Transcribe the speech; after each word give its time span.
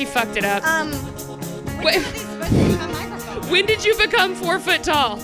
She 0.00 0.06
she 0.06 0.10
fucked 0.10 0.38
it 0.38 0.46
up. 0.46 0.64
Um, 0.66 0.90
Wait, 1.84 1.96
these 1.98 2.20
supposed 2.22 2.50
to 2.52 2.56
be 2.56 2.74
my 2.74 2.86
microphone? 2.86 3.50
when 3.50 3.66
did 3.66 3.84
you 3.84 3.94
become 3.98 4.34
four 4.34 4.58
foot 4.58 4.82
tall? 4.82 5.18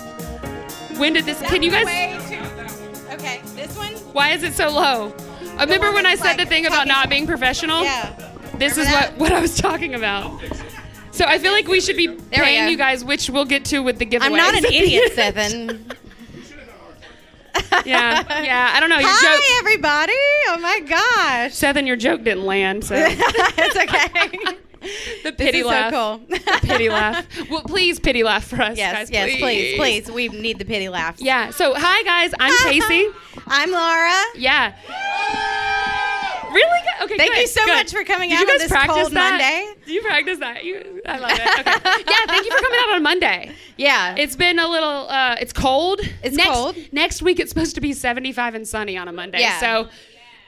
When 0.97 1.13
did 1.13 1.25
this? 1.25 1.41
Can 1.41 1.63
you 1.63 1.71
guys? 1.71 1.85
Way 1.87 2.15
too- 2.29 3.15
Okay, 3.15 3.41
this 3.55 3.75
one. 3.75 3.93
Why 4.13 4.33
is 4.33 4.43
it 4.43 4.53
so 4.53 4.69
low? 4.69 5.15
I 5.57 5.63
remember 5.63 5.91
when 5.93 6.05
I 6.05 6.15
that's 6.15 6.21
said 6.21 6.37
the 6.37 6.45
thing 6.45 6.67
about 6.67 6.85
not 6.87 7.09
being 7.09 7.25
professional. 7.25 7.83
Yeah. 7.83 8.13
This 8.59 8.73
is 8.73 8.85
Remember 8.85 8.93
what 8.99 9.09
that? 9.09 9.17
what 9.17 9.31
I 9.33 9.39
was 9.41 9.57
talking 9.57 9.95
about. 9.95 10.39
So 11.09 11.25
I 11.25 11.39
feel 11.39 11.53
like 11.53 11.67
we 11.67 11.81
should 11.81 11.97
be 11.97 12.09
we 12.09 12.17
paying 12.29 12.69
you 12.69 12.77
guys, 12.77 13.03
which 13.03 13.31
we'll 13.31 13.45
get 13.45 13.65
to 13.65 13.79
with 13.79 13.97
the 13.97 14.05
giveaway. 14.05 14.29
I'm 14.29 14.37
not 14.37 14.55
an 14.55 14.65
idiot, 14.71 15.11
Seven. 15.15 15.91
yeah, 17.85 18.43
yeah. 18.43 18.71
I 18.75 18.79
don't 18.79 18.89
know. 18.89 18.99
Your 18.99 19.09
Hi, 19.11 19.35
joke, 19.35 19.43
everybody. 19.59 20.13
Oh 20.49 20.57
my 20.61 20.79
gosh. 20.81 21.53
Seth, 21.55 21.77
your 21.77 21.95
joke 21.95 22.23
didn't 22.23 22.45
land. 22.45 22.83
So 22.83 22.95
it's 22.97 23.75
okay. 23.75 24.39
the 25.31 25.33
pity 25.37 25.63
laugh. 25.63 25.91
so 25.93 26.17
cool. 26.17 26.37
The 26.37 26.59
pity 26.63 26.89
laugh. 26.89 27.25
Well, 27.49 27.61
please 27.63 27.99
pity 27.99 28.23
laugh 28.23 28.45
for 28.45 28.61
us, 28.61 28.77
yes, 28.77 28.93
guys. 28.93 29.11
yes, 29.11 29.39
please, 29.39 29.77
please. 29.77 30.11
We 30.11 30.29
need 30.29 30.59
the 30.59 30.65
pity 30.65 30.89
laugh. 30.89 31.19
Yeah. 31.19 31.51
So 31.51 31.73
hi 31.75 32.03
guys, 32.03 32.33
I'm 32.39 32.53
Casey. 32.69 33.07
I'm 33.47 33.71
Laura. 33.71 34.21
Yeah. 34.35 34.73
Really 36.53 36.79
good. 36.81 37.05
Okay. 37.05 37.17
Thank 37.17 37.33
good, 37.33 37.41
you 37.41 37.47
so 37.47 37.65
good. 37.65 37.73
much 37.75 37.91
for 37.91 38.03
coming 38.03 38.29
Did 38.29 38.35
out 38.37 38.41
you 38.41 38.47
on 38.47 38.53
guys 38.53 38.59
this 38.61 38.71
practice 38.71 38.95
cold 38.95 39.11
that? 39.13 39.31
Monday. 39.31 39.81
Did 39.85 39.93
you 39.93 40.01
practice 40.01 40.39
that? 40.39 40.63
You, 40.63 41.01
I 41.05 41.17
love 41.19 41.31
it. 41.33 41.59
Okay. 41.59 42.03
yeah. 42.09 42.25
Thank 42.25 42.45
you 42.45 42.51
for 42.51 42.61
coming 42.63 42.79
out 42.83 42.95
on 42.95 43.03
Monday. 43.03 43.51
Yeah. 43.75 44.15
It's 44.17 44.35
been 44.35 44.57
a 44.57 44.67
little. 44.67 45.07
Uh, 45.09 45.35
it's 45.39 45.53
cold. 45.53 45.99
It's 46.23 46.35
next, 46.35 46.49
cold. 46.49 46.75
Next 46.91 47.21
week 47.21 47.39
it's 47.39 47.49
supposed 47.49 47.75
to 47.75 47.81
be 47.81 47.93
75 47.93 48.55
and 48.55 48.67
sunny 48.67 48.97
on 48.97 49.07
a 49.07 49.11
Monday. 49.11 49.41
Yeah. 49.41 49.59
So 49.59 49.89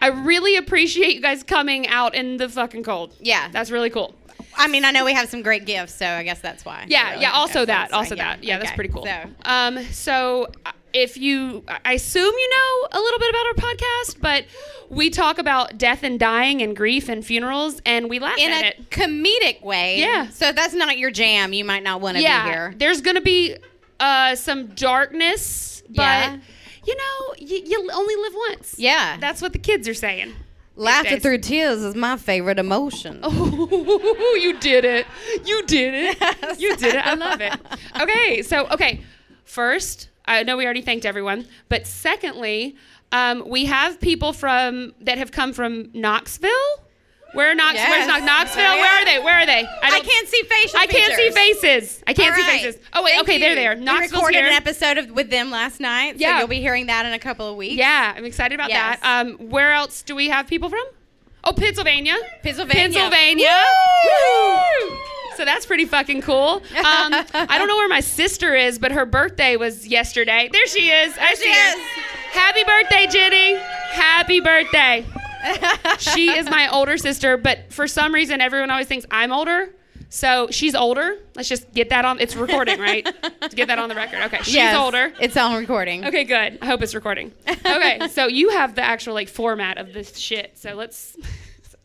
I 0.01 0.07
really 0.07 0.55
appreciate 0.55 1.15
you 1.15 1.21
guys 1.21 1.43
coming 1.43 1.85
out 1.87 2.15
in 2.15 2.37
the 2.37 2.47
fucking 2.47 2.83
cold. 2.83 3.13
Yeah. 3.19 3.49
That's 3.51 3.69
really 3.69 3.89
cool. 3.89 4.15
I 4.59 4.67
mean, 4.67 4.85
I 4.85 4.91
know 4.91 5.05
we 5.05 5.13
have 5.13 5.29
some 5.29 5.41
great 5.41 5.65
gifts, 5.65 5.95
so 5.95 6.05
I 6.05 6.23
guess 6.23 6.39
that's 6.39 6.63
why. 6.65 6.85
Yeah. 6.87 7.11
Really. 7.11 7.21
Yeah. 7.23 7.31
Also 7.31 7.65
that. 7.65 7.89
so, 7.89 7.95
Also 7.95 8.15
that. 8.15 8.43
Yeah. 8.43 8.57
That's 8.57 8.69
okay. 8.69 8.75
pretty 8.75 8.93
cool. 8.93 9.05
So, 9.05 9.23
Um. 9.45 9.83
So 9.91 10.47
uh, 10.65 10.71
if 10.93 11.17
you, 11.17 11.63
I 11.85 11.93
assume 11.93 12.33
you 12.33 12.49
know 12.49 12.87
a 12.91 12.99
little 12.99 13.19
bit 13.19 13.29
about 13.29 13.45
our 13.45 13.53
podcast, 13.53 14.21
but 14.21 14.45
we 14.89 15.09
talk 15.11 15.37
about 15.37 15.77
death 15.77 16.01
and 16.03 16.19
dying 16.19 16.61
and 16.63 16.75
grief 16.75 17.09
and 17.09 17.23
funerals, 17.25 17.79
and 17.85 18.09
we 18.09 18.19
laugh 18.19 18.37
in 18.39 18.51
at 18.51 18.63
a 18.63 18.67
it. 18.69 18.89
comedic 18.89 19.61
way. 19.63 19.99
Yeah. 19.99 20.29
So 20.29 20.47
if 20.49 20.55
that's 20.55 20.73
not 20.73 20.97
your 20.97 21.11
jam, 21.11 21.53
you 21.53 21.63
might 21.63 21.83
not 21.83 22.01
want 22.01 22.17
to 22.17 22.23
yeah, 22.23 22.43
be 22.43 22.49
here. 22.49 22.73
there's 22.77 23.01
gonna 23.01 23.21
be 23.21 23.55
uh, 23.99 24.33
some 24.35 24.67
darkness, 24.67 25.83
but 25.89 26.01
Yeah. 26.01 26.37
you 26.85 26.95
know, 26.95 27.33
you, 27.37 27.61
you 27.65 27.89
only 27.93 28.15
live 28.15 28.33
once. 28.49 28.75
Yeah. 28.79 29.17
that's 29.19 29.41
what 29.41 29.53
the 29.53 29.59
kids 29.59 29.87
are 29.87 29.93
saying. 29.93 30.33
Laughter 30.79 31.19
through 31.19 31.39
tears 31.39 31.83
is 31.83 31.95
my 31.95 32.17
favorite 32.17 32.57
emotion. 32.59 33.19
Oh, 34.21 34.39
you 34.41 34.57
did 34.59 34.85
it! 34.85 35.05
You 35.45 35.65
did 35.65 35.93
it! 35.93 36.59
You 36.59 36.75
did 36.77 36.95
it! 36.95 37.05
I 37.05 37.13
love 37.15 37.41
it. 37.41 37.53
Okay, 38.01 38.41
so 38.41 38.67
okay, 38.69 39.01
first, 39.43 40.09
I 40.25 40.43
know 40.43 40.55
we 40.57 40.63
already 40.65 40.81
thanked 40.81 41.05
everyone, 41.05 41.47
but 41.67 41.85
secondly, 41.85 42.75
um, 43.11 43.43
we 43.47 43.65
have 43.65 43.99
people 43.99 44.31
from 44.33 44.93
that 45.01 45.17
have 45.17 45.31
come 45.31 45.51
from 45.53 45.89
Knoxville. 45.93 46.49
Where 47.33 47.53
Knox? 47.53 47.75
Yes. 47.75 47.89
Where's 47.89 48.07
Knox? 48.07 48.25
Knoxville? 48.25 48.63
Where 48.63 49.01
are 49.01 49.05
they? 49.05 49.19
Where 49.19 49.35
are 49.35 49.45
they? 49.45 49.65
I 49.83 49.89
don't- 49.91 50.05
can't 50.05 50.27
see 50.27 50.41
facial 50.43 50.79
I 50.79 50.87
can't 50.87 51.13
see 51.13 51.29
faces. 51.29 52.03
I 52.07 52.13
can't 52.13 52.31
All 52.35 52.41
see 52.43 52.43
faces. 52.63 52.81
Oh 52.93 53.03
wait, 53.03 53.11
Thank 53.11 53.23
okay, 53.29 53.37
they're 53.37 53.55
there. 53.55 53.75
We 53.75 53.81
Knoxville's 53.83 54.13
recorded 54.13 54.37
here. 54.39 54.47
an 54.47 54.53
episode 54.53 54.97
of, 54.97 55.11
with 55.11 55.29
them 55.29 55.51
last 55.51 55.79
night, 55.79 56.13
so 56.15 56.21
Yeah. 56.21 56.39
you'll 56.39 56.47
be 56.47 56.59
hearing 56.61 56.87
that 56.87 57.05
in 57.05 57.13
a 57.13 57.19
couple 57.19 57.47
of 57.47 57.55
weeks. 57.55 57.75
Yeah, 57.75 58.13
I'm 58.15 58.25
excited 58.25 58.55
about 58.55 58.69
Yes. 58.69 58.99
that. 59.01 59.21
Um, 59.27 59.33
where 59.49 59.73
else 59.73 60.01
do 60.01 60.15
we 60.15 60.29
have 60.29 60.47
people 60.47 60.69
from? 60.69 60.83
Oh, 61.43 61.53
Pennsylvania. 61.53 62.15
Pennsylvania. 62.43 62.81
Pennsylvania. 62.99 63.55
Woo! 64.03 64.89
Woo! 64.89 64.97
So 65.37 65.45
that's 65.45 65.65
pretty 65.65 65.85
fucking 65.85 66.21
cool. 66.21 66.61
Um, 66.77 67.13
I 67.33 67.57
don't 67.57 67.67
know 67.69 67.77
where 67.77 67.87
my 67.87 68.01
sister 68.01 68.55
is, 68.55 68.77
but 68.77 68.91
her 68.91 69.05
birthday 69.05 69.55
was 69.55 69.87
yesterday. 69.87 70.49
There 70.51 70.67
she 70.67 70.89
is. 70.89 71.13
I 71.17 71.29
she 71.29 71.35
see 71.43 71.49
her. 71.49 71.77
is. 71.77 71.85
Happy 72.31 72.63
birthday, 72.65 73.07
Jenny. 73.07 73.55
Happy 73.91 74.41
birthday. 74.41 75.05
She 75.99 76.31
is 76.31 76.49
my 76.49 76.69
older 76.71 76.97
sister, 76.97 77.37
but 77.37 77.71
for 77.71 77.87
some 77.87 78.13
reason, 78.13 78.41
everyone 78.41 78.69
always 78.69 78.87
thinks 78.87 79.05
I'm 79.11 79.31
older. 79.31 79.69
So 80.11 80.47
she's 80.49 80.73
older. 80.73 81.19
Let's 81.35 81.47
just 81.47 81.71
get 81.71 81.89
that 81.89 82.03
on. 82.03 82.19
It's 82.19 82.35
recording, 82.35 82.79
right? 82.79 83.05
to 83.05 83.55
get 83.55 83.67
that 83.67 83.77
on 83.77 83.89
the 83.89 83.95
record. 83.95 84.21
Okay, 84.23 84.37
she's 84.41 84.55
Yes, 84.55 84.75
older. 84.75 85.13
It's 85.19 85.37
on 85.37 85.55
recording. 85.55 86.03
Okay, 86.05 86.23
good. 86.23 86.57
I 86.61 86.65
hope 86.65 86.81
it's 86.81 86.95
recording. 86.95 87.31
Okay, 87.47 88.07
so 88.09 88.25
you 88.25 88.49
have 88.49 88.73
the 88.73 88.81
actual 88.81 89.13
like 89.13 89.29
format 89.29 89.77
of 89.77 89.93
this 89.93 90.17
shit. 90.17 90.57
So 90.57 90.73
let's. 90.73 91.15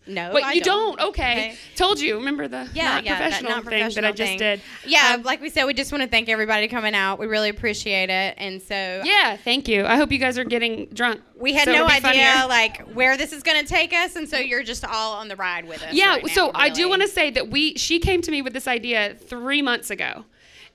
No, 0.07 0.33
Wait, 0.35 0.45
I 0.45 0.53
you 0.53 0.61
don't. 0.61 1.01
Okay. 1.01 1.33
Okay. 1.33 1.57
Told 1.77 1.99
you. 1.99 2.17
Remember 2.17 2.47
the 2.47 2.69
Yeah, 2.75 2.85
not 2.97 3.05
yeah, 3.05 3.19
that 3.19 3.23
professional 3.23 3.51
not 3.53 3.65
thing 3.65 3.89
that 3.95 4.05
I 4.05 4.13
just 4.13 4.29
thing. 4.31 4.39
did. 4.39 4.61
Yeah, 4.87 5.15
Um, 5.15 5.23
like 5.23 5.41
we 5.41 5.49
said, 5.49 5.65
we 5.65 5.73
just 5.73 5.93
want 5.93 6.03
to 6.03 6.09
thank 6.09 6.29
everybody 6.29 6.69
coming 6.69 6.95
out. 6.95 7.19
We 7.19 7.27
really 7.27 7.49
appreciate 7.49 8.11
it, 8.11 8.35
and 8.37 8.61
so 8.61 9.01
yeah. 9.03 9.37
Thank 9.37 9.67
you. 9.67 9.87
I 9.87 9.97
hope 9.97 10.13
you 10.13 10.19
guys 10.19 10.37
are 10.39 10.45
getting 10.45 10.87
drunk. 10.93 11.23
we 11.37 11.55
had 11.55 11.65
so 11.65 11.73
no 11.73 11.87
idea 11.87 12.01
funnier. 12.03 12.47
like 12.49 12.83
where 12.95 13.17
this 13.17 13.33
is 13.33 13.43
going 13.43 13.61
to 13.63 13.67
take 13.67 13.93
us, 13.95 14.15
and 14.17 14.29
so 14.29 14.37
you're 14.39 14.63
just 14.63 14.85
all 14.85 15.15
on 15.15 15.29
the 15.29 15.37
ride 15.37 15.67
with 15.67 15.83
us. 15.83 15.95
Yeah. 15.95 16.17
right 16.17 16.29
so 16.29 16.47
now, 16.47 16.53
I 16.55 16.69
do 16.69 16.89
want 16.89 17.01
to 17.03 17.09
say 17.09 17.31
that 17.31 17.49
we 17.51 17.75
she 17.77 17.99
came 17.99 18.21
to 18.23 18.31
me 18.31 18.43
with 18.43 18.53
this 18.53 18.69
idea 18.69 19.15
three 19.15 19.63
months 19.63 19.91
ago, 19.91 20.25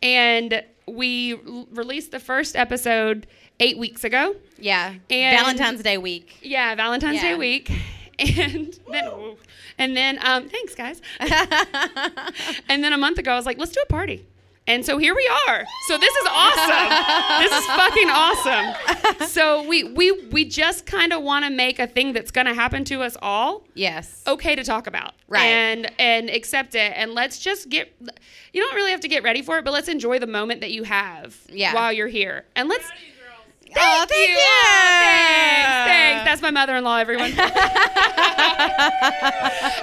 and 0.02 0.64
we 0.88 1.36
released 1.72 2.12
the 2.12 2.20
first 2.20 2.56
episode 2.56 3.28
eight 3.60 3.78
weeks 3.78 4.04
ago. 4.04 4.36
Yeah, 4.58 4.94
And- 5.10 5.38
Valentine's 5.38 5.84
Day 5.84 5.98
week. 5.98 6.38
Yeah, 6.42 6.74
Valentine's 6.76 7.22
Day 7.22 7.36
week. 7.36 7.72
And 8.19 8.78
then, 8.91 9.35
and 9.78 9.96
then, 9.97 10.19
um, 10.25 10.50
thanks 10.50 10.75
guys. 10.75 11.02
and 11.19 12.84
then 12.84 12.94
a 12.94 12.97
month 12.97 13.18
ago, 13.18 13.31
I 13.31 13.35
was 13.35 13.46
like, 13.46 13.57
let's 13.57 13.72
do 13.72 13.81
a 13.81 13.85
party. 13.88 14.25
And 14.68 14.85
so 14.85 15.00
here 15.00 15.16
we 15.16 15.28
are. 15.47 15.66
So 15.88 15.97
this 15.97 16.16
is 16.16 16.28
awesome. 16.30 17.41
this 17.41 17.52
is 17.59 17.66
fucking 17.66 18.09
awesome. 18.09 19.28
So 19.28 19.68
we 19.68 19.84
we 19.84 20.12
we 20.28 20.46
just 20.46 20.85
kind 20.85 21.12
of 21.12 21.24
want 21.24 21.46
to 21.46 21.50
make 21.50 21.80
a 21.80 21.88
thing 21.88 22.13
that's 22.13 22.30
going 22.30 22.46
to 22.46 22.53
happen 22.53 22.84
to 22.85 23.02
us 23.02 23.18
all 23.22 23.63
yes. 23.74 24.22
okay 24.28 24.56
to 24.56 24.63
talk 24.63 24.86
about 24.86 25.13
Right. 25.28 25.46
and 25.46 25.91
and 25.97 26.30
accept 26.30 26.75
it 26.75 26.94
and 26.96 27.13
let's 27.13 27.40
just 27.40 27.69
get 27.69 27.91
you 28.53 28.62
don't 28.62 28.75
really 28.75 28.91
have 28.91 29.00
to 29.01 29.07
get 29.07 29.24
ready 29.24 29.41
for 29.41 29.57
it 29.57 29.66
but 29.66 29.72
let's 29.72 29.88
enjoy 29.88 30.19
the 30.19 30.28
moment 30.28 30.62
that 30.62 30.72
you 30.72 30.84
have 30.84 31.36
Yeah. 31.50 31.74
while 31.74 31.91
you're 31.91 32.07
here 32.07 32.46
and 32.56 32.69
let's 32.69 32.88
Oh, 33.78 34.06
thank 34.07 34.30
you. 34.30 34.35
Oh, 34.38 35.00
thanks. 35.02 35.90
Thanks. 35.91 36.25
That's 36.25 36.41
my 36.41 36.52
mother-in-law, 36.52 36.97
everyone. 36.97 37.31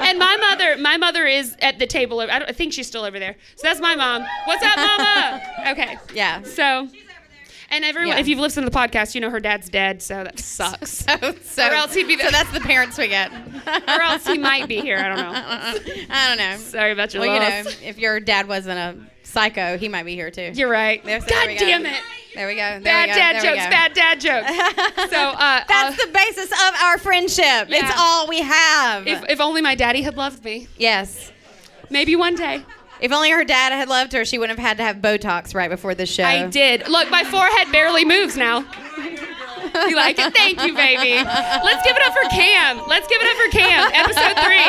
and 0.00 0.18
my 0.18 0.36
mother, 0.36 0.76
my 0.78 0.96
mother 0.96 1.24
is 1.26 1.56
at 1.60 1.78
the 1.78 1.86
table. 1.86 2.20
I, 2.20 2.26
don't, 2.38 2.48
I 2.48 2.52
think 2.52 2.72
she's 2.72 2.86
still 2.86 3.04
over 3.04 3.18
there. 3.18 3.36
So 3.56 3.62
that's 3.66 3.80
my 3.80 3.94
mom. 3.96 4.24
What's 4.44 4.62
up, 4.64 4.76
mama? 4.76 5.42
Okay. 5.70 5.98
Yeah. 6.14 6.42
So, 6.42 6.88
and 7.70 7.84
everyone, 7.84 8.14
Yeah. 8.14 8.20
if 8.20 8.28
you've 8.28 8.38
listened 8.38 8.64
to 8.66 8.70
the 8.70 8.76
podcast, 8.78 9.14
you 9.16 9.20
know 9.20 9.30
her 9.30 9.40
dad's 9.40 9.68
dead, 9.68 10.00
so 10.02 10.22
that 10.24 10.38
sucks. 10.38 11.04
So, 11.20 11.34
so, 11.42 11.66
Or 11.68 11.72
else 11.74 11.92
he'd 11.94 12.06
be 12.06 12.14
the- 12.16 12.22
so 12.24 12.30
that's 12.30 12.52
the 12.52 12.60
parents 12.60 12.96
we 12.98 13.08
get. 13.08 13.32
or 13.32 14.00
else 14.02 14.24
he 14.26 14.38
might 14.38 14.68
be 14.68 14.80
here. 14.80 14.98
I 14.98 15.08
don't 15.08 15.18
know. 15.18 15.32
I 16.10 16.28
don't 16.28 16.38
know. 16.38 16.56
Sorry 16.58 16.92
about 16.92 17.12
your 17.14 17.22
Well, 17.24 17.34
you 17.34 17.40
know, 17.40 17.70
if 17.82 17.98
your 17.98 18.20
dad 18.20 18.46
wasn't 18.48 18.78
a 18.78 18.96
psycho, 19.26 19.76
he 19.78 19.88
might 19.88 20.04
be 20.04 20.14
here 20.14 20.30
too. 20.30 20.52
You're 20.54 20.68
right. 20.70 21.02
There- 21.04 21.20
so 21.20 21.26
God 21.26 21.48
there 21.48 21.58
go. 21.58 21.66
damn 21.66 21.86
it. 21.86 22.00
There 22.34 22.46
we 22.46 22.54
go. 22.54 22.60
There 22.60 22.80
Bad 22.82 23.08
we 23.08 23.12
go. 23.12 23.18
dad 23.18 23.42
jokes. 23.42 23.66
Bad 23.70 23.92
dad 23.94 24.20
jokes. 24.20 24.50
So 25.10 25.16
uh, 25.18 25.64
That's 25.66 25.98
uh, 26.02 26.06
the 26.06 26.12
basis 26.12 26.52
of 26.52 26.74
our 26.82 26.98
friendship. 26.98 27.68
Yeah. 27.68 27.88
It's 27.88 27.92
all 27.98 28.28
we 28.28 28.42
have. 28.42 29.06
if, 29.06 29.24
if 29.30 29.40
only 29.40 29.62
my 29.62 29.74
daddy 29.74 30.02
had 30.02 30.16
loved 30.16 30.44
me. 30.44 30.68
yes. 30.76 31.32
Maybe 31.88 32.16
one 32.16 32.34
day. 32.34 32.62
If 33.00 33.12
only 33.12 33.30
her 33.30 33.44
dad 33.44 33.72
had 33.72 33.88
loved 33.88 34.12
her, 34.14 34.24
she 34.24 34.38
wouldn't 34.38 34.58
have 34.58 34.66
had 34.68 34.76
to 34.78 34.82
have 34.82 34.96
Botox 34.96 35.54
right 35.54 35.70
before 35.70 35.94
the 35.94 36.04
show. 36.06 36.24
I 36.24 36.46
did. 36.48 36.88
Look, 36.88 37.08
my 37.10 37.22
forehead 37.24 37.70
barely 37.70 38.04
moves 38.04 38.36
now. 38.36 38.60
You 38.60 39.94
like 39.96 40.18
it? 40.18 40.34
Thank 40.34 40.62
you, 40.64 40.74
baby. 40.74 41.22
Let's 41.22 41.86
give 41.86 41.94
it 41.96 42.02
up 42.06 42.12
for 42.14 42.28
Cam. 42.30 42.82
Let's 42.88 43.06
give 43.06 43.20
it 43.20 43.28
up 43.28 43.36
for 43.44 43.50
Cam. 43.58 43.90
Episode 43.92 44.36
three. 44.44 44.58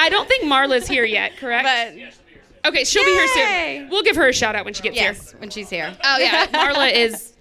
I 0.00 0.08
don't 0.10 0.28
think 0.28 0.44
Marla's 0.44 0.86
here 0.86 1.04
yet, 1.04 1.36
correct? 1.36 1.64
But 1.64 1.94
okay, 2.64 2.84
she'll 2.84 3.04
be 3.04 3.10
here 3.10 3.28
soon. 3.28 3.88
We'll 3.90 4.02
give 4.02 4.16
her 4.16 4.28
a 4.28 4.32
shout 4.32 4.54
out 4.56 4.64
when 4.64 4.74
she 4.74 4.82
gets 4.82 4.96
here. 4.98 5.12
yes, 5.12 5.34
when 5.38 5.50
she's 5.50 5.70
here. 5.70 5.96
Oh 6.04 6.18
yeah, 6.18 6.46
Marla 6.52 6.92
is. 6.92 7.34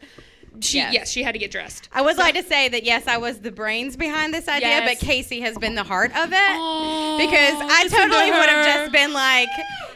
She 0.59 0.77
Yes. 0.79 0.91
yes. 0.91 1.11
she 1.11 1.21
had 1.21 1.33
to 1.33 1.37
get 1.39 1.51
dressed. 1.51 1.87
I 1.93 2.01
would 2.01 2.17
like 2.17 2.33
to 2.33 2.41
say 2.41 2.67
that 2.69 2.83
yes, 2.83 3.05
I 3.07 3.17
was 3.17 3.41
the 3.41 3.51
brains 3.51 3.95
behind 3.95 4.33
this 4.33 4.47
idea, 4.47 4.69
Yes. 4.69 4.89
but 4.99 5.05
Casey 5.05 5.39
has 5.41 5.55
been 5.55 5.75
the 5.75 5.83
heart 5.83 6.09
of 6.17 6.33
it 6.33 6.35
Aw, 6.35 7.17
because 7.19 7.53
I 7.61 7.83
listen 7.83 7.99
to 7.99 8.07
totally 8.09 8.31
would 8.31 8.49
have 8.49 8.65
just 8.65 8.91
been 8.91 9.13
like, 9.13 9.49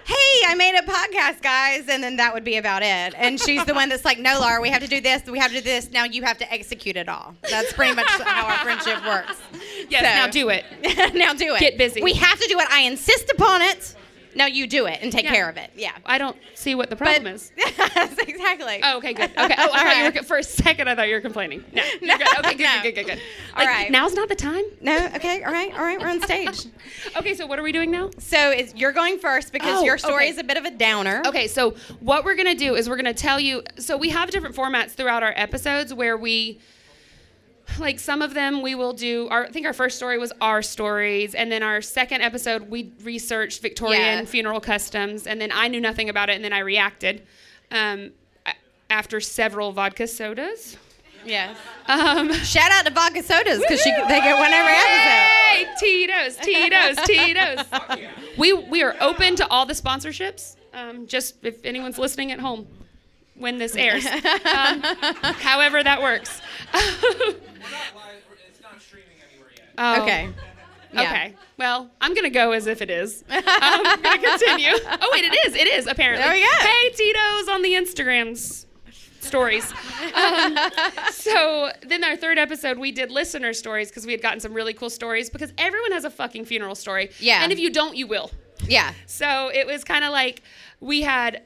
"Hey, 0.05 0.45
I 0.47 0.53
made 0.55 0.75
a 0.75 0.83
podcast, 0.83 1.41
guys," 1.41 1.89
and 1.89 2.03
then 2.03 2.17
that 2.17 2.31
would 2.35 2.43
be 2.43 2.57
about 2.57 2.83
it. 2.83 3.15
And 3.17 3.39
she's 3.41 3.65
the 3.65 3.73
one 3.73 3.89
that's 3.89 4.05
like, 4.05 4.19
"No, 4.19 4.39
Laura, 4.39 4.61
we 4.61 4.69
have 4.69 4.83
to 4.83 4.87
do 4.87 5.01
this. 5.01 5.23
We 5.25 5.39
have 5.39 5.49
to 5.49 5.57
do 5.57 5.61
this. 5.63 5.89
Now 5.89 6.03
you 6.03 6.21
have 6.21 6.37
to 6.37 6.53
execute 6.53 6.95
it 6.95 7.09
all." 7.09 7.33
That's 7.49 7.73
pretty 7.73 7.95
much 7.95 8.05
how 8.07 8.45
our 8.45 8.57
friendship 8.63 9.03
works. 9.03 9.41
Yes, 9.89 10.01
So- 10.03 10.09
now 10.09 10.27
do 10.27 10.49
it. 10.49 10.63
now 11.15 11.33
do 11.33 11.55
it. 11.55 11.59
Get 11.59 11.79
busy. 11.79 12.03
We 12.03 12.13
have 12.13 12.39
to 12.39 12.47
do 12.47 12.59
it. 12.59 12.67
I 12.71 12.81
insist 12.81 13.31
upon 13.31 13.63
it. 13.63 13.95
Now 14.35 14.45
you 14.45 14.67
do 14.67 14.85
it 14.85 14.99
and 15.01 15.11
take 15.11 15.25
Yeah. 15.25 15.31
care 15.33 15.49
of 15.49 15.57
it. 15.57 15.71
Yeah. 15.75 15.91
I 16.05 16.17
don't 16.17 16.37
see 16.55 16.75
what 16.75 16.89
the 16.89 16.95
problem 16.95 17.23
But 17.23 17.33
is. 17.33 17.51
yes, 17.57 18.15
exactly. 18.19 18.79
Oh, 18.83 18.97
okay, 18.97 19.13
good. 19.13 19.29
Okay. 19.37 19.55
Oh, 19.57 19.69
I 19.73 19.83
thought 19.83 20.13
you 20.13 20.19
were 20.21 20.23
for 20.27 20.37
a 20.37 20.43
second. 20.43 20.89
I 20.89 20.95
thought 20.95 21.07
you 21.07 21.15
were 21.15 21.21
complaining. 21.21 21.63
No, 21.73 21.83
you're 22.01 22.17
good. 22.17 22.27
Okay, 22.39 22.53
good, 22.55 22.63
No. 22.63 22.79
good, 22.83 22.95
good, 22.95 23.05
good, 23.05 23.05
good. 23.15 23.21
All 23.55 23.65
Like, 23.65 23.67
right. 23.67 23.91
Now's 23.91 24.13
not 24.13 24.29
the 24.29 24.35
time. 24.35 24.63
No. 24.81 24.95
Okay. 25.15 25.43
All 25.43 25.51
right. 25.51 25.73
All 25.73 25.83
right. 25.83 25.99
We're 25.99 26.09
on 26.09 26.21
stage. 26.21 26.65
Okay, 27.17 27.33
so 27.35 27.45
what 27.45 27.59
are 27.59 27.63
we 27.63 27.71
doing 27.71 27.91
now? 27.91 28.09
So 28.19 28.53
you're 28.75 28.91
going 28.93 29.19
first 29.19 29.51
because 29.53 29.79
Oh, 29.79 29.83
your 29.83 29.97
story 29.97 30.23
okay. 30.25 30.29
is 30.29 30.37
a 30.37 30.43
bit 30.43 30.57
of 30.57 30.65
a 30.65 30.71
downer. 30.71 31.21
Okay, 31.25 31.47
so 31.47 31.71
what 31.99 32.23
we're 32.25 32.35
gonna 32.35 32.55
do 32.55 32.75
is 32.75 32.87
we're 32.89 32.95
gonna 32.97 33.13
tell 33.13 33.39
you. 33.39 33.63
So 33.77 33.97
we 33.97 34.09
have 34.09 34.29
different 34.31 34.55
formats 34.55 34.91
throughout 34.91 35.23
our 35.23 35.33
episodes 35.35 35.93
where 35.93 36.17
we, 36.17 36.59
like 37.79 37.99
some 37.99 38.21
of 38.21 38.33
them, 38.33 38.61
we 38.61 38.75
will 38.75 38.93
do. 38.93 39.27
Our, 39.29 39.45
I 39.45 39.49
think 39.49 39.65
our 39.65 39.73
first 39.73 39.97
story 39.97 40.17
was 40.17 40.31
our 40.41 40.61
stories, 40.61 41.35
and 41.35 41.51
then 41.51 41.63
our 41.63 41.81
second 41.81 42.21
episode 42.21 42.69
we 42.69 42.91
researched 43.03 43.61
Victorian 43.61 44.19
Yeah. 44.19 44.25
funeral 44.25 44.59
customs, 44.61 45.27
and 45.27 45.39
then 45.41 45.51
I 45.53 45.67
knew 45.67 45.81
nothing 45.81 46.09
about 46.09 46.29
it, 46.29 46.33
and 46.35 46.43
then 46.45 46.53
I 46.53 46.59
reacted 46.59 47.23
um, 47.71 48.11
after 48.89 49.19
several 49.19 49.71
vodka 49.71 50.07
sodas. 50.07 50.77
Yes. 51.23 51.55
Um, 51.87 52.33
Shout 52.33 52.71
out 52.71 52.83
to 52.87 52.91
Vodka 52.91 53.21
Sodas 53.21 53.59
because 53.59 53.83
they 53.83 53.91
get 53.91 54.39
one 54.39 54.51
every 54.51 54.73
episode. 54.73 55.27
Hey, 55.45 55.67
Tito's, 55.79 56.35
Tito's, 56.37 56.97
Tito's. 57.05 58.37
We 58.39 58.53
we 58.53 58.81
are 58.81 58.95
open 58.99 59.35
to 59.35 59.47
all 59.49 59.67
the 59.67 59.73
sponsorships. 59.73 60.55
Um, 60.73 61.05
just 61.05 61.35
if 61.43 61.63
anyone's 61.63 61.99
listening 61.99 62.31
at 62.31 62.39
home 62.39 62.65
when 63.35 63.59
this 63.59 63.75
airs, 63.75 64.03
um, 64.07 64.81
however 64.81 65.83
that 65.83 66.01
works. 66.01 66.41
We're 67.71 67.77
not 67.77 68.05
live. 68.07 68.21
It's 68.49 68.61
not 68.61 68.81
streaming 68.81 69.07
anywhere 69.31 69.49
yet. 69.55 69.69
Oh, 69.77 70.03
Okay. 70.03 70.29
Yeah. 70.93 71.01
Okay. 71.03 71.35
Well, 71.57 71.89
I'm 72.01 72.13
gonna 72.13 72.29
go 72.29 72.51
as 72.51 72.67
if 72.67 72.81
it 72.81 72.89
is. 72.89 73.23
I'm 73.29 74.01
gonna 74.01 74.17
continue. 74.21 74.71
Oh 74.73 75.09
wait, 75.13 75.23
it 75.23 75.33
is. 75.47 75.55
It 75.55 75.67
is 75.67 75.87
apparently. 75.87 76.21
There 76.23 76.33
we 76.33 76.41
go. 76.41 76.65
Hey, 76.67 76.89
Tito's 76.89 77.47
on 77.47 77.61
the 77.61 77.73
Instagrams 77.75 78.65
stories. 79.21 79.71
Um, 80.13 80.57
so 81.11 81.71
then 81.87 82.03
our 82.03 82.17
third 82.17 82.37
episode, 82.37 82.77
we 82.77 82.91
did 82.91 83.09
listener 83.09 83.53
stories 83.53 83.87
because 83.87 84.05
we 84.05 84.11
had 84.11 84.21
gotten 84.21 84.41
some 84.41 84.53
really 84.53 84.73
cool 84.73 84.89
stories 84.89 85.29
because 85.29 85.53
everyone 85.57 85.93
has 85.93 86.03
a 86.03 86.09
fucking 86.09 86.43
funeral 86.43 86.75
story. 86.75 87.11
Yeah. 87.19 87.41
And 87.41 87.53
if 87.53 87.59
you 87.59 87.69
don't, 87.71 87.95
you 87.95 88.05
will. 88.07 88.29
Yeah. 88.67 88.91
So 89.05 89.49
it 89.53 89.65
was 89.65 89.85
kind 89.85 90.03
of 90.03 90.11
like 90.11 90.41
we 90.81 91.03
had 91.03 91.43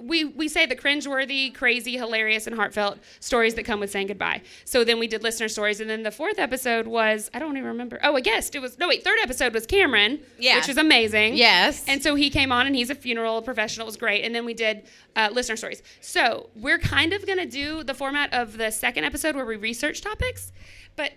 we 0.00 0.24
we 0.24 0.48
say 0.48 0.66
the 0.66 0.76
cringeworthy, 0.76 1.54
crazy, 1.54 1.96
hilarious, 1.96 2.46
and 2.46 2.56
heartfelt 2.56 2.98
stories 3.20 3.54
that 3.54 3.64
come 3.64 3.80
with 3.80 3.90
saying 3.90 4.06
goodbye. 4.08 4.42
So 4.64 4.84
then 4.84 4.98
we 4.98 5.06
did 5.06 5.22
listener 5.22 5.48
stories, 5.48 5.80
and 5.80 5.88
then 5.90 6.02
the 6.02 6.10
fourth 6.10 6.38
episode 6.38 6.86
was 6.86 7.30
I 7.34 7.38
don't 7.38 7.56
even 7.56 7.68
remember. 7.68 7.98
Oh, 8.02 8.16
a 8.16 8.20
guest. 8.20 8.54
It 8.54 8.60
was 8.60 8.78
no 8.78 8.88
wait. 8.88 9.04
Third 9.04 9.18
episode 9.22 9.54
was 9.54 9.66
Cameron, 9.66 10.20
Yeah. 10.38 10.56
which 10.56 10.68
was 10.68 10.76
amazing. 10.78 11.36
Yes. 11.36 11.84
And 11.88 12.02
so 12.02 12.14
he 12.14 12.30
came 12.30 12.52
on, 12.52 12.66
and 12.66 12.74
he's 12.76 12.90
a 12.90 12.94
funeral 12.94 13.42
professional. 13.42 13.86
It 13.86 13.88
was 13.88 13.96
great. 13.96 14.24
And 14.24 14.34
then 14.34 14.44
we 14.44 14.54
did 14.54 14.84
uh, 15.16 15.28
listener 15.32 15.56
stories. 15.56 15.82
So 16.00 16.50
we're 16.56 16.78
kind 16.78 17.12
of 17.12 17.26
gonna 17.26 17.46
do 17.46 17.82
the 17.82 17.94
format 17.94 18.32
of 18.32 18.56
the 18.58 18.70
second 18.70 19.04
episode 19.04 19.34
where 19.36 19.44
we 19.46 19.56
research 19.56 20.00
topics, 20.00 20.52
but 20.96 21.12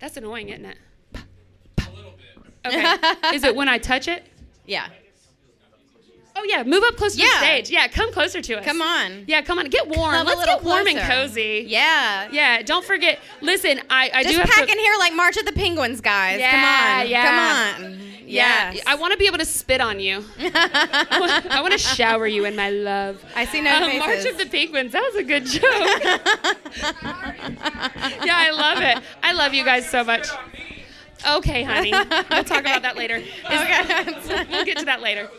that's 0.00 0.16
annoying, 0.16 0.50
isn't 0.50 0.64
it? 0.66 0.78
A 1.14 1.90
little 1.96 2.12
bit. 2.12 2.72
Okay. 2.72 3.34
Is 3.36 3.44
it 3.44 3.54
when 3.54 3.68
I 3.68 3.78
touch 3.78 4.08
it? 4.08 4.24
Yeah. 4.66 4.88
Oh 6.44 6.46
yeah, 6.46 6.62
move 6.62 6.82
up 6.86 6.96
closer 6.96 7.16
to 7.16 7.22
the 7.22 7.38
stage. 7.38 7.70
Yeah, 7.70 7.88
come 7.88 8.12
closer 8.12 8.42
to 8.42 8.58
us. 8.58 8.64
Come 8.66 8.82
on. 8.82 9.24
Yeah, 9.26 9.40
come 9.40 9.58
on. 9.58 9.70
Get 9.70 9.88
warm. 9.88 10.12
Come 10.14 10.26
Let's 10.26 10.40
little 10.40 10.56
get 10.56 10.64
warm 10.64 10.86
and 10.86 10.98
cozy. 10.98 11.64
Yeah. 11.66 12.28
Yeah. 12.30 12.60
Don't 12.60 12.84
forget. 12.84 13.18
Listen, 13.40 13.80
I, 13.88 14.10
I 14.12 14.22
Just 14.24 14.34
do 14.34 14.40
have 14.40 14.50
pack 14.50 14.66
to. 14.66 14.72
in 14.72 14.78
here 14.78 14.92
like 14.98 15.14
March 15.14 15.38
of 15.38 15.46
the 15.46 15.52
Penguins, 15.52 16.02
guys. 16.02 16.40
Yeah, 16.40 16.50
Come 16.50 17.00
on. 17.00 17.08
yeah. 17.08 17.72
Come 17.78 17.84
on. 17.94 17.98
yeah, 18.26 18.72
Yes. 18.72 18.82
I 18.86 18.94
want 18.96 19.12
to 19.12 19.18
be 19.18 19.26
able 19.26 19.38
to 19.38 19.44
spit 19.46 19.80
on 19.80 20.00
you. 20.00 20.22
I 20.38 21.60
want 21.62 21.72
to 21.72 21.78
shower 21.78 22.26
you 22.26 22.44
in 22.44 22.56
my 22.56 22.68
love. 22.68 23.24
I 23.34 23.46
see 23.46 23.62
no 23.62 23.74
Um, 23.74 23.84
faces. 23.84 23.98
March 24.00 24.24
of 24.26 24.36
the 24.38 24.46
Penguins. 24.46 24.92
That 24.92 25.02
was 25.02 25.14
a 25.16 25.24
good 25.24 25.46
joke. 25.46 25.62
yeah, 28.26 28.36
I 28.36 28.50
love 28.52 28.82
it. 28.82 29.02
I 29.22 29.32
love 29.32 29.54
you 29.54 29.64
guys 29.64 29.88
so 29.88 30.04
much. 30.04 30.28
Okay, 31.26 31.62
honey. 31.62 31.90
We'll 32.30 32.44
talk 32.44 32.60
about 32.60 32.82
that 32.82 32.96
later. 32.98 33.22
okay. 33.46 34.44
We'll 34.50 34.66
get 34.66 34.76
to 34.78 34.84
that 34.84 35.00
later. 35.00 35.30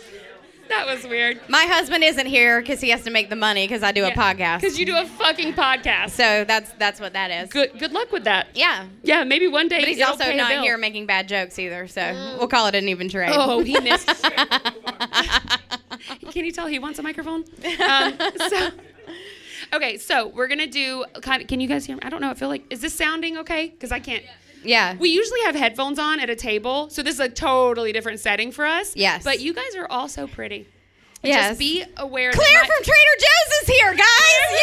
That 0.69 0.87
was 0.87 1.05
weird. 1.07 1.39
My 1.47 1.63
husband 1.65 2.03
isn't 2.03 2.25
here 2.25 2.59
because 2.59 2.81
he 2.81 2.89
has 2.89 3.03
to 3.03 3.11
make 3.11 3.29
the 3.29 3.35
money 3.35 3.65
because 3.67 3.83
I 3.83 3.91
do 3.91 4.03
a 4.05 4.11
podcast. 4.11 4.61
Because 4.61 4.79
you 4.79 4.85
do 4.85 4.97
a 4.97 5.05
fucking 5.05 5.53
podcast. 5.53 6.09
so 6.11 6.43
that's 6.43 6.71
that's 6.79 6.99
what 6.99 7.13
that 7.13 7.29
is. 7.31 7.49
Good 7.49 7.77
good 7.79 7.91
luck 7.91 8.11
with 8.11 8.23
that. 8.23 8.47
Yeah. 8.55 8.87
Yeah, 9.03 9.23
maybe 9.23 9.47
one 9.47 9.67
day. 9.67 9.79
But 9.79 9.87
he's 9.89 10.01
also 10.01 10.33
not 10.33 10.51
here 10.63 10.77
making 10.77 11.05
bad 11.05 11.27
jokes 11.27 11.59
either, 11.59 11.87
so 11.87 12.01
we'll 12.39 12.47
call 12.47 12.65
it 12.67 12.75
an 12.75 12.89
even 12.89 13.09
trade. 13.09 13.31
Oh, 13.33 13.59
he 13.61 13.79
missed. 13.79 14.07
Can 16.31 16.45
you 16.45 16.51
tell 16.51 16.67
he 16.67 16.79
wants 16.79 16.99
a 16.99 17.03
microphone? 17.03 17.45
Um, 17.87 18.17
so, 18.49 18.69
okay, 19.73 19.97
so 19.97 20.27
we're 20.27 20.47
gonna 20.47 20.67
do 20.67 21.05
kind 21.21 21.41
of. 21.41 21.47
Can 21.47 21.59
you 21.59 21.67
guys 21.67 21.85
hear? 21.85 21.95
Me? 21.95 22.01
I 22.03 22.09
don't 22.09 22.21
know. 22.21 22.29
I 22.31 22.33
feel 22.33 22.49
like 22.49 22.65
is 22.71 22.81
this 22.81 22.93
sounding 22.93 23.37
okay? 23.37 23.69
Because 23.69 23.91
I 23.91 23.99
can't. 23.99 24.23
yeah. 24.23 24.31
We 24.99 25.09
usually 25.09 25.41
have 25.45 25.55
headphones 25.55 25.99
on 25.99 26.19
at 26.19 26.29
a 26.29 26.35
table, 26.35 26.89
so 26.89 27.01
this 27.01 27.15
is 27.15 27.19
a 27.19 27.29
totally 27.29 27.93
different 27.93 28.19
setting 28.19 28.51
for 28.51 28.65
us. 28.65 28.95
Yes. 28.95 29.23
But 29.23 29.39
you 29.39 29.53
guys 29.53 29.75
are 29.77 29.87
all 29.89 30.07
so 30.07 30.27
pretty. 30.27 30.67
Yes. 31.27 31.47
Just 31.49 31.59
be 31.59 31.83
aware. 31.97 32.31
Claire 32.31 32.61
my- 32.61 32.65
from 32.67 32.83
Trader 32.83 33.15
Joe's 33.19 33.51
is 33.61 33.67
here, 33.75 33.93
guys! 33.93 34.51
Yay! 34.51 34.61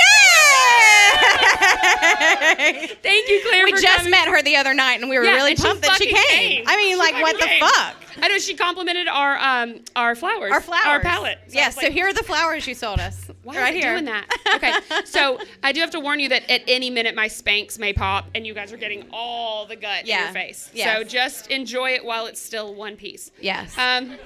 Thank 3.03 3.29
you, 3.29 3.41
Claire. 3.49 3.65
we 3.65 3.73
just 3.73 3.87
coming. 3.99 4.11
met 4.11 4.29
her 4.29 4.43
the 4.43 4.57
other 4.57 4.75
night, 4.75 5.01
and 5.01 5.11
we 5.11 5.19
were 5.19 5.25
Yeah, 5.25 5.35
really 5.35 5.55
pumped 5.57 5.83
that 5.83 5.99
she 5.99 6.07
came. 6.07 6.17
came. 6.17 6.65
I 6.67 6.77
mean, 6.77 6.91
She 6.93 6.97
like, 6.97 7.15
what 7.23 7.39
the 7.39 7.47
came. 7.47 7.61
fuck? 7.61 7.97
I 8.21 8.29
know 8.29 8.39
she 8.39 8.55
complimented 8.55 9.09
our 9.09 9.39
um 9.39 9.81
our 9.97 10.15
flowers. 10.15 10.53
Our 10.53 10.61
flowers. 10.61 10.87
Our 10.87 11.01
palette. 11.01 11.39
So 11.49 11.55
yes. 11.55 11.77
was 11.77 11.87
so 11.87 11.91
here 11.91 12.07
are 12.09 12.13
the 12.13 12.23
flowers 12.23 12.67
you 12.67 12.75
sold 12.75 13.01
us. 13.01 13.25
Why 13.43 13.57
right 13.57 13.75
it 13.75 13.83
here. 13.83 13.93
doing 13.93 14.05
that? 14.05 14.27
Okay, 14.57 15.03
so 15.07 15.39
I 15.63 15.73
do 15.73 15.81
have 15.81 15.91
to 15.93 16.01
warn 16.01 16.21
you 16.21 16.29
that 16.29 16.49
at 16.51 16.63
any 16.69 16.91
minute 16.91 17.15
my 17.15 17.27
Spanx 17.27 17.79
may 17.79 17.93
pop, 17.93 18.27
and 18.35 18.47
you 18.47 18.55
guys 18.55 18.73
are 18.73 18.77
getting 18.77 19.07
all 19.13 19.67
the 19.67 19.77
gut 19.77 20.03
in 20.03 20.07
your 20.09 20.33
face. 20.33 20.71
Yes. 20.75 20.97
So 20.99 21.05
just 21.05 21.51
enjoy 21.51 21.91
it 21.93 22.05
while 22.05 22.27
it's 22.27 22.41
still 22.41 22.75
one 22.75 22.97
piece. 22.97 23.31
Yes. 23.41 23.77
Um, 23.79 24.17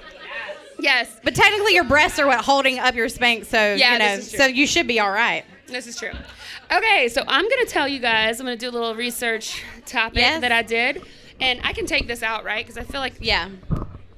yes, 0.79 1.09
but 1.23 1.35
technically, 1.35 1.73
your 1.73 1.83
breasts 1.83 2.19
are 2.19 2.27
what 2.27 2.43
holding 2.43 2.79
up 2.79 2.95
your 2.95 3.09
spank, 3.09 3.45
so 3.45 3.73
Yeah, 3.75 3.93
you 3.93 3.99
know, 3.99 4.15
this 4.17 4.25
is 4.27 4.31
true. 4.31 4.39
so 4.39 4.45
you 4.47 4.67
should 4.67 4.87
be 4.87 4.99
all 4.99 5.11
right. 5.11 5.43
this 5.67 5.87
is 5.87 5.97
true. 5.97 6.11
Okay, 6.71 7.07
so 7.09 7.23
I'm 7.27 7.49
gonna 7.49 7.65
tell 7.65 7.87
you 7.87 7.99
guys. 7.99 8.39
I'm 8.39 8.45
gonna 8.45 8.57
do 8.57 8.69
a 8.69 8.71
little 8.71 8.95
research 8.95 9.63
topic 9.85 10.19
Yes. 10.19 10.41
that 10.41 10.51
I 10.51 10.61
did, 10.63 11.01
and 11.39 11.59
I 11.63 11.73
can 11.73 11.85
take 11.85 12.07
this 12.07 12.21
out 12.23 12.43
right 12.43 12.65
because 12.65 12.77
I 12.77 12.83
feel 12.83 13.01
like 13.01 13.13
Yeah. 13.19 13.49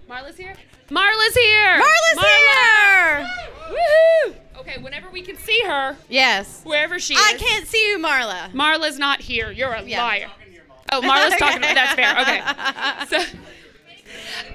Marla's 0.10 0.38
here. 0.38 0.56
Marla's 0.90 1.36
here. 1.36 1.80
Marla's 1.84 2.26
here. 2.26 3.30
Woohoo! 3.70 4.36
Okay, 4.60 4.78
whenever 4.82 5.10
we 5.12 5.22
can 5.22 5.38
see 5.38 5.62
her, 5.66 5.96
Yes. 6.10 6.62
wherever 6.64 6.98
she 7.00 7.14
is. 7.14 7.22
I 7.24 7.38
can't 7.38 7.68
see 7.68 7.90
you, 7.92 8.00
Marla. 8.00 8.52
Marla's 8.54 8.98
not 8.98 9.22
here. 9.22 9.52
You're 9.52 9.72
a 9.74 9.84
Yeah. 9.84 10.04
liar. 10.04 10.28
Oh, 10.92 11.02
Marla's 11.02 11.36
talking. 11.38 11.62
That's 11.62 11.94
fair. 11.94 12.18
Okay. 12.20 12.42
So, 13.10 13.24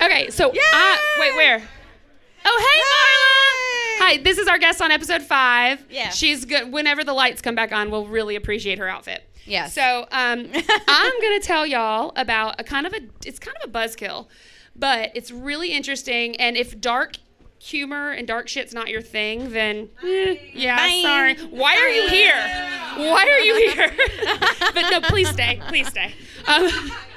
okay. 0.03 0.31
So, 0.31 0.53
I, 0.55 1.17
wait, 1.21 1.35
where? 1.35 1.63
Oh, 2.45 2.59
hey, 2.73 2.81
Marla. 2.93 4.07
Hi. 4.07 4.23
This 4.23 4.39
is 4.39 4.49
our 4.49 4.59
guest 4.59 4.83
on 4.83 4.91
episode 4.91 5.23
five. 5.23 5.85
Yeah. 5.91 6.11
She's 6.11 6.45
good. 6.45 6.73
Whenever 6.73 7.05
the 7.05 7.13
lights 7.13 7.41
come 7.41 7.55
back 7.55 7.73
on, 7.73 7.91
we'll 7.91 8.07
really 8.07 8.37
appreciate 8.37 8.79
her 8.79 8.89
outfit. 8.89 9.25
Yes. 9.47 9.75
So, 9.75 10.07
um, 10.11 10.49
I'm 10.89 11.21
gonna 11.21 11.41
tell 11.41 11.67
y'all 11.67 12.13
about 12.17 12.61
a 12.61 12.65
kind 12.65 12.87
of 12.87 12.93
a. 12.93 13.01
It's 13.25 13.39
kind 13.39 13.57
of 13.63 13.71
a 13.71 13.73
buzzkill, 13.73 14.27
but 14.77 15.11
it's 15.15 15.31
really 15.31 15.73
interesting. 15.73 16.37
And 16.37 16.57
if 16.57 16.81
dark 16.81 17.17
humor 17.59 18.11
and 18.11 18.27
dark 18.27 18.49
shit's 18.49 18.75
not 18.75 18.89
your 18.89 19.01
thing, 19.01 19.51
then 19.53 19.89
eh, 20.03 20.37
yeah, 20.53 20.77
Bye. 20.77 21.01
sorry. 21.03 21.35
Why 21.47 21.77
are 21.77 21.89
you 21.89 22.09
here? 22.09 22.37
Why 22.97 23.27
are 23.27 23.41
you 23.41 23.71
here? 23.71 23.91
but 24.75 24.91
no, 24.91 25.01
please 25.01 25.29
stay. 25.31 25.61
Please 25.69 25.89
stay. 25.89 26.15
Um, 26.47 26.69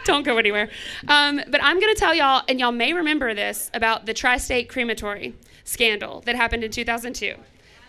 don't 0.13 0.23
go 0.23 0.37
anywhere. 0.37 0.69
Um, 1.07 1.41
but 1.49 1.61
I'm 1.61 1.79
going 1.79 1.93
to 1.93 1.99
tell 1.99 2.15
y'all, 2.15 2.43
and 2.47 2.59
y'all 2.59 2.71
may 2.71 2.93
remember 2.93 3.33
this 3.33 3.69
about 3.73 4.05
the 4.05 4.13
tri 4.13 4.37
state 4.37 4.69
crematory 4.69 5.35
scandal 5.65 6.21
that 6.21 6.35
happened 6.35 6.63
in 6.63 6.71
2002. 6.71 7.35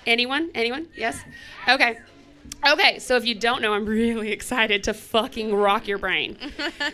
Anyone? 0.04 0.50
Anyone? 0.54 0.88
Yes? 0.96 1.20
Okay. 1.68 1.98
Okay, 2.66 2.98
so 2.98 3.16
if 3.16 3.24
you 3.24 3.34
don't 3.34 3.62
know, 3.62 3.72
I'm 3.72 3.86
really 3.86 4.30
excited 4.38 4.84
to 4.84 4.94
fucking 4.94 5.54
rock 5.54 5.86
your 5.86 5.98
brain. 5.98 6.36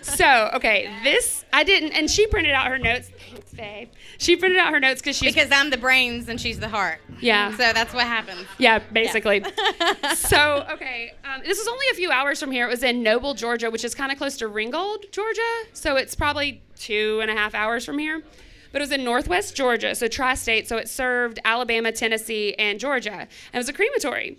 so, 0.02 0.50
okay, 0.54 0.90
this 1.02 1.44
I 1.52 1.64
didn't, 1.64 1.92
and 1.92 2.10
she 2.10 2.26
printed 2.26 2.52
out 2.52 2.66
her 2.68 2.78
notes. 2.78 3.10
Thanks, 3.30 3.52
babe. 3.54 3.88
She 4.18 4.36
printed 4.36 4.58
out 4.58 4.72
her 4.72 4.80
notes 4.80 5.00
because 5.00 5.16
she's 5.16 5.34
Because 5.34 5.50
I'm 5.50 5.70
the 5.70 5.76
brains 5.78 6.28
and 6.28 6.40
she's 6.40 6.58
the 6.60 6.68
heart. 6.68 7.00
Yeah. 7.20 7.50
So 7.52 7.72
that's 7.72 7.94
what 7.94 8.04
happens. 8.04 8.46
yeah, 8.58 8.78
basically. 8.92 9.44
so, 10.14 10.66
okay, 10.70 11.14
um, 11.24 11.42
this 11.44 11.58
was 11.58 11.68
only 11.68 11.86
a 11.92 11.94
few 11.94 12.10
hours 12.10 12.38
from 12.40 12.50
here. 12.50 12.66
It 12.66 12.70
was 12.70 12.82
in 12.82 13.02
Noble, 13.02 13.34
Georgia, 13.34 13.70
which 13.70 13.84
is 13.84 13.94
kind 13.94 14.12
of 14.12 14.18
close 14.18 14.36
to 14.38 14.48
Ringgold, 14.48 15.06
Georgia. 15.12 15.40
So 15.72 15.96
it's 15.96 16.14
probably 16.14 16.62
two 16.76 17.20
and 17.22 17.30
a 17.30 17.34
half 17.34 17.54
hours 17.54 17.84
from 17.84 17.98
here. 17.98 18.22
But 18.72 18.80
it 18.80 18.84
was 18.84 18.92
in 18.92 19.04
Northwest 19.04 19.54
Georgia, 19.54 19.94
so 19.94 20.08
tri-state. 20.08 20.66
So 20.66 20.76
it 20.76 20.88
served 20.88 21.38
Alabama, 21.44 21.92
Tennessee, 21.92 22.54
and 22.58 22.80
Georgia. 22.80 23.12
And 23.12 23.28
it 23.52 23.58
was 23.58 23.68
a 23.68 23.72
crematory. 23.72 24.36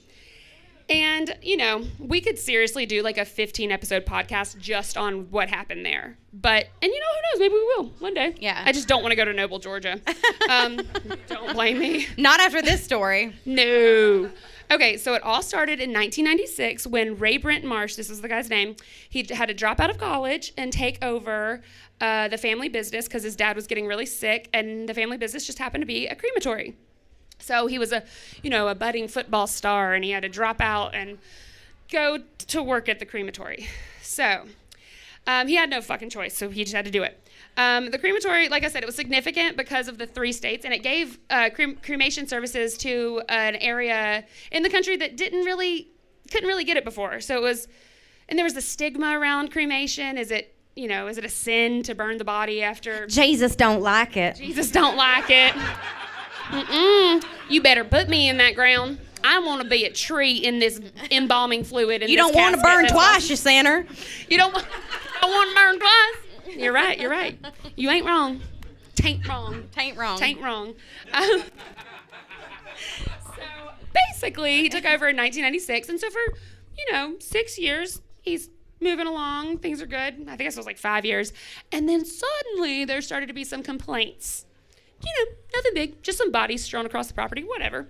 And, 0.88 1.36
you 1.42 1.58
know, 1.58 1.84
we 2.00 2.22
could 2.22 2.38
seriously 2.38 2.86
do 2.86 3.02
like 3.02 3.18
a 3.18 3.26
15 3.26 3.72
episode 3.72 4.06
podcast 4.06 4.60
just 4.60 4.98
on 4.98 5.32
what 5.32 5.50
happened 5.50 5.86
there. 5.86 6.18
But, 6.32 6.68
and 6.82 6.92
you 6.92 7.00
know, 7.00 7.06
who 7.08 7.22
knows? 7.22 7.40
Maybe 7.40 7.54
we 7.54 7.64
will 7.64 7.86
one 8.00 8.14
day. 8.14 8.36
Yeah. 8.38 8.62
I 8.64 8.72
just 8.72 8.88
don't 8.88 9.02
want 9.02 9.12
to 9.12 9.16
go 9.16 9.26
to 9.26 9.34
Noble, 9.34 9.60
Georgia. 9.60 10.00
Um, 10.48 10.80
don't 11.28 11.54
blame 11.54 11.80
me. 11.80 12.06
Not 12.20 12.40
after 12.40 12.62
this 12.62 12.84
story. 12.84 13.34
No. 13.48 14.30
Okay, 14.70 14.96
so 14.96 15.16
it 15.16 15.24
all 15.24 15.42
started 15.42 15.80
in 15.80 15.90
1996 15.90 16.86
when 16.86 17.18
Ray 17.18 17.38
Brent 17.38 17.64
Marsh, 17.64 17.96
this 17.96 18.12
is 18.12 18.22
the 18.22 18.28
guy's 18.28 18.48
name, 18.48 18.76
he 19.10 19.26
had 19.32 19.48
to 19.48 19.56
drop 19.56 19.80
out 19.80 19.90
of 19.90 19.98
college 19.98 20.54
and 20.56 20.72
take 20.72 21.04
over 21.04 21.64
uh, 22.00 22.28
the 22.28 22.38
family 22.38 22.70
business 22.70 23.08
because 23.08 23.24
his 23.24 23.36
dad 23.36 23.56
was 23.56 23.66
getting 23.66 23.88
really 23.88 24.06
sick, 24.06 24.50
and 24.54 24.88
the 24.88 24.94
family 24.94 25.18
business 25.18 25.48
just 25.48 25.58
happened 25.58 25.82
to 25.82 25.88
be 25.88 26.06
a 26.06 26.16
crematory. 26.16 26.76
So 27.40 27.68
he 27.68 27.78
was 27.78 27.92
a, 27.92 28.04
you 28.42 28.50
know, 28.50 28.68
a 28.68 28.76
budding 28.76 29.08
football 29.08 29.48
star, 29.48 29.94
and 29.94 30.04
he 30.04 30.12
had 30.12 30.24
to 30.24 30.30
drop 30.30 30.62
out 30.62 30.96
and 30.96 31.18
go 31.92 32.20
to 32.48 32.64
work 32.64 32.90
at 32.90 33.00
the 33.00 33.06
crematory. 33.06 33.68
So 34.02 34.46
um, 35.28 35.48
he 35.48 35.56
had 35.56 35.70
no 35.70 35.82
fucking 35.82 36.10
choice, 36.10 36.38
so 36.38 36.50
he 36.50 36.64
just 36.64 36.76
had 36.76 36.86
to 36.86 36.92
do 36.92 37.04
it. 37.04 37.22
Um, 37.58 37.90
the 37.92 37.98
crematory, 37.98 38.50
like 38.50 38.64
I 38.64 38.68
said, 38.68 38.84
it 38.84 38.86
was 38.86 38.96
significant 38.96 39.58
because 39.58 39.88
of 39.88 39.98
the 39.98 40.06
three 40.06 40.32
states, 40.32 40.66
and 40.66 40.74
it 40.74 40.84
gave 40.84 41.20
uh, 41.30 41.50
crem- 41.56 41.82
cremation 41.82 42.28
services 42.28 42.78
to 42.80 43.22
an 43.30 43.56
area 43.56 44.26
in 44.52 44.64
the 44.64 44.70
country 44.70 44.98
that 44.98 45.16
didn't 45.16 45.46
really, 45.46 45.88
couldn't 46.32 46.48
really 46.48 46.66
get 46.66 46.78
it 46.78 46.84
before. 46.84 47.20
So 47.22 47.38
it 47.38 47.42
was, 47.42 47.68
and 48.28 48.38
there 48.38 48.44
was 48.44 48.58
a 48.58 48.62
stigma 48.62 49.18
around 49.18 49.52
cremation. 49.52 50.18
Is 50.18 50.32
it, 50.32 50.54
you 50.76 50.88
know, 50.88 51.08
is 51.08 51.18
it 51.18 51.24
a 51.24 51.30
sin 51.30 51.82
to 51.84 51.96
burn 51.96 52.18
the 52.18 52.26
body 52.26 52.62
after 52.62 53.08
Jesus 53.08 53.56
don't 53.56 53.82
like 53.82 54.18
it. 54.18 54.36
Jesus 54.36 54.70
don't 54.70 54.98
like 54.98 55.30
it. 55.30 55.56
Mm-mm. 56.50 57.24
You 57.50 57.62
better 57.62 57.84
put 57.84 58.08
me 58.10 58.30
in 58.30 58.38
that 58.38 58.56
ground. 58.56 59.00
I 59.24 59.40
want 59.40 59.62
to 59.64 59.68
be 59.68 59.86
a 59.86 59.92
tree 59.92 60.38
in 60.38 60.60
this 60.60 60.80
embalming 61.10 61.64
fluid. 61.64 62.04
In 62.04 62.10
You 62.10 62.18
don't 62.18 62.36
want 62.36 62.56
to 62.56 62.62
burn 62.62 62.88
twice, 62.88 63.30
you 63.30 63.36
sinner. 63.36 63.86
you 64.30 64.38
don't, 64.38 64.54
want- 64.54 64.68
want 65.24 65.50
to 65.50 65.56
burn 65.56 65.80
twice. 65.80 66.56
You're 66.58 66.74
right. 66.74 67.00
You're 67.00 67.10
right. 67.10 67.38
You 67.76 67.90
ain't 67.90 68.06
wrong. 68.06 68.42
Tain't 68.96 69.28
wrong. 69.28 69.64
Tain't 69.76 69.98
wrong. 69.98 70.20
Tain't 70.20 70.42
wrong. 70.42 70.76
Um, 71.12 71.44
so 73.36 73.42
basically, 73.94 74.58
he 74.62 74.70
took 74.70 74.86
over 74.86 75.10
in 75.10 75.18
1996, 75.18 75.90
and 75.90 76.00
so 76.00 76.10
for 76.10 76.20
you 76.78 76.92
know 76.92 77.16
six 77.20 77.58
years, 77.58 78.02
he's 78.22 78.50
moving 78.80 79.08
along. 79.08 79.58
Things 79.58 79.82
are 79.82 79.86
good. 79.86 80.26
I 80.28 80.36
think 80.38 80.42
it 80.42 80.56
was 80.56 80.66
like 80.66 80.78
five 80.78 81.04
years, 81.06 81.34
and 81.72 81.90
then 81.90 82.06
suddenly 82.06 82.86
there 82.86 83.02
started 83.02 83.28
to 83.28 83.34
be 83.34 83.44
some 83.44 83.64
complaints. 83.64 84.46
You 85.04 85.12
know, 85.26 85.32
nothing 85.56 85.74
big, 85.74 86.04
just 86.04 86.18
some 86.18 86.32
bodies 86.32 86.64
strewn 86.64 86.86
across 86.86 87.08
the 87.08 87.14
property, 87.14 87.44
whatever. 87.44 87.88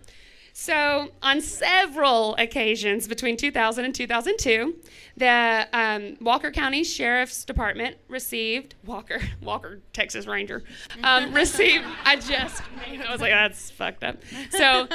So, 0.57 1.09
on 1.21 1.41
several 1.41 2.33
occasions 2.37 3.09
between 3.09 3.35
2000 3.35 3.83
and 3.83 3.93
2002, 3.93 4.75
the 5.17 5.67
um, 5.73 6.15
Walker 6.21 6.49
County 6.49 6.85
Sheriff's 6.85 7.43
Department 7.43 7.97
received 8.07 8.75
Walker, 8.85 9.19
Walker, 9.41 9.81
Texas 9.91 10.27
Ranger, 10.27 10.63
um, 11.03 11.33
received. 11.33 11.83
I 12.05 12.15
just, 12.15 12.63
I 12.87 13.11
was 13.11 13.19
like, 13.19 13.31
that's 13.31 13.69
fucked 13.69 14.05
up. 14.05 14.19
So, 14.51 14.87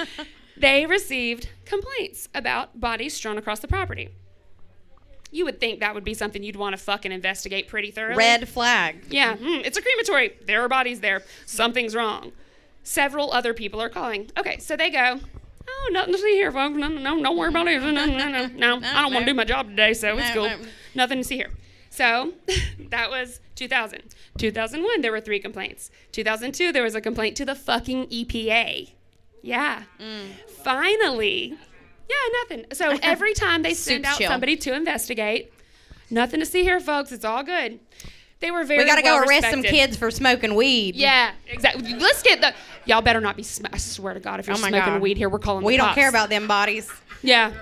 they 0.56 0.86
received 0.86 1.50
complaints 1.66 2.30
about 2.34 2.80
bodies 2.80 3.14
strewn 3.14 3.36
across 3.36 3.60
the 3.60 3.68
property. 3.68 4.08
You 5.30 5.44
would 5.44 5.60
think 5.60 5.80
that 5.80 5.94
would 5.94 6.04
be 6.04 6.14
something 6.14 6.42
you'd 6.42 6.56
want 6.56 6.76
to 6.76 6.82
fucking 6.82 7.12
investigate 7.12 7.68
pretty 7.68 7.90
thoroughly. 7.90 8.16
Red 8.16 8.48
flag. 8.48 9.04
Yeah, 9.10 9.36
mm, 9.36 9.64
it's 9.64 9.78
a 9.78 9.82
crematory. 9.82 10.36
There 10.44 10.62
are 10.62 10.68
bodies 10.68 11.00
there. 11.00 11.22
Something's 11.46 11.94
wrong. 11.94 12.32
Several 12.82 13.32
other 13.32 13.54
people 13.54 13.80
are 13.80 13.88
calling. 13.88 14.30
Okay, 14.38 14.58
so 14.58 14.76
they 14.76 14.90
go. 14.90 15.20
Oh, 15.68 15.90
nothing 15.92 16.14
to 16.14 16.18
see 16.18 16.32
here, 16.32 16.50
folks. 16.50 16.76
No, 16.76 16.88
no, 16.88 17.00
no, 17.00 17.22
don't 17.22 17.36
worry 17.36 17.50
about 17.50 17.68
it. 17.68 17.80
No, 17.80 17.90
no, 17.90 18.06
no, 18.06 18.28
no. 18.28 18.46
no 18.46 18.76
I 18.86 19.02
don't 19.02 19.12
want 19.12 19.24
to 19.26 19.30
do 19.30 19.34
my 19.34 19.44
job 19.44 19.68
today, 19.68 19.94
so 19.94 20.18
it's 20.18 20.30
cool. 20.30 20.48
no. 20.48 20.56
Nothing 20.94 21.18
to 21.18 21.24
see 21.24 21.36
here. 21.36 21.50
So 21.90 22.32
that 22.90 23.10
was 23.10 23.40
2000. 23.56 24.02
2001, 24.38 25.00
there 25.00 25.12
were 25.12 25.20
three 25.20 25.38
complaints. 25.38 25.90
2002, 26.12 26.72
there 26.72 26.82
was 26.82 26.94
a 26.94 27.00
complaint 27.00 27.36
to 27.36 27.44
the 27.44 27.54
fucking 27.54 28.06
EPA. 28.06 28.90
Yeah. 29.42 29.84
Mm. 30.00 30.30
Finally. 30.48 31.58
Yeah, 32.10 32.38
nothing. 32.42 32.66
So 32.72 32.98
every 33.02 33.34
time 33.34 33.62
they 33.62 33.74
send 33.74 34.04
Super 34.04 34.08
out 34.12 34.18
chill. 34.18 34.28
somebody 34.28 34.56
to 34.56 34.74
investigate, 34.74 35.52
nothing 36.10 36.40
to 36.40 36.46
see 36.46 36.62
here, 36.62 36.80
folks. 36.80 37.12
It's 37.12 37.24
all 37.24 37.42
good. 37.42 37.78
They 38.40 38.50
were 38.50 38.64
very 38.64 38.82
We 38.84 38.86
gotta 38.88 39.02
go 39.02 39.16
well 39.16 39.28
arrest 39.28 39.50
some 39.50 39.62
kids 39.62 39.96
for 39.96 40.10
smoking 40.10 40.54
weed. 40.54 40.96
Yeah, 40.96 41.32
exactly. 41.46 41.94
Let's 41.94 42.22
get 42.22 42.40
the. 42.40 42.54
Y'all 42.86 43.02
better 43.02 43.20
not 43.20 43.36
be. 43.36 43.42
Sm- 43.42 43.66
I 43.72 43.76
swear 43.78 44.14
to 44.14 44.20
God, 44.20 44.40
if 44.40 44.46
you're 44.46 44.54
Oh 44.56 44.58
smoking 44.58 44.78
God. 44.80 45.02
weed 45.02 45.16
here, 45.18 45.28
we're 45.28 45.38
calling. 45.38 45.64
We 45.64 45.74
the 45.74 45.78
don't 45.78 45.86
cops. 45.88 45.96
care 45.98 46.08
about 46.08 46.30
them 46.30 46.46
bodies. 46.48 46.90
Yeah. 47.22 47.52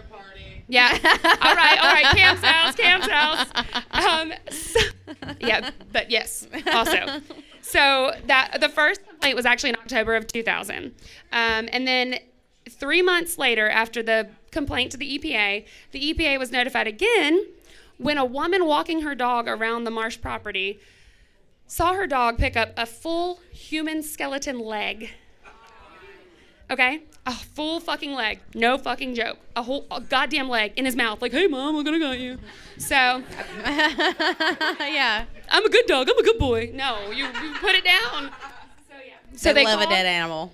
Yeah. 0.69 0.91
all 1.03 1.55
right. 1.55 1.79
All 1.81 1.93
right. 1.93 2.17
Cam's 2.17 2.41
house. 2.41 2.75
Cam's 2.77 3.09
house. 3.09 3.49
Um, 3.91 4.33
so- 4.51 4.81
yeah. 5.41 5.71
But 5.93 6.11
yes. 6.11 6.47
Also. 6.73 7.21
So 7.61 8.13
that 8.27 8.59
the 8.61 8.69
first 8.69 9.07
complaint 9.09 9.35
was 9.37 9.45
actually 9.47 9.71
in 9.71 9.77
October 9.77 10.15
of 10.15 10.27
2000, 10.27 10.95
um, 11.33 11.69
and 11.73 11.87
then 11.89 12.19
three 12.71 13.03
months 13.03 13.37
later, 13.37 13.69
after 13.69 14.03
the 14.03 14.29
complaint 14.51 14.93
to 14.93 14.97
the 14.97 15.19
EPA, 15.19 15.65
the 15.93 16.15
EPA 16.15 16.39
was 16.39 16.51
notified 16.51 16.87
again 16.87 17.47
when 17.99 18.17
a 18.17 18.25
woman 18.25 18.67
walking 18.67 19.03
her 19.03 19.15
dog 19.15 19.49
around 19.49 19.85
the 19.85 19.91
marsh 19.91 20.21
property 20.21 20.81
saw 21.67 21.93
her 21.93 22.07
dog 22.07 22.39
pick 22.39 22.57
up 22.57 22.73
a 22.77 22.87
full 22.87 23.41
human 23.53 24.03
skeleton 24.03 24.59
leg. 24.59 25.11
Okay? 26.71 27.03
A 27.27 27.33
full 27.33 27.81
fucking 27.81 28.13
leg. 28.13 28.41
No 28.55 28.79
fucking 28.79 29.15
joke. 29.15 29.39
A 29.57 29.63
whole 29.63 29.87
a 29.91 30.01
goddamn 30.01 30.49
leg 30.49 30.73
in 30.77 30.85
his 30.85 30.97
mouth. 30.97 31.23
Like, 31.23 31.33
hey, 31.33 31.47
mom, 31.47 31.77
I'm 31.77 31.85
gonna 31.85 31.99
got 31.99 32.19
you. 32.19 32.39
So, 32.79 32.95
yeah. 33.65 35.25
I'm 35.51 35.65
a 35.65 35.71
good 35.71 35.87
dog. 35.87 36.09
I'm 36.11 36.19
a 36.19 36.23
good 36.23 36.39
boy. 36.39 36.71
No, 36.75 37.11
you, 37.11 37.25
you 37.25 37.55
put 37.61 37.75
it 37.75 37.85
down. 37.85 38.31
So, 39.39 39.53
they, 39.53 39.65
they 39.65 39.71
love 39.71 39.81
a 39.81 39.87
dead 39.87 40.05
animal. 40.05 40.53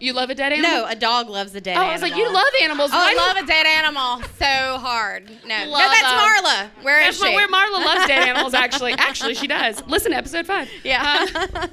You 0.00 0.14
love 0.14 0.30
a 0.30 0.34
dead 0.34 0.50
animal? 0.52 0.70
No, 0.70 0.86
a 0.86 0.94
dog 0.96 1.28
loves 1.28 1.54
a 1.54 1.60
dead 1.60 1.76
Oh, 1.76 1.80
animal. 1.80 1.90
I 1.90 1.92
was 1.92 2.00
like, 2.02 2.16
you 2.16 2.32
love 2.32 2.46
animals. 2.62 2.90
Oh, 2.94 2.96
I 2.98 3.12
love 3.14 3.36
a 3.36 3.46
dead 3.46 3.66
animal 3.66 4.22
so 4.38 4.78
hard. 4.78 5.28
No, 5.46 5.64
no, 5.66 5.70
that's 5.76 6.02
Marla. 6.02 6.70
Where 6.82 7.00
That's 7.04 7.20
is 7.20 7.22
she? 7.28 7.34
where 7.34 7.46
Marla 7.46 7.84
loves 7.84 8.06
dead 8.06 8.26
animals, 8.28 8.54
actually. 8.54 8.92
Actually, 8.92 9.34
she 9.34 9.46
does. 9.46 9.82
Listen 9.86 10.12
to 10.12 10.16
episode 10.16 10.46
five. 10.46 10.70
Yeah. 10.82 11.26
Um, 11.60 11.68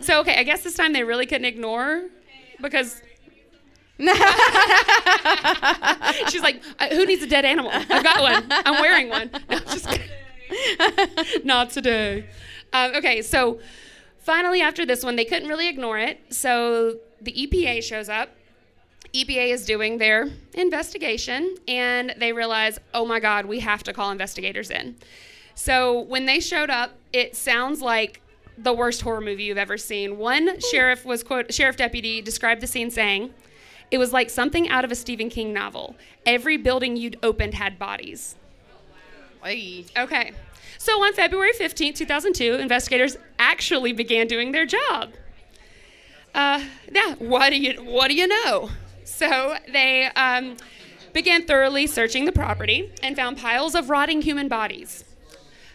so, 0.00 0.18
okay, 0.22 0.36
I 0.38 0.42
guess 0.42 0.64
this 0.64 0.74
time 0.74 0.92
they 0.92 1.04
really 1.04 1.24
couldn't 1.24 1.44
ignore 1.44 2.02
because 2.60 3.00
she's 6.28 6.42
like, 6.42 6.62
"Uh, 6.80 6.88
who 6.88 7.06
needs 7.06 7.22
a 7.22 7.26
dead 7.28 7.44
animal? 7.44 7.70
I've 7.72 8.02
got 8.02 8.20
one. 8.22 8.44
I'm 8.50 8.80
wearing 8.80 9.08
one. 9.08 9.30
No, 9.48 9.58
just 9.60 9.88
kidding. 9.88 10.08
Not 11.44 11.70
today. 11.70 12.26
Um, 12.72 12.94
okay, 12.96 13.22
so 13.22 13.60
finally, 14.26 14.60
after 14.60 14.84
this 14.84 15.04
one, 15.04 15.14
they 15.14 15.24
couldn't 15.24 15.48
really 15.48 15.68
ignore 15.68 15.98
it. 15.98 16.18
So 16.30 16.96
the 17.20 17.32
EPA 17.32 17.82
shows 17.82 18.08
up. 18.08 18.30
EPA 19.14 19.52
is 19.52 19.64
doing 19.64 19.98
their 19.98 20.28
investigation, 20.54 21.56
and 21.68 22.12
they 22.18 22.32
realize, 22.32 22.80
oh 22.92 23.06
my 23.06 23.20
God, 23.20 23.46
we 23.46 23.60
have 23.60 23.84
to 23.84 23.92
call 23.92 24.10
investigators 24.10 24.70
in. 24.70 24.96
So 25.54 26.00
when 26.00 26.26
they 26.26 26.40
showed 26.40 26.68
up, 26.68 26.90
it 27.12 27.36
sounds 27.36 27.80
like 27.80 28.20
the 28.58 28.72
worst 28.72 29.02
horror 29.02 29.20
movie 29.20 29.44
you've 29.44 29.58
ever 29.58 29.78
seen. 29.78 30.18
One 30.18 30.60
sheriff 30.60 31.04
was 31.04 31.22
quote 31.22 31.54
sheriff 31.54 31.76
deputy 31.76 32.20
described 32.20 32.60
the 32.60 32.66
scene 32.66 32.90
saying, 32.90 33.32
"It 33.90 33.98
was 33.98 34.12
like 34.12 34.28
something 34.28 34.68
out 34.68 34.84
of 34.84 34.90
a 34.90 34.94
Stephen 34.94 35.30
King 35.30 35.52
novel. 35.52 35.94
Every 36.26 36.56
building 36.56 36.96
you'd 36.96 37.18
opened 37.22 37.54
had 37.54 37.78
bodies." 37.78 38.34
Oy. 39.44 39.84
Okay. 39.96 40.32
So 40.86 41.02
on 41.02 41.12
February 41.14 41.50
15th, 41.52 41.96
2002, 41.96 42.54
investigators 42.54 43.16
actually 43.40 43.92
began 43.92 44.28
doing 44.28 44.52
their 44.52 44.64
job. 44.66 45.10
Uh, 46.32 46.62
yeah, 46.92 47.16
what 47.16 47.50
do 47.50 47.56
you 47.58 47.82
what 47.82 48.06
do 48.06 48.14
you 48.14 48.28
know? 48.28 48.70
So 49.02 49.56
they 49.72 50.04
um, 50.14 50.56
began 51.12 51.44
thoroughly 51.44 51.88
searching 51.88 52.24
the 52.24 52.30
property 52.30 52.92
and 53.02 53.16
found 53.16 53.36
piles 53.36 53.74
of 53.74 53.90
rotting 53.90 54.22
human 54.22 54.46
bodies. 54.46 55.02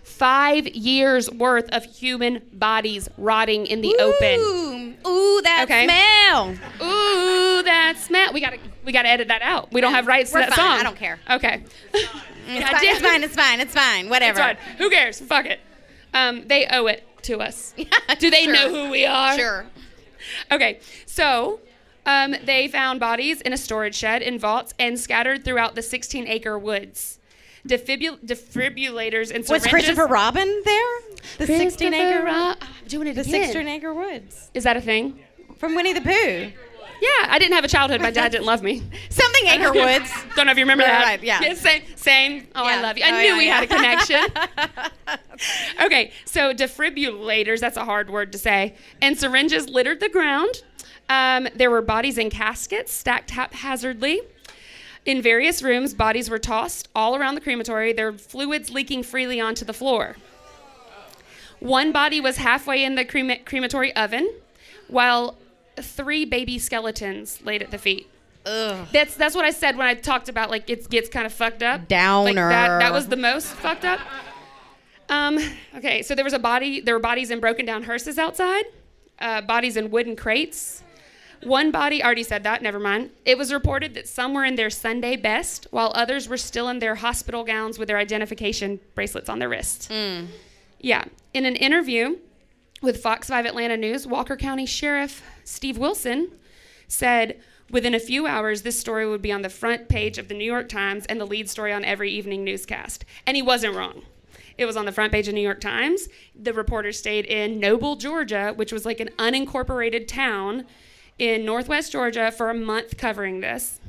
Five 0.01 0.65
years 0.69 1.29
worth 1.29 1.67
of 1.73 1.83
human 1.83 2.43
bodies 2.53 3.09
rotting 3.17 3.65
in 3.67 3.81
the 3.81 3.93
open. 3.99 4.39
Ooh, 4.39 5.09
ooh, 5.09 5.41
that 5.41 5.63
Okay. 5.65 5.87
smell. 5.87 6.51
Ooh, 6.81 7.63
that 7.63 7.95
Smith. 7.97 8.31
We 8.31 8.39
gotta 8.39 8.59
we 8.85 8.93
gotta 8.93 9.09
edit 9.09 9.27
that 9.27 9.41
out. 9.41 9.73
We 9.73 9.81
don't 9.81 9.93
have 9.93 10.07
rights 10.07 10.31
We're 10.31 10.45
to 10.45 10.51
that 10.51 10.55
fine. 10.55 10.69
song. 10.69 10.79
I 10.79 10.83
don't 10.83 10.95
care. 10.97 11.19
Okay. 11.29 11.63
It's 12.47 12.69
fine, 12.69 12.83
it's 12.83 13.01
fine. 13.01 13.23
It's 13.23 13.35
fine. 13.35 13.59
It's 13.59 13.73
fine. 13.73 14.09
Whatever. 14.09 14.37
That's 14.39 14.61
fine. 14.63 14.75
Who 14.77 14.89
cares? 14.89 15.19
Fuck 15.19 15.45
it. 15.45 15.59
Um, 16.13 16.47
they 16.47 16.67
owe 16.67 16.87
it 16.87 17.03
to 17.23 17.39
us. 17.39 17.73
Do 18.19 18.29
they 18.29 18.43
Sure. 18.43 18.53
know 18.53 18.69
who 18.69 18.89
we 18.91 19.05
are? 19.05 19.37
Sure. 19.37 19.65
Okay, 20.51 20.79
so 21.05 21.59
um, 22.05 22.35
they 22.43 22.67
found 22.67 22.99
bodies 22.99 23.41
in 23.41 23.53
a 23.53 23.57
storage 23.57 23.95
shed 23.95 24.21
in 24.21 24.37
vaults 24.39 24.73
and 24.79 24.99
scattered 24.99 25.43
throughout 25.45 25.75
the 25.75 25.81
16 25.81 26.27
acre 26.27 26.57
woods. 26.59 27.17
Defibul- 27.67 28.19
defibrillators 28.25 29.33
and 29.33 29.47
Was. 29.47 29.65
Christopher 29.67 30.07
Robin 30.07 30.61
there? 30.65 30.99
The 31.37 31.45
16 31.45 31.93
acre 31.93 32.25
Ro- 32.25 32.31
I'm 32.31 32.57
doing 32.87 33.07
it 33.07 33.13
The 33.13 33.21
again. 33.21 33.43
16 33.43 33.67
acre 33.67 33.93
woods 33.93 34.49
Is 34.55 34.63
that 34.63 34.75
a 34.77 34.81
thing? 34.81 35.19
from 35.57 35.75
Winnie 35.75 35.93
the 35.93 36.01
Pooh. 36.01 36.51
Yeah, 37.01 37.07
I 37.29 37.39
didn't 37.39 37.55
have 37.55 37.63
a 37.65 37.67
childhood. 37.67 37.99
My 37.99 38.11
dad 38.11 38.31
didn't 38.31 38.45
love 38.45 38.61
me. 38.61 38.83
Something 39.09 39.47
acre 39.47 39.73
woods. 39.73 40.11
Don't 40.35 40.45
know 40.45 40.51
if 40.51 40.57
you 40.59 40.63
remember 40.63 40.83
that. 40.83 41.03
right, 41.03 41.23
yeah. 41.23 41.39
same. 41.55 41.81
Same. 41.95 42.47
Oh, 42.55 42.63
I 42.63 42.79
love 42.79 42.95
you. 42.97 43.03
I 43.03 43.09
Oh, 43.09 43.17
knew 43.17 43.23
yeah, 43.27 43.37
we 43.39 43.45
yeah. 43.47 43.55
had 43.55 43.63
a 43.63 43.67
connection. 43.67 45.17
okay, 45.83 46.11
so 46.25 46.53
defibrillators, 46.53 47.59
that's 47.59 47.75
a 47.77 47.85
hard 47.85 48.11
word 48.11 48.31
to 48.33 48.37
say, 48.37 48.75
and 49.01 49.17
syringes 49.17 49.67
littered 49.67 49.99
the 49.99 50.09
ground. 50.09 50.61
Um, 51.09 51.47
there 51.55 51.71
were 51.71 51.81
bodies 51.81 52.19
in 52.19 52.29
caskets 52.29 52.91
stacked 52.93 53.31
haphazardly. 53.31 54.21
In 55.03 55.23
various 55.23 55.63
rooms, 55.63 55.95
bodies 55.95 56.29
were 56.29 56.37
tossed 56.37 56.87
all 56.95 57.15
around 57.15 57.33
the 57.33 57.41
crematory, 57.41 57.91
their 57.93 58.13
fluids 58.13 58.69
leaking 58.69 59.01
freely 59.01 59.41
onto 59.41 59.65
the 59.65 59.73
floor. 59.73 60.15
One 61.59 61.91
body 61.91 62.21
was 62.21 62.37
halfway 62.37 62.83
in 62.83 62.93
the 62.95 63.05
crema- 63.05 63.39
crematory 63.39 63.95
oven, 63.95 64.31
while 64.87 65.35
three 65.81 66.25
baby 66.25 66.57
skeletons 66.59 67.41
laid 67.43 67.61
at 67.61 67.71
the 67.71 67.77
feet. 67.77 68.07
Ugh. 68.45 68.87
That's 68.91 69.15
that's 69.15 69.35
what 69.35 69.45
I 69.45 69.51
said 69.51 69.77
when 69.77 69.87
I 69.87 69.93
talked 69.93 70.29
about 70.29 70.49
like 70.49 70.69
it 70.69 70.89
gets 70.89 71.09
kind 71.09 71.25
of 71.25 71.33
fucked 71.33 71.61
up. 71.61 71.81
Like 71.81 71.87
Downer. 71.89 72.49
that, 72.49 72.79
that 72.79 72.93
was 72.93 73.07
the 73.07 73.15
most 73.17 73.47
fucked 73.47 73.85
up. 73.85 73.99
Um, 75.09 75.37
okay, 75.75 76.01
so 76.01 76.15
there 76.15 76.23
was 76.23 76.33
a 76.33 76.39
body. 76.39 76.79
There 76.81 76.95
were 76.95 76.99
bodies 77.01 77.29
in 77.31 77.39
broken 77.39 77.65
down 77.65 77.83
hearses 77.83 78.17
outside. 78.17 78.63
Uh, 79.19 79.41
bodies 79.41 79.77
in 79.77 79.91
wooden 79.91 80.15
crates. 80.15 80.81
One 81.43 81.71
body 81.71 82.03
already 82.03 82.23
said 82.23 82.43
that. 82.43 82.61
Never 82.61 82.79
mind. 82.79 83.09
It 83.25 83.37
was 83.37 83.51
reported 83.51 83.93
that 83.95 84.07
some 84.07 84.33
were 84.33 84.45
in 84.45 84.55
their 84.55 84.69
Sunday 84.69 85.15
best, 85.15 85.67
while 85.71 85.91
others 85.95 86.29
were 86.29 86.37
still 86.37 86.69
in 86.69 86.79
their 86.79 86.95
hospital 86.95 87.43
gowns 87.43 87.77
with 87.77 87.87
their 87.87 87.97
identification 87.97 88.79
bracelets 88.95 89.27
on 89.27 89.39
their 89.39 89.49
wrists. 89.49 89.89
Yeah. 90.79 91.05
In 91.33 91.45
an 91.45 91.55
interview 91.55 92.17
with 92.81 93.01
Fox 93.01 93.27
5 93.27 93.45
Atlanta 93.45 93.75
News, 93.77 94.07
Walker 94.07 94.35
County 94.37 94.65
Sheriff 94.65 95.23
Steve 95.51 95.77
Wilson 95.77 96.31
said 96.87 97.39
within 97.69 97.93
a 97.93 97.99
few 97.99 98.25
hours, 98.25 98.61
this 98.61 98.79
story 98.79 99.07
would 99.07 99.21
be 99.21 99.31
on 99.31 99.41
the 99.41 99.49
front 99.49 99.89
page 99.89 100.17
of 100.17 100.27
the 100.27 100.33
New 100.33 100.45
York 100.45 100.69
Times 100.69 101.05
and 101.07 101.19
the 101.19 101.25
lead 101.25 101.49
story 101.49 101.73
on 101.73 101.85
every 101.85 102.11
evening 102.11 102.43
newscast. 102.43 103.05
And 103.25 103.35
he 103.35 103.41
wasn't 103.41 103.75
wrong. 103.75 104.03
It 104.57 104.65
was 104.65 104.77
on 104.77 104.85
the 104.85 104.91
front 104.91 105.11
page 105.11 105.27
of 105.27 105.33
the 105.33 105.39
New 105.39 105.43
York 105.43 105.61
Times. 105.61 106.07
The 106.35 106.53
reporter 106.53 106.91
stayed 106.91 107.25
in 107.25 107.59
Noble, 107.59 107.95
Georgia, 107.95 108.53
which 108.55 108.71
was 108.71 108.85
like 108.85 108.99
an 108.99 109.09
unincorporated 109.17 110.07
town 110.07 110.65
in 111.17 111.45
northwest 111.45 111.91
Georgia 111.91 112.31
for 112.31 112.49
a 112.49 112.53
month 112.53 112.97
covering 112.97 113.41
this. 113.41 113.79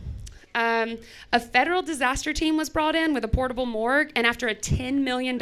Um, 0.55 0.99
a 1.33 1.41
federal 1.41 1.83
disaster 1.83 2.33
team 2.33 2.57
was 2.57 2.69
brought 2.69 2.95
in 2.95 3.15
with 3.15 3.25
a 3.25 3.29
portable 3.29 3.67
morgue, 3.67 4.13
and 4.15 4.27
after 4.27 4.49
a 4.49 4.55
$10 4.55 5.03
million 5.03 5.41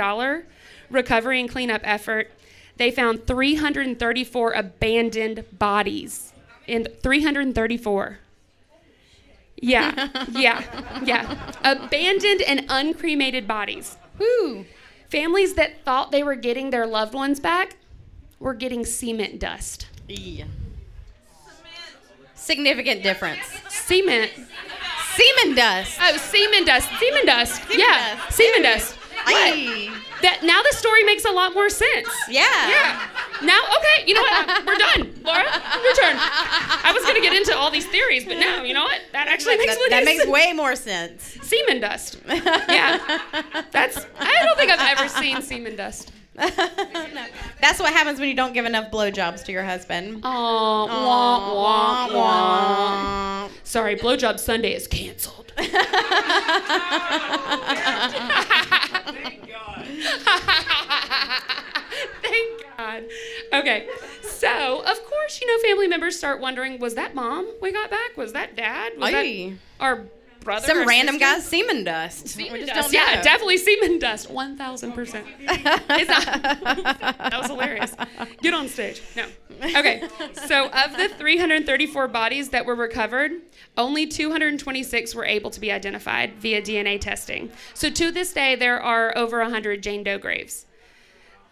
recovery 0.88 1.40
and 1.40 1.50
cleanup 1.50 1.80
effort, 1.84 2.30
they 2.80 2.90
found 2.90 3.26
334 3.26 4.52
abandoned 4.52 5.44
bodies. 5.58 6.32
In 6.66 6.88
334. 7.02 8.18
Yeah, 9.56 10.08
yeah, 10.30 10.64
yeah. 11.04 11.52
Abandoned 11.62 12.40
and 12.42 12.64
uncremated 12.68 13.46
bodies. 13.46 13.99
Whew. 14.16 14.64
Families 15.10 15.54
that 15.54 15.84
thought 15.84 16.10
they 16.10 16.22
were 16.22 16.37
getting 16.37 16.70
their 16.70 16.87
loved 16.87 17.12
ones 17.12 17.38
back 17.38 17.76
were 18.38 18.54
getting 18.54 18.87
cement 18.87 19.38
dust. 19.38 19.87
Yeah. 20.08 20.44
Significant 22.34 23.02
difference. 23.02 23.40
Cement. 23.68 24.30
Semen 25.16 25.54
dust. 25.54 25.99
Oh, 26.00 26.16
semen 26.16 26.64
dust. 26.64 26.88
Semen 26.99 27.26
dust. 27.26 27.62
yeah, 27.76 28.16
dust. 28.16 28.36
semen 28.38 28.62
dust. 28.62 28.95
What? 29.25 30.09
That 30.23 30.41
now 30.43 30.61
the 30.71 30.76
story 30.76 31.02
makes 31.04 31.25
a 31.25 31.30
lot 31.30 31.54
more 31.54 31.71
sense. 31.71 32.09
Yeah. 32.28 32.43
Yeah. 32.69 33.09
Now, 33.43 33.59
okay, 33.78 34.04
you 34.06 34.15
know 34.15 34.21
what? 34.23 34.67
We're 34.67 34.76
done. 34.76 35.15
Laura, 35.25 35.45
your 35.45 35.95
turn. 35.95 36.17
I 36.19 36.93
was 36.95 37.04
gonna 37.04 37.21
get 37.21 37.33
into 37.33 37.56
all 37.56 37.71
these 37.71 37.87
theories, 37.87 38.25
but 38.26 38.37
now 38.39 38.63
you 38.63 38.75
know 38.75 38.83
what? 38.85 39.00
That 39.13 39.28
actually 39.28 39.56
makes 39.56 39.75
That, 39.76 39.87
that 39.91 40.04
makes 40.04 40.23
sense. 40.23 40.30
way 40.33 40.52
more 40.52 40.76
sense. 40.76 41.39
semen 41.43 41.80
dust. 41.80 42.19
Yeah. 42.26 42.99
That's. 43.71 44.06
I 44.19 44.43
don't 44.45 44.56
think 44.59 44.71
I've 44.71 44.99
ever 44.99 45.09
seen 45.09 45.41
semen 45.43 45.76
dust. 45.76 46.13
no. 46.39 46.49
That's 47.61 47.78
what 47.80 47.93
happens 47.93 48.19
when 48.21 48.28
you 48.28 48.35
don't 48.35 48.52
give 48.54 48.65
enough 48.65 48.91
blowjobs 48.91 49.45
to 49.45 49.52
your 49.52 49.65
husband. 49.65 50.21
Oh, 50.25 50.87
wah, 50.87 51.54
wah, 51.54 52.15
wah. 52.15 53.49
Sorry, 53.65 53.97
blowjob 53.97 54.39
Sunday 54.39 54.75
is 54.75 54.87
canceled. 54.87 55.52
Thank 62.23 62.64
God. 62.76 63.04
Okay, 63.52 63.88
so 64.23 64.80
of 64.80 65.04
course, 65.04 65.40
you 65.40 65.46
know, 65.46 65.62
family 65.68 65.88
members 65.88 66.16
start 66.16 66.40
wondering: 66.40 66.78
Was 66.78 66.94
that 66.94 67.14
mom 67.14 67.49
we 67.60 67.73
got 67.73 67.90
back? 67.90 68.16
Was 68.16 68.32
that 68.32 68.56
dad? 68.56 68.92
Was 68.99 69.12
Aye. 69.14 69.54
that 69.80 69.84
our 69.84 70.06
brother? 70.40 70.66
Some 70.66 70.86
random 70.86 71.14
sister? 71.14 71.34
guy's 71.34 71.44
semen 71.46 71.84
dust. 71.84 72.28
Semen 72.28 72.60
just 72.60 72.74
dust. 72.74 72.92
Yeah, 72.92 73.16
know. 73.16 73.22
definitely 73.22 73.58
semen 73.58 73.98
dust. 73.98 74.30
One 74.30 74.56
thousand 74.56 74.92
percent. 74.92 75.26
That 77.30 77.38
was 77.38 77.46
hilarious. 77.48 77.94
Get 78.42 78.54
on 78.54 78.68
stage. 78.68 79.02
No. 79.16 79.26
Okay. 79.62 80.02
So 80.46 80.68
of 80.70 80.96
the 80.96 81.08
334 81.08 82.08
bodies 82.08 82.48
that 82.50 82.64
were 82.64 82.74
recovered, 82.74 83.32
only 83.76 84.06
226 84.06 85.14
were 85.14 85.24
able 85.24 85.50
to 85.50 85.60
be 85.60 85.70
identified 85.70 86.34
via 86.36 86.62
DNA 86.62 87.00
testing. 87.00 87.50
So 87.74 87.90
to 87.90 88.10
this 88.10 88.32
day, 88.32 88.56
there 88.56 88.80
are 88.80 89.16
over 89.16 89.40
100 89.40 89.82
Jane 89.82 90.02
Doe 90.02 90.18
graves, 90.18 90.66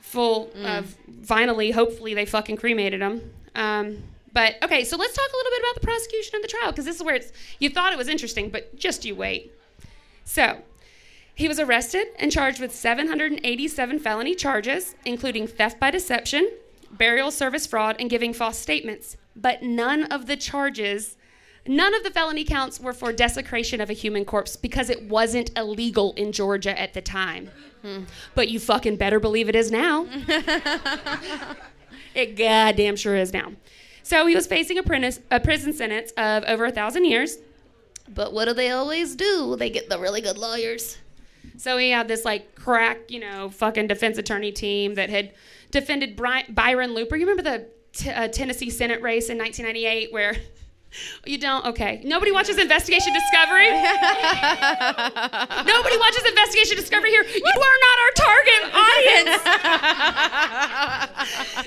full 0.01 0.51
of 0.65 0.97
finally, 1.25 1.71
hopefully, 1.71 2.15
they 2.15 2.25
fucking 2.25 2.57
cremated 2.57 3.01
them. 3.01 3.31
Um, 3.55 4.03
but 4.33 4.57
okay, 4.63 4.85
so 4.85 4.97
let's 4.97 5.15
talk 5.15 5.29
a 5.33 5.37
little 5.37 5.53
bit 5.53 5.61
about 5.61 5.81
the 5.81 5.87
prosecution 5.87 6.35
and 6.35 6.45
the 6.45 6.49
trial 6.49 6.71
because 6.71 6.85
this 6.85 6.97
is 6.97 7.03
where 7.03 7.15
it's. 7.15 7.33
You 7.59 7.71
thought 7.71 7.93
it 7.93 7.99
was 7.99 8.09
interesting, 8.09 8.51
but 8.51 8.77
just 8.77 9.05
you 9.05 9.15
wait. 9.15 9.53
So, 10.25 10.63
he 11.35 11.49
was 11.49 11.59
arrested 11.59 12.09
and 12.19 12.31
charged 12.31 12.61
with 12.61 12.75
787 12.75 13.99
felony 14.01 14.35
charges, 14.35 14.95
including 15.05 15.47
theft 15.47 15.81
by 15.81 15.91
deception, 15.91 16.51
burial 16.91 17.31
service 17.31 17.67
fraud, 17.67 17.97
and 17.99 18.11
giving 18.11 18.35
false 18.35 18.59
statements. 18.59 19.17
But 19.35 19.63
none 19.63 20.05
of 20.05 20.27
the 20.27 20.37
charges, 20.37 21.17
none 21.67 21.95
of 21.95 22.03
the 22.03 22.11
felony 22.11 22.45
counts 22.45 22.81
were 22.81 22.93
for 22.93 23.13
desecration 23.13 23.81
of 23.81 23.89
a 23.89 23.95
human 23.95 24.25
corpse 24.25 24.57
because 24.57 24.91
it 24.91 25.09
wasn't 25.09 25.57
illegal 25.57 26.13
in 26.15 26.33
Georgia 26.33 26.79
at 26.79 26.93
the 26.93 27.01
time. 27.01 27.51
Hmm. 27.83 28.03
But 28.35 28.49
you 28.49 28.59
fucking 28.59 28.97
better 28.97 29.21
believe 29.21 29.49
it 29.49 29.57
is 29.57 29.71
now. 29.71 30.07
It 32.15 32.37
goddamn 32.37 32.97
sure 32.97 33.17
is 33.17 33.33
now. 33.33 33.53
So 34.09 34.25
he 34.25 34.35
was 34.35 34.47
facing 34.47 34.79
a, 34.79 34.83
prin- 34.83 35.13
a 35.31 35.39
prison 35.39 35.75
sentence 35.75 36.13
of 36.13 36.43
over 36.45 36.65
a 36.65 36.73
thousand 36.73 37.05
years. 37.05 37.37
But 38.09 38.33
what 38.33 38.47
do 38.47 38.55
they 38.55 38.71
always 38.71 39.15
do? 39.15 39.55
They 39.55 39.69
get 39.69 39.91
the 39.91 39.99
really 39.99 40.23
good 40.23 40.39
lawyers. 40.39 40.97
So 41.59 41.77
he 41.77 41.91
had 41.91 42.09
this 42.09 42.25
like 42.25 42.55
crack, 42.55 43.11
you 43.11 43.21
know, 43.21 43.51
fucking 43.51 43.87
defense 43.87 44.17
attorney 44.17 44.51
team 44.51 44.95
that 44.95 45.11
had 45.11 45.35
defended 45.71 46.17
Byron 46.17 46.95
Looper. 46.95 47.17
You 47.17 47.27
remember 47.27 47.43
the 47.43 47.67
t- 47.93 48.09
uh, 48.09 48.29
Tennessee 48.29 48.71
Senate 48.71 49.03
race 49.03 49.29
in 49.29 49.37
1998 49.37 50.11
where 50.11 50.37
you 51.27 51.39
don't? 51.39 51.65
Okay. 51.67 52.01
Nobody 52.05 52.33
watches 52.33 52.59
Investigation 52.59 53.13
Discovery. 53.13 53.71
Nobody 53.71 55.97
watches 55.99 56.25
Investigation 56.27 56.77
Discovery 56.77 57.11
here. 57.11 57.25
You 57.25 57.43
are 57.45 57.79
not 57.87 57.99
our 58.05 58.13
target 58.17 58.75
audience. 58.75 59.43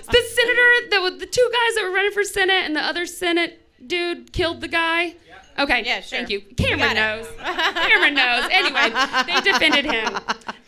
the 0.08 0.22
senator, 0.36 0.70
the, 0.90 1.00
the 1.20 1.26
two 1.26 1.50
guys 1.52 1.76
that 1.76 1.84
were 1.84 1.92
running 1.94 2.12
for 2.12 2.24
Senate 2.24 2.64
and 2.66 2.76
the 2.76 2.82
other 2.82 3.06
Senate 3.06 3.62
dude 3.86 4.32
killed 4.34 4.62
the 4.62 4.68
guy. 4.68 5.16
Okay, 5.60 5.84
Yeah, 5.86 6.00
sure. 6.02 6.20
thank 6.20 6.30
you. 6.30 6.42
Cameron 6.58 6.96
knows. 6.96 7.28
Cameron 7.38 8.14
knows. 8.14 8.48
Anyway, 8.52 8.90
they 9.28 9.42
defended 9.52 9.86
him. 9.86 10.18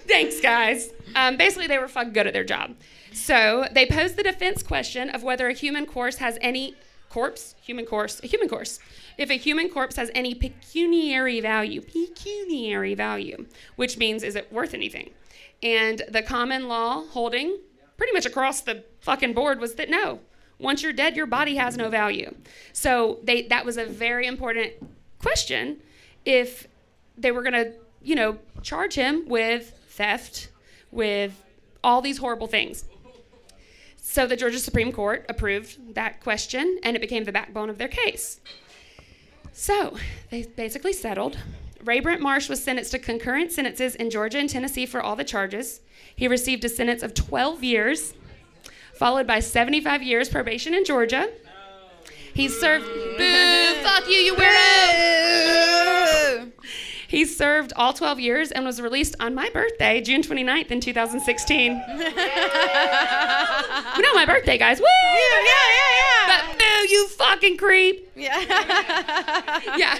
Thanks, 0.07 0.39
guys. 0.41 0.89
Um, 1.15 1.37
basically, 1.37 1.67
they 1.67 1.77
were 1.79 1.87
fucking 1.87 2.13
good 2.13 2.27
at 2.27 2.33
their 2.33 2.43
job. 2.43 2.75
So 3.13 3.65
they 3.71 3.85
posed 3.85 4.17
the 4.17 4.23
defense 4.23 4.61
question 4.63 5.09
of 5.09 5.23
whether 5.23 5.47
a 5.47 5.53
human 5.53 5.85
corpse 5.85 6.17
has 6.17 6.37
any 6.41 6.75
corpse, 7.13 7.53
human 7.61 7.85
corpse, 7.85 8.19
a 8.23 8.27
human 8.27 8.49
corpse. 8.49 8.79
If 9.19 9.29
a 9.29 9.37
human 9.37 9.69
corpse 9.69 9.97
has 9.97 10.09
any 10.15 10.33
pecuniary 10.33 11.39
value, 11.41 11.79
pecuniary 11.81 12.95
value, 12.95 13.45
which 13.75 13.97
means 13.99 14.23
is 14.23 14.35
it 14.35 14.51
worth 14.51 14.73
anything? 14.73 15.11
And 15.61 16.01
the 16.09 16.23
common 16.23 16.67
law 16.67 17.03
holding, 17.15 17.59
pretty 17.97 18.13
much 18.13 18.25
across 18.25 18.61
the 18.61 18.83
fucking 19.01 19.33
board, 19.33 19.59
was 19.59 19.75
that 19.75 19.89
no, 19.89 20.19
Once 20.59 20.81
you're 20.81 20.93
dead, 20.93 21.15
your 21.15 21.25
body 21.25 21.55
has 21.55 21.77
no 21.77 21.89
value. 21.89 22.33
So 22.71 23.19
they 23.23 23.43
that 23.43 23.65
was 23.65 23.77
a 23.77 23.85
very 23.85 24.25
important 24.27 24.71
question 25.19 25.81
if 26.25 26.67
they 27.17 27.31
were 27.31 27.43
going 27.43 27.53
to, 27.53 27.73
you 28.01 28.15
know, 28.15 28.39
charge 28.61 28.95
him 28.95 29.27
with 29.27 29.77
theft, 29.89 30.49
with 30.91 31.43
all 31.83 32.01
these 32.01 32.17
horrible 32.17 32.47
things. 32.47 32.85
So 34.13 34.27
the 34.27 34.35
Georgia 34.35 34.59
Supreme 34.59 34.91
Court 34.91 35.25
approved 35.27 35.95
that 35.95 36.21
question 36.21 36.77
and 36.83 36.95
it 36.95 36.99
became 36.99 37.23
the 37.23 37.31
backbone 37.31 37.67
of 37.67 37.79
their 37.79 37.87
case. 37.87 38.39
So 39.53 39.97
they 40.29 40.43
basically 40.43 40.93
settled. 40.93 41.39
Ray 41.83 41.99
Brent 41.99 42.21
Marsh 42.21 42.47
was 42.47 42.63
sentenced 42.63 42.91
to 42.91 42.99
concurrent 42.99 43.51
sentences 43.51 43.95
in 43.95 44.11
Georgia 44.11 44.37
and 44.37 44.47
Tennessee 44.47 44.85
for 44.85 45.01
all 45.01 45.15
the 45.15 45.23
charges. 45.23 45.81
He 46.15 46.27
received 46.27 46.63
a 46.63 46.69
sentence 46.69 47.01
of 47.01 47.15
12 47.15 47.63
years, 47.63 48.13
followed 48.93 49.25
by 49.25 49.39
75 49.39 50.03
years 50.03 50.29
probation 50.29 50.75
in 50.75 50.85
Georgia. 50.85 51.31
He 52.35 52.49
served. 52.49 52.85
Boo! 52.85 53.81
Fuck 53.81 54.07
you, 54.07 54.13
you 54.13 54.35
weirdo! 54.35 55.73
He 57.13 57.25
served 57.25 57.73
all 57.75 57.93
12 57.93 58.19
years 58.19 58.51
and 58.51 58.65
was 58.65 58.81
released 58.81 59.15
on 59.19 59.35
my 59.35 59.47
birthday, 59.51 60.01
June 60.01 60.23
29th 60.23 60.71
in 60.71 60.81
2016. 60.81 61.79
We 63.95 64.01
know 64.03 64.13
my 64.13 64.25
birthday, 64.25 64.57
guys. 64.57 64.79
Woo! 64.79 64.85
Yeah, 64.85 65.41
yeah, 65.43 66.27
yeah. 66.27 66.27
But 66.49 66.59
boo, 66.59 66.87
you 66.89 67.07
fucking 67.09 67.57
creep. 67.57 68.11
yeah. 68.15 68.39
Yeah. 69.77 69.97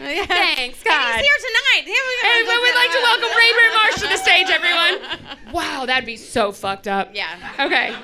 yeah. 0.00 0.26
Thanks, 0.26 0.78
And 0.78 0.84
God. 0.84 1.14
he's 1.16 1.24
here 1.26 1.36
tonight. 1.38 1.84
Here 1.84 1.94
we. 1.94 2.28
And 2.28 2.48
we 2.48 2.58
would 2.58 2.74
like 2.74 2.90
to 2.90 2.98
welcome 3.02 3.28
Ray 3.36 3.52
Brent 3.52 3.74
Marsh 3.74 3.94
to 3.96 4.08
the 4.08 4.16
stage, 4.16 4.48
everyone. 4.50 5.28
Wow, 5.52 5.84
that'd 5.84 6.06
be 6.06 6.16
so 6.16 6.50
fucked 6.50 6.88
up. 6.88 7.10
Yeah. 7.14 7.28
Okay. 7.60 7.94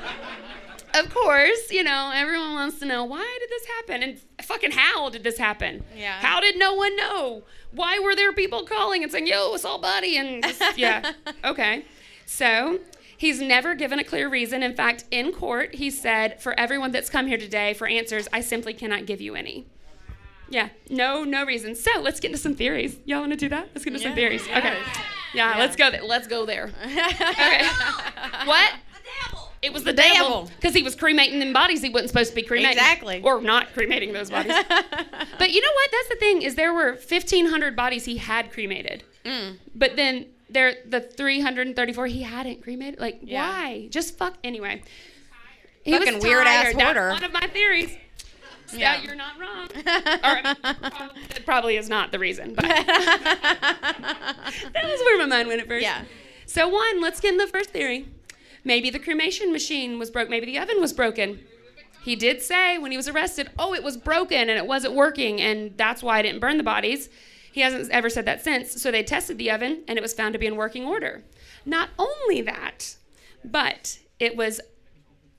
Of 0.94 1.08
course, 1.12 1.70
you 1.70 1.82
know, 1.82 2.12
everyone 2.14 2.52
wants 2.52 2.78
to 2.80 2.84
know 2.86 3.04
why 3.04 3.38
did 3.40 3.48
this 3.48 3.66
happen? 3.76 4.02
And 4.02 4.20
fucking 4.44 4.70
how 4.72 5.08
did 5.08 5.24
this 5.24 5.38
happen? 5.38 5.82
Yeah. 5.96 6.12
How 6.20 6.40
did 6.40 6.58
no 6.58 6.74
one 6.74 6.94
know? 6.96 7.44
Why 7.72 7.98
were 8.00 8.14
there 8.14 8.32
people 8.34 8.64
calling 8.64 9.02
and 9.02 9.10
saying, 9.10 9.26
yo, 9.28 9.54
it's 9.54 9.64
all 9.64 9.78
buddy? 9.80 10.18
And 10.18 10.42
just, 10.42 10.76
yeah. 10.78 11.12
Okay. 11.44 11.84
So 12.26 12.80
he's 13.18 13.42
never 13.42 13.74
given 13.74 13.98
a 13.98 14.04
clear 14.04 14.28
reason. 14.30 14.62
In 14.62 14.74
fact, 14.74 15.04
in 15.10 15.32
court, 15.32 15.74
he 15.74 15.90
said, 15.90 16.40
for 16.40 16.58
everyone 16.58 16.90
that's 16.92 17.10
come 17.10 17.26
here 17.26 17.36
today 17.36 17.74
for 17.74 17.86
answers, 17.86 18.26
I 18.32 18.40
simply 18.40 18.72
cannot 18.72 19.04
give 19.04 19.20
you 19.20 19.34
any. 19.34 19.66
Yeah, 20.48 20.70
no, 20.88 21.24
no 21.24 21.44
reason. 21.44 21.74
So 21.74 22.00
let's 22.00 22.20
get 22.20 22.28
into 22.30 22.38
some 22.38 22.54
theories. 22.54 22.96
Y'all 23.04 23.20
want 23.20 23.32
to 23.32 23.36
do 23.36 23.50
that? 23.50 23.68
Let's 23.74 23.84
get 23.84 23.88
into 23.92 23.98
some 24.00 24.12
Yeah. 24.12 24.14
theories. 24.16 24.48
Okay. 24.48 24.78
Yeah, 25.34 25.56
let's 25.58 25.76
go. 25.76 25.90
There. 25.90 26.02
Let's 26.02 26.26
go 26.26 26.46
there. 26.46 26.70
Okay. 26.86 27.66
what? 28.46 28.72
It 29.60 29.72
was 29.72 29.82
the 29.82 29.92
devil 29.92 30.14
devil. 30.28 30.50
because 30.56 30.72
he 30.72 30.82
was 30.84 30.94
cremating 30.94 31.40
them 31.40 31.52
bodies 31.52 31.82
he 31.82 31.90
wasn't 31.90 32.10
supposed 32.10 32.30
to 32.30 32.36
be 32.36 32.42
cremating. 32.44 32.70
Exactly. 32.78 33.20
Or 33.24 33.40
not 33.40 33.74
cremating 33.74 34.12
those 34.12 34.30
bodies. 34.30 34.52
but 35.38 35.50
you 35.50 35.60
know 35.60 35.72
what? 35.74 35.90
That's 35.90 36.08
the 36.10 36.16
thing 36.20 36.42
is 36.42 36.54
there 36.54 36.72
were 36.72 36.92
1,500 36.92 37.74
bodies 37.74 38.04
he 38.04 38.18
had 38.18 38.52
cremated, 38.52 39.02
Mm. 39.24 39.56
but 39.74 39.96
then 39.96 40.26
there 40.50 40.74
the 40.86 41.00
334 41.00 42.06
he 42.06 42.22
hadn't 42.22 42.62
cremated. 42.62 43.00
Like 43.00 43.20
Yeah. 43.22 43.48
why? 43.48 43.88
Just 43.90 44.16
fuck 44.18 44.34
anyway. 44.44 44.82
He 45.82 45.92
Fucking 45.92 46.20
weird-ass 46.20 46.64
tired. 46.64 46.76
That's 46.76 46.84
hoarder. 46.84 47.08
one 47.10 47.24
of 47.24 47.32
my 47.32 47.46
theories. 47.48 47.96
Yeah, 48.72 48.96
Yeah. 48.96 49.02
you're 49.02 49.14
not 49.14 49.38
wrong. 49.40 49.68
or, 50.24 50.46
um, 50.46 50.56
probably, 50.80 51.22
it 51.36 51.46
probably 51.46 51.76
is 51.78 51.88
not 51.88 52.12
the 52.12 52.18
reason, 52.18 52.54
but 52.54 52.64
that 52.66 54.84
was 54.84 55.00
where 55.00 55.18
my 55.18 55.26
mind 55.26 55.48
went 55.48 55.60
at 55.62 55.68
first. 55.68 55.82
Yeah. 55.82 56.02
So 56.46 56.68
one, 56.68 57.00
let's 57.00 57.20
get 57.20 57.32
in 57.32 57.38
the 57.38 57.46
first 57.46 57.70
theory. 57.70 58.06
Maybe 58.64 58.90
the 58.90 58.98
cremation 58.98 59.52
machine 59.52 59.98
was 59.98 60.10
broke. 60.10 60.28
Maybe 60.28 60.46
the 60.46 60.58
oven 60.58 60.80
was 60.80 60.92
broken. 60.92 61.40
He 62.02 62.16
did 62.16 62.42
say 62.42 62.78
when 62.78 62.90
he 62.90 62.96
was 62.96 63.08
arrested, 63.08 63.50
"Oh, 63.58 63.74
it 63.74 63.82
was 63.82 63.96
broken 63.96 64.48
and 64.48 64.58
it 64.58 64.66
wasn't 64.66 64.94
working, 64.94 65.40
and 65.40 65.76
that's 65.76 66.02
why 66.02 66.18
I 66.18 66.22
didn't 66.22 66.40
burn 66.40 66.56
the 66.58 66.64
bodies." 66.64 67.08
He 67.52 67.60
hasn't 67.62 67.90
ever 67.90 68.10
said 68.10 68.24
that 68.26 68.42
since. 68.42 68.80
So 68.80 68.90
they 68.90 69.02
tested 69.02 69.38
the 69.38 69.50
oven, 69.50 69.84
and 69.88 69.98
it 69.98 70.02
was 70.02 70.14
found 70.14 70.32
to 70.32 70.38
be 70.38 70.46
in 70.46 70.56
working 70.56 70.84
order. 70.84 71.24
Not 71.64 71.90
only 71.98 72.40
that, 72.42 72.96
but 73.44 73.98
it 74.18 74.36
was 74.36 74.60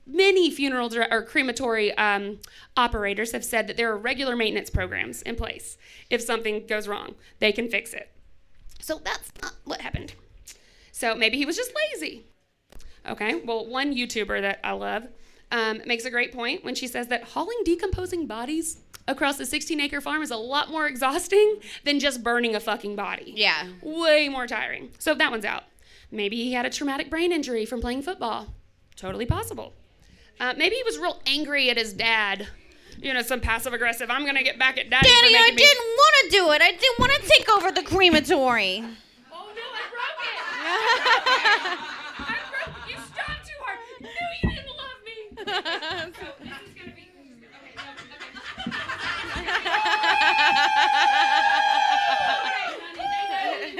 many 0.06 0.50
funeral 0.50 0.90
or 1.10 1.22
crematory 1.22 1.96
um, 1.96 2.38
operators 2.76 3.32
have 3.32 3.44
said 3.44 3.66
that 3.66 3.76
there 3.76 3.90
are 3.90 3.96
regular 3.96 4.36
maintenance 4.36 4.70
programs 4.70 5.22
in 5.22 5.36
place. 5.36 5.78
If 6.08 6.20
something 6.20 6.66
goes 6.66 6.88
wrong, 6.88 7.14
they 7.38 7.52
can 7.52 7.68
fix 7.68 7.92
it. 7.92 8.10
So 8.80 9.00
that's 9.04 9.30
not 9.42 9.54
what 9.64 9.80
happened. 9.82 10.14
So 10.92 11.14
maybe 11.14 11.36
he 11.36 11.46
was 11.46 11.56
just 11.56 11.72
lazy. 11.94 12.26
Okay, 13.08 13.40
well, 13.44 13.66
one 13.66 13.94
YouTuber 13.94 14.40
that 14.40 14.60
I 14.62 14.72
love 14.72 15.08
um, 15.50 15.80
makes 15.86 16.04
a 16.04 16.10
great 16.10 16.32
point 16.32 16.64
when 16.64 16.74
she 16.74 16.86
says 16.86 17.08
that 17.08 17.24
hauling 17.24 17.60
decomposing 17.64 18.26
bodies 18.26 18.80
across 19.10 19.38
a 19.40 19.46
16 19.46 19.80
acre 19.80 20.00
farm 20.00 20.22
is 20.22 20.30
a 20.30 20.36
lot 20.36 20.70
more 20.70 20.86
exhausting 20.86 21.56
than 21.84 21.98
just 22.00 22.22
burning 22.22 22.54
a 22.54 22.60
fucking 22.60 22.96
body. 22.96 23.32
Yeah. 23.36 23.66
Way 23.82 24.28
more 24.28 24.46
tiring. 24.46 24.90
So 24.98 25.14
that 25.14 25.30
one's 25.30 25.44
out. 25.44 25.64
Maybe 26.10 26.36
he 26.36 26.52
had 26.54 26.64
a 26.66 26.70
traumatic 26.70 27.10
brain 27.10 27.32
injury 27.32 27.64
from 27.64 27.80
playing 27.80 28.02
football. 28.02 28.48
Totally 28.96 29.26
possible. 29.26 29.72
Uh, 30.38 30.54
maybe 30.56 30.76
he 30.76 30.82
was 30.82 30.98
real 30.98 31.20
angry 31.26 31.70
at 31.70 31.76
his 31.76 31.92
dad. 31.92 32.48
You 32.98 33.14
know, 33.14 33.22
some 33.22 33.40
passive 33.40 33.72
aggressive. 33.72 34.10
I'm 34.10 34.26
gonna 34.26 34.42
get 34.42 34.58
back 34.58 34.76
at 34.78 34.90
daddy. 34.90 35.08
Daddy, 35.08 35.34
I 35.36 35.50
didn't 35.56 35.86
want 35.86 36.14
to 36.24 36.30
do 36.30 36.50
it. 36.52 36.60
I 36.62 36.70
didn't 36.72 36.98
want 36.98 37.12
to 37.12 37.22
take 37.28 37.48
over 37.50 37.70
the 37.72 37.82
crematory. 37.82 38.84
Oh 39.32 39.46
no, 39.54 39.62
I 39.72 39.84
broke 39.90 40.20
it. 40.26 40.38
I 42.18 42.36
broke 42.50 42.76
it. 42.76 42.90
You 42.90 42.96
stopped 42.96 43.44
too 43.46 43.58
hard. 43.62 43.78
No, 44.00 44.08
you 44.42 44.48
didn't 44.50 44.76
love 44.76 45.00
me. 45.06 45.14
So 46.18 46.26
this 46.42 46.50
is 46.50 46.74
gonna 46.74 46.94
be. 46.94 47.04
Okay, 52.52 53.79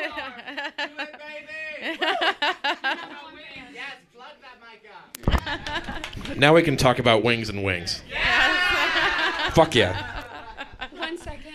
Now 6.37 6.55
we 6.55 6.63
can 6.63 6.77
talk 6.77 6.99
about 6.99 7.23
wings 7.23 7.49
and 7.49 7.65
wings. 7.65 8.03
Fuck 9.53 9.75
yeah. 9.75 10.25
One 10.97 11.19
second. 11.19 11.55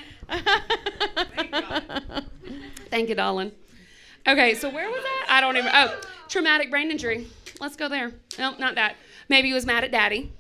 Thank 2.90 3.10
you, 3.10 3.16
darling. 3.16 3.52
Okay, 4.28 4.54
so 4.56 4.70
where 4.70 4.90
was 4.90 5.02
that? 5.02 5.28
I 5.30 5.42
don't 5.42 5.58
even. 5.58 5.72
Oh, 5.74 6.02
traumatic 6.28 6.70
brain 6.70 6.92
injury. 6.92 7.28
Let's 7.60 7.76
go 7.76 7.88
there. 7.88 8.12
Nope, 8.38 8.60
not 8.60 8.76
that. 8.76 8.96
Maybe 9.30 9.48
he 9.50 9.54
was 9.54 9.66
mad 9.66 9.84
at 9.84 9.92
daddy. 9.92 10.34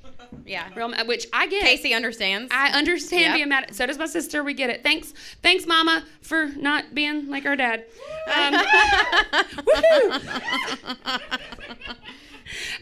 Yeah. 0.45 0.69
Real 0.75 0.93
which 1.05 1.27
I 1.33 1.47
get. 1.47 1.63
Casey 1.63 1.93
understands. 1.93 2.51
I 2.53 2.69
understand 2.71 3.21
Yep. 3.21 3.35
being 3.35 3.49
mad. 3.49 3.75
So 3.75 3.85
does 3.85 3.97
my 3.97 4.05
sister. 4.05 4.43
We 4.43 4.53
get 4.53 4.69
it. 4.69 4.83
Thanks, 4.83 5.13
thanks, 5.41 5.65
Mama, 5.65 6.03
for 6.21 6.47
not 6.47 6.93
being 6.93 7.29
like 7.29 7.45
our 7.45 7.55
dad. 7.55 7.85
Um, 8.33 8.55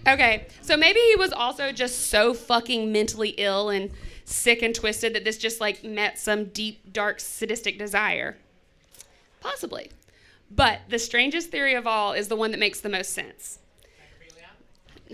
okay, 0.07 0.47
so 0.61 0.77
maybe 0.77 0.99
he 0.99 1.15
was 1.15 1.31
also 1.31 1.71
just 1.71 2.07
so 2.07 2.33
fucking 2.33 2.91
mentally 2.91 3.29
ill 3.37 3.69
and 3.69 3.91
sick 4.25 4.61
and 4.61 4.73
twisted 4.73 5.13
that 5.15 5.23
this 5.23 5.37
just 5.37 5.59
like 5.61 5.83
met 5.83 6.17
some 6.19 6.45
deep, 6.45 6.93
dark, 6.93 7.19
sadistic 7.19 7.77
desire. 7.77 8.37
Possibly, 9.41 9.91
but 10.49 10.81
the 10.89 10.99
strangest 10.99 11.49
theory 11.49 11.73
of 11.73 11.85
all 11.85 12.13
is 12.13 12.29
the 12.29 12.35
one 12.35 12.51
that 12.51 12.59
makes 12.59 12.79
the 12.79 12.89
most 12.89 13.11
sense. 13.11 13.59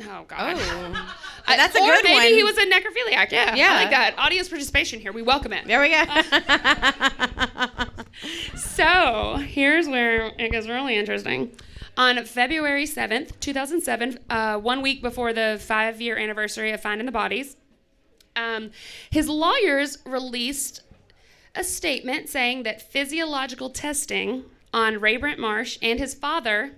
Oh 0.01 0.25
God. 0.27 0.55
oh. 0.57 1.13
I- 1.47 1.55
That's 1.57 1.75
a 1.75 1.79
good 1.79 2.03
maybe 2.03 2.13
one. 2.15 2.23
he 2.27 2.43
was 2.43 2.57
a 2.57 2.65
necrophiliac. 2.65 3.31
Yeah, 3.31 3.55
Yeah. 3.55 3.71
I 3.71 3.75
like 3.75 3.89
that. 3.91 4.15
Audience 4.17 4.47
participation 4.49 4.99
here. 4.99 5.12
We 5.12 5.21
welcome 5.21 5.51
it. 5.53 5.65
There 5.67 5.79
we 5.81 5.89
go. 5.89 6.03
So 8.55 9.35
here's 9.38 9.88
where 9.88 10.31
it 10.38 10.51
gets 10.51 10.67
really 10.67 10.95
interesting. 10.95 11.51
On 11.97 12.23
February 12.25 12.85
7th, 12.85 13.39
2007, 13.39 14.19
uh, 14.29 14.57
one 14.57 14.81
week 14.81 15.01
before 15.01 15.33
the 15.33 15.57
five 15.62 16.01
year 16.01 16.17
anniversary 16.17 16.71
of 16.71 16.81
finding 16.81 17.05
the 17.05 17.12
bodies, 17.12 17.55
um, 18.35 18.71
his 19.09 19.27
lawyers 19.27 19.97
released 20.05 20.81
a 21.55 21.63
statement 21.63 22.29
saying 22.29 22.63
that 22.63 22.81
physiological 22.81 23.69
testing 23.69 24.45
on 24.73 24.99
Ray 25.01 25.17
Brent 25.17 25.39
Marsh 25.39 25.77
and 25.81 25.99
his 25.99 26.13
father 26.13 26.71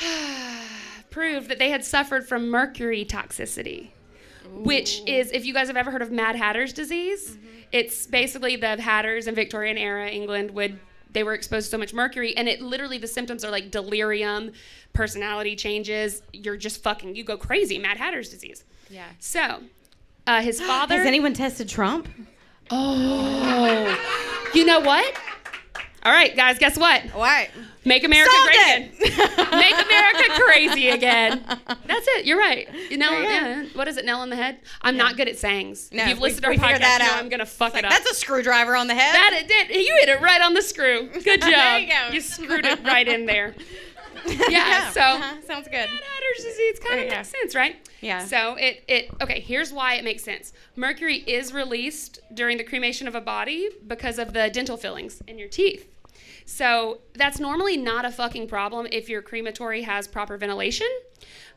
proved 1.16 1.48
that 1.48 1.58
they 1.58 1.70
had 1.70 1.82
suffered 1.82 2.28
from 2.28 2.50
mercury 2.50 3.02
toxicity, 3.02 3.88
which 4.52 5.00
is, 5.06 5.32
if 5.32 5.46
you 5.46 5.54
guys 5.54 5.66
have 5.66 5.76
ever 5.78 5.90
heard 5.90 6.02
of 6.02 6.12
Mad 6.12 6.36
Hatter's 6.36 6.74
disease, 6.74 7.38
it's 7.72 8.06
basically 8.06 8.56
the 8.56 8.78
Hatters 8.78 9.26
in 9.26 9.34
Victorian 9.34 9.78
era 9.78 10.10
England 10.10 10.50
would 10.50 10.78
they 11.12 11.22
were 11.22 11.32
exposed 11.32 11.68
to 11.68 11.70
so 11.70 11.78
much 11.78 11.94
mercury, 11.94 12.36
and 12.36 12.46
it 12.46 12.60
literally 12.60 12.98
the 12.98 13.06
symptoms 13.06 13.46
are 13.46 13.50
like 13.50 13.70
delirium, 13.70 14.52
personality 14.92 15.56
changes. 15.56 16.22
You're 16.34 16.58
just 16.58 16.82
fucking, 16.82 17.16
you 17.16 17.24
go 17.24 17.38
crazy. 17.38 17.78
Mad 17.78 17.96
Hatter's 17.96 18.28
disease. 18.28 18.64
yeah. 18.90 19.06
So, 19.18 19.62
uh, 20.26 20.42
his 20.42 20.60
father. 20.70 20.98
Has 20.98 21.06
anyone 21.06 21.32
tested 21.32 21.66
Trump? 21.66 22.08
Oh, 22.70 24.50
you 24.52 24.66
know 24.66 24.80
what? 24.80 25.18
All 26.06 26.12
right, 26.12 26.36
guys, 26.36 26.58
guess 26.58 26.78
what? 26.78 27.02
What? 27.06 27.48
Make 27.84 28.04
America 28.04 28.30
great 28.44 28.56
it. 28.56 28.94
again. 28.94 29.58
Make 29.58 29.74
America 29.74 30.22
crazy 30.42 30.88
again. 30.90 31.44
That's 31.86 32.06
it. 32.08 32.24
You're 32.26 32.38
right. 32.38 32.68
You 32.90 32.96
know, 32.96 33.10
yeah. 33.20 33.64
What 33.74 33.88
is 33.88 33.96
it? 33.96 34.04
Nail 34.04 34.18
on 34.18 34.30
the 34.30 34.36
head. 34.36 34.58
I'm 34.82 34.96
not 34.96 35.16
good 35.16 35.26
at 35.28 35.36
sayings. 35.36 35.90
No, 35.92 36.02
if 36.04 36.08
you've 36.10 36.18
we- 36.18 36.22
listened 36.30 36.42
to 36.44 36.48
our 36.48 36.54
podcast, 36.54 36.78
that 36.78 37.00
out. 37.00 37.18
I'm 37.22 37.28
gonna 37.28 37.44
fuck 37.46 37.76
it 37.76 37.84
up. 37.84 37.90
That's 37.90 38.08
a 38.10 38.14
screwdriver 38.14 38.76
on 38.76 38.86
the 38.86 38.94
head. 38.94 39.14
that 39.14 39.32
it 39.40 39.48
did. 39.48 39.68
You 39.84 39.96
hit 40.00 40.08
it 40.08 40.20
right 40.20 40.40
on 40.40 40.54
the 40.54 40.62
screw. 40.62 41.08
Good 41.24 41.40
job. 41.42 41.50
There 41.56 41.78
you 41.80 41.88
go. 41.88 42.08
You 42.12 42.20
screwed 42.20 42.66
it 42.66 42.82
right 42.84 43.06
in 43.08 43.26
there. 43.26 43.54
Yeah. 44.26 44.48
Yeah, 44.48 44.90
So. 44.90 45.00
uh-huh, 45.02 45.34
sounds 45.46 45.68
good. 45.68 45.88
Disease 46.36 46.80
kind 46.80 47.00
of 47.00 47.08
makes 47.08 47.28
sense, 47.28 47.54
right? 47.54 47.76
Yeah. 48.00 48.24
So 48.24 48.56
it 48.56 48.82
it 48.88 49.08
okay. 49.22 49.38
Here's 49.40 49.72
why 49.72 49.94
it 49.94 50.04
makes 50.04 50.24
sense. 50.24 50.52
Mercury 50.74 51.18
is 51.18 51.52
released 51.52 52.18
during 52.34 52.56
the 52.58 52.64
cremation 52.64 53.06
of 53.06 53.14
a 53.14 53.20
body 53.20 53.68
because 53.86 54.18
of 54.18 54.32
the 54.32 54.50
dental 54.50 54.76
fillings 54.76 55.22
in 55.28 55.38
your 55.38 55.48
teeth. 55.48 55.86
So 56.46 57.00
that's 57.14 57.38
normally 57.38 57.76
not 57.76 58.04
a 58.04 58.10
fucking 58.10 58.48
problem 58.48 58.86
if 58.92 59.08
your 59.08 59.20
crematory 59.20 59.82
has 59.82 60.08
proper 60.08 60.38
ventilation, 60.38 60.86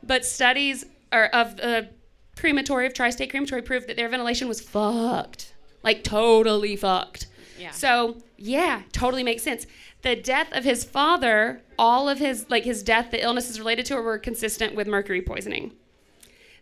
but 0.02 0.24
studies 0.24 0.84
are 1.12 1.26
of 1.26 1.56
the 1.56 1.88
crematory 2.36 2.86
of 2.86 2.94
Tri-State 2.94 3.30
Crematory 3.30 3.62
proved 3.62 3.88
that 3.88 3.96
their 3.96 4.08
ventilation 4.08 4.48
was 4.48 4.60
fucked, 4.60 5.54
like 5.82 6.02
totally 6.04 6.76
fucked. 6.76 7.26
Yeah. 7.58 7.70
So 7.70 8.18
yeah, 8.36 8.82
totally 8.92 9.22
makes 9.22 9.42
sense. 9.42 9.66
The 10.02 10.16
death 10.16 10.48
of 10.52 10.64
his 10.64 10.82
father, 10.82 11.60
all 11.78 12.08
of 12.08 12.18
his 12.18 12.46
like 12.48 12.64
his 12.64 12.82
death, 12.82 13.10
the 13.10 13.22
illnesses 13.22 13.58
related 13.58 13.86
to 13.86 13.96
it 13.96 14.02
were 14.02 14.18
consistent 14.18 14.74
with 14.74 14.86
mercury 14.86 15.22
poisoning. 15.22 15.72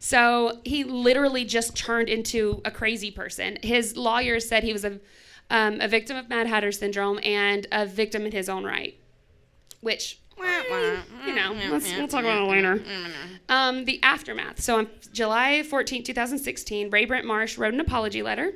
So 0.01 0.61
he 0.65 0.85
literally 0.85 1.45
just 1.45 1.77
turned 1.77 2.09
into 2.09 2.61
a 2.65 2.71
crazy 2.71 3.11
person. 3.11 3.59
His 3.63 3.97
lawyers 3.97 4.49
said 4.49 4.63
he 4.65 4.73
was 4.73 4.85
a, 4.85 5.01
um, 5.51 5.81
a 5.81 5.89
victim 5.89 6.17
of 6.17 6.29
Mad 6.29 6.47
Hatter 6.47 6.73
syndrome 6.73 7.19
and 7.23 7.67
a 7.73 7.87
victim 7.87 8.27
in 8.27 8.33
his 8.33 8.49
own 8.49 8.65
right, 8.65 8.99
which, 9.81 10.21
you 11.27 11.35
know, 11.35 11.53
let's, 11.73 11.87
we'll 11.99 12.09
talk 12.09 12.25
about 12.25 12.43
it 12.43 12.51
later. 12.51 12.83
Um, 13.49 13.85
the 13.87 14.01
aftermath. 14.03 14.61
So 14.61 14.79
on 14.79 14.89
July 15.13 15.63
14, 15.63 16.03
2016, 16.05 16.91
Ray 16.91 17.05
Brent 17.07 17.27
Marsh 17.27 17.57
wrote 17.59 17.75
an 17.75 17.81
apology 17.81 18.23
letter. 18.23 18.53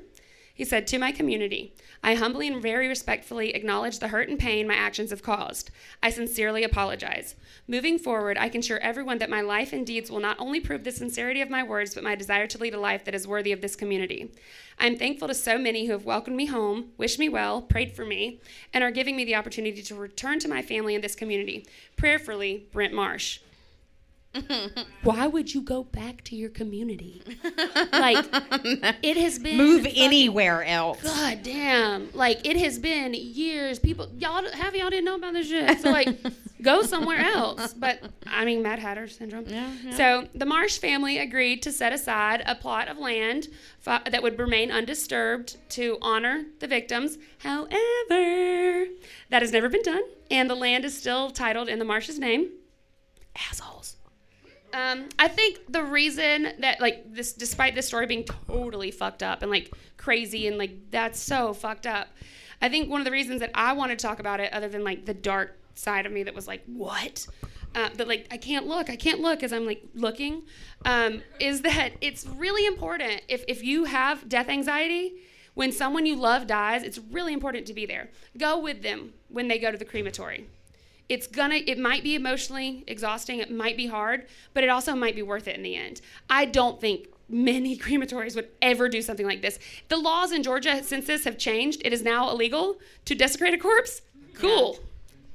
He 0.55 0.65
said, 0.65 0.87
To 0.87 0.99
my 0.99 1.13
community, 1.13 1.75
I 2.03 2.15
humbly 2.15 2.49
and 2.49 2.61
very 2.61 2.89
respectfully 2.89 3.55
acknowledge 3.55 3.99
the 3.99 4.09
hurt 4.09 4.29
and 4.29 4.39
pain 4.39 4.67
my 4.67 4.75
actions 4.75 5.11
have 5.11 5.23
caused. 5.23 5.71
I 6.03 6.11
sincerely 6.11 6.63
apologize. 6.63 7.37
Moving 7.67 7.99
forward, 7.99 8.37
I 8.37 8.49
can 8.49 8.61
assure 8.61 8.79
everyone 8.79 9.19
that 9.19 9.31
my 9.31 9.41
life 9.41 9.73
and 9.73 9.87
deeds 9.87 10.11
will 10.11 10.21
not 10.21 10.39
only 10.39 10.61
prove 10.61 10.85
the 10.85 10.93
sincerity 10.93 11.41
of 11.41 11.49
my 11.49 11.63
words, 11.63 11.95
but 11.95 12.05
my 12.05 12.15
desire 12.15 12.47
to 12.49 12.59
lead 12.59 12.75
a 12.75 12.81
life 12.81 13.05
that 13.05 13.15
is 13.15 13.27
worthy 13.27 13.53
of 13.53 13.61
this 13.61 13.77
community. 13.77 14.33
I 14.79 14.87
am 14.87 14.97
thankful 14.97 15.29
to 15.29 15.35
so 15.35 15.59
many 15.59 15.87
who 15.87 15.93
have 15.93 16.05
welcomed 16.05 16.37
me 16.37 16.47
home, 16.47 16.93
wished 16.99 17.19
me 17.19 17.29
well, 17.29 17.63
prayed 17.63 17.93
for 17.93 18.05
me, 18.05 18.41
and 18.75 18.85
are 18.85 18.91
giving 18.91 19.17
me 19.17 19.25
the 19.25 19.37
opportunity 19.37 19.83
to 19.83 19.95
return 19.95 20.39
to 20.41 20.49
my 20.49 20.61
family 20.61 20.95
and 20.95 21.05
this 21.05 21.15
community. 21.15 21.67
Prayerfully, 21.97 22.67
Brent 22.73 22.93
Marsh. 22.93 23.39
Why 25.03 25.27
would 25.27 25.53
you 25.53 25.61
go 25.61 25.85
back 25.85 26.25
to 26.25 26.37
your 26.37 26.49
community? 26.51 27.23
Like, 27.93 28.25
it 29.03 29.17
has 29.19 29.39
been 29.39 29.57
Move 29.57 29.83
fucking- 29.83 30.03
anywhere 30.03 30.65
else. 30.65 31.03
God 31.03 31.43
damn. 31.43 32.09
Like 32.15 32.47
it 32.47 32.57
has 32.57 32.79
been 32.79 33.15
years. 33.15 33.79
People 33.79 34.09
y'all 34.19 34.43
have 34.53 34.75
y'all 34.75 34.91
didn't 34.91 35.05
know 35.05 35.17
about 35.17 35.35
this 35.35 35.49
shit. 35.49 35.81
So 35.81 35.91
like 35.91 36.09
go 36.63 36.83
somewhere 36.83 37.19
else. 37.21 37.75
But 37.75 38.01
I 38.27 38.45
mean 38.45 38.63
Mad 38.63 38.79
Hatter 38.79 39.07
syndrome. 39.09 39.45
Yeah. 39.47 39.71
So 39.97 40.29
the 40.35 40.47
Marsh 40.47 40.79
family 40.79 41.19
agreed 41.19 41.63
to 41.63 41.73
set 41.73 41.93
aside 41.93 42.43
a 42.47 42.55
plot 42.55 42.89
of 42.89 42.97
land 42.99 43.49
that 43.85 44.23
would 44.23 44.39
remain 44.39 44.71
undisturbed 44.71 45.57
to 45.71 45.99
honor 46.01 46.45
the 46.61 46.67
victims. 46.67 47.19
However, 47.39 48.87
that 49.29 49.43
has 49.43 49.53
never 49.53 49.69
been 49.69 49.83
done 49.83 50.03
and 50.31 50.49
the 50.49 50.55
land 50.55 50.85
is 50.87 50.97
still 50.97 51.31
titled 51.31 51.69
in 51.69 51.79
the 51.79 51.85
Marsh's 51.85 52.19
name. 52.19 52.49
Assholes. 53.51 53.82
Um, 54.73 55.09
I 55.19 55.29
think 55.29 55.61
the 55.69 55.85
reason 55.85 56.49
that 56.61 56.81
like 56.81 57.13
this, 57.13 57.33
despite 57.33 57.75
this 57.75 57.87
story 57.87 58.07
being 58.07 58.25
totally 58.25 58.91
fucked 58.91 59.23
up 59.23 59.43
and 59.43 59.51
like 59.51 59.73
crazy 59.97 60.47
and 60.47 60.57
like 60.57 60.91
that's 60.91 61.21
so 61.21 61.53
fucked 61.53 61.87
up, 61.87 62.09
I 62.61 62.69
think 62.69 62.89
one 62.89 63.01
of 63.01 63.05
the 63.05 63.11
reasons 63.11 63.41
that 63.41 63.51
I 63.55 63.73
wanted 63.73 63.99
to 63.99 64.07
talk 64.07 64.19
about 64.19 64.41
it, 64.41 64.53
other 64.53 64.69
than 64.69 64.85
like 64.85 65.05
the 65.05 65.15
dark 65.15 65.59
side 65.75 66.07
of 66.07 66.13
me 66.13 66.23
that 66.23 66.35
was 66.35 66.47
like, 66.47 66.63
what? 66.67 67.27
Uh, 67.75 67.89
that 67.97 68.07
like 68.09 68.27
I 68.31 68.37
can't 68.37 68.67
look, 68.67 68.89
I 68.91 68.97
can't 68.97 69.21
look 69.21 69.43
as 69.43 69.53
I'm 69.53 69.67
like 69.67 69.83
looking, 69.95 70.43
um, 70.85 71.23
is 71.41 71.63
that 71.63 71.93
it's 72.01 72.27
really 72.27 72.67
important 72.67 73.23
if 73.29 73.45
if 73.49 73.63
you 73.63 73.85
have 73.85 74.29
death 74.29 74.49
anxiety. 74.49 75.15
When 75.55 75.71
someone 75.71 76.07
you 76.07 76.17
love 76.17 76.47
dies, 76.47 76.83
it's 76.83 76.99
really 76.99 77.35
important 77.35 77.67
to 77.67 77.75
be 77.75 77.85
there. 77.85 78.09
Go 78.39 78.59
with 78.59 78.83
them 78.83 79.13
when 79.29 79.49
they 79.49 79.59
go 79.59 79.71
to 79.71 79.77
the 79.77 79.85
crematory 79.85 80.47
it's 81.09 81.27
gonna 81.27 81.57
it 81.67 81.79
might 81.79 82.03
be 82.03 82.15
emotionally 82.15 82.85
exhausting 82.87 83.39
it 83.41 83.51
might 83.51 83.77
be 83.77 83.87
hard 83.87 84.27
but 84.55 84.63
it 84.65 84.69
also 84.69 84.95
might 84.95 85.15
be 85.15 85.23
worth 85.23 85.47
it 85.49 85.57
in 85.57 85.63
the 85.63 85.75
end 85.77 86.01
i 86.31 86.45
don't 86.45 86.81
think 86.81 87.09
many 87.29 87.77
crematories 87.87 88.35
would 88.37 88.49
ever 88.61 88.89
do 88.89 89.03
something 89.03 89.27
like 89.27 89.43
this 89.43 89.59
the 89.89 89.97
laws 89.97 90.33
in 90.33 90.43
georgia 90.43 90.83
since 90.83 91.07
this 91.07 91.25
have 91.25 91.37
changed 91.39 91.83
it 91.85 91.93
is 91.93 92.03
now 92.03 92.31
illegal 92.31 92.79
to 93.05 93.15
desecrate 93.15 93.55
a 93.55 93.59
corpse 93.59 94.03
cool 94.35 94.79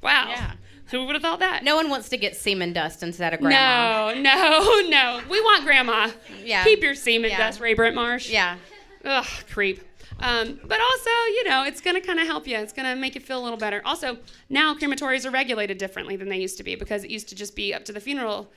wow 0.02 0.28
Yeah. 0.30 0.54
who 0.92 1.06
would 1.06 1.16
have 1.16 1.22
thought 1.22 1.40
that 1.40 1.64
No 1.64 1.76
one 1.76 1.90
wants 1.90 2.10
to 2.10 2.18
get 2.18 2.36
semen 2.36 2.72
dust 2.74 3.04
instead 3.04 3.34
of 3.34 3.40
grandma. 3.42 4.14
no 4.14 4.22
no 4.22 4.82
no 4.90 5.22
we 5.30 5.40
want 5.42 5.66
grandma 5.66 6.10
Yeah. 6.44 6.64
keep 6.64 6.82
your 6.82 6.96
semen 6.96 7.30
Yeah. 7.32 7.38
dust 7.38 7.60
ray 7.60 7.74
brent 7.74 7.96
marsh 7.96 8.30
Yeah. 8.30 8.58
Ugh, 9.06 9.26
creep. 9.50 9.82
Um, 10.20 10.60
but 10.64 10.80
also, 10.80 11.10
you 11.10 11.44
know, 11.44 11.64
it's 11.64 11.82
going 11.82 11.96
to 11.96 12.02
kind 12.02 12.20
of 12.20 12.26
help 12.26 12.48
you. 12.48 12.58
It's 12.58 12.74
going 12.74 12.88
to 12.88 12.96
make 12.96 13.16
you 13.16 13.22
feel 13.22 13.40
a 13.40 13.44
little 13.44 13.58
better. 13.58 13.82
Also, 13.86 14.18
now 14.50 14.74
crematories 14.74 15.26
are 15.26 15.32
regulated 15.32 15.78
differently 15.78 16.16
than 16.16 16.30
they 16.30 16.40
used 16.40 16.58
to 16.58 16.64
be 16.64 16.76
because 16.76 17.04
it 17.04 17.10
used 17.12 17.30
to 17.30 17.36
just 17.36 17.56
be 17.56 17.74
up 17.74 17.86
to 17.86 17.94
the 17.94 18.00
funeral 18.00 18.50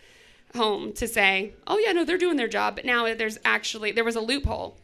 home 0.57 0.93
to 0.95 1.07
say, 1.07 1.53
oh, 1.67 1.79
yeah, 1.79 1.93
no, 1.93 2.05
they're 2.05 2.19
doing 2.19 2.37
their 2.37 2.49
job. 2.49 2.77
But 2.77 2.85
now 2.85 3.15
there's 3.15 3.39
actually, 3.45 3.93
there 3.93 4.05
was 4.05 4.17
a 4.17 4.21
loophole 4.21 4.77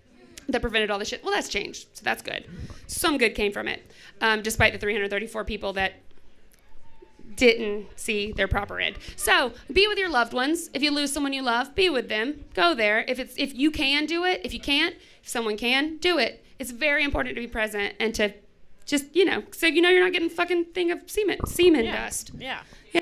that 0.48 0.60
prevented 0.60 0.90
all 0.90 0.98
this 0.98 1.08
shit. 1.08 1.24
Well, 1.24 1.34
that's 1.34 1.48
changed. 1.48 1.88
So 1.94 2.02
that's 2.04 2.22
good. 2.22 2.44
Some 2.86 3.18
good 3.18 3.34
came 3.34 3.52
from 3.52 3.68
it, 3.68 3.90
um, 4.20 4.42
despite 4.42 4.72
the 4.72 4.78
334 4.78 5.44
people 5.44 5.72
that 5.74 5.94
didn't 7.34 7.86
see 7.96 8.32
their 8.32 8.48
proper 8.48 8.80
end. 8.80 8.96
So 9.16 9.52
be 9.72 9.86
with 9.88 9.98
your 9.98 10.08
loved 10.08 10.32
ones. 10.32 10.70
If 10.72 10.82
you 10.82 10.90
lose 10.90 11.12
someone 11.12 11.32
you 11.32 11.42
love, 11.42 11.74
be 11.74 11.90
with 11.90 12.08
them. 12.08 12.44
Go 12.54 12.74
there. 12.74 13.04
If 13.08 13.18
it's 13.18 13.34
if 13.36 13.54
you 13.54 13.70
can 13.70 14.06
do 14.06 14.24
it, 14.24 14.40
if 14.44 14.54
you 14.54 14.60
can't, 14.60 14.94
if 15.22 15.28
someone 15.28 15.56
can, 15.56 15.98
do 15.98 16.18
it. 16.18 16.44
It's 16.58 16.70
very 16.70 17.04
important 17.04 17.34
to 17.34 17.40
be 17.40 17.46
present 17.46 17.94
and 18.00 18.14
to 18.14 18.32
just 18.86 19.14
you 19.14 19.24
know, 19.24 19.42
so 19.52 19.66
you 19.66 19.82
know 19.82 19.88
you're 19.90 20.04
not 20.04 20.12
getting 20.12 20.30
fucking 20.30 20.66
thing 20.66 20.90
of 20.90 21.00
semen 21.10 21.38
semen 21.46 21.84
dust. 21.86 22.30
Yeah. 22.38 22.60
Yeah, 22.92 23.00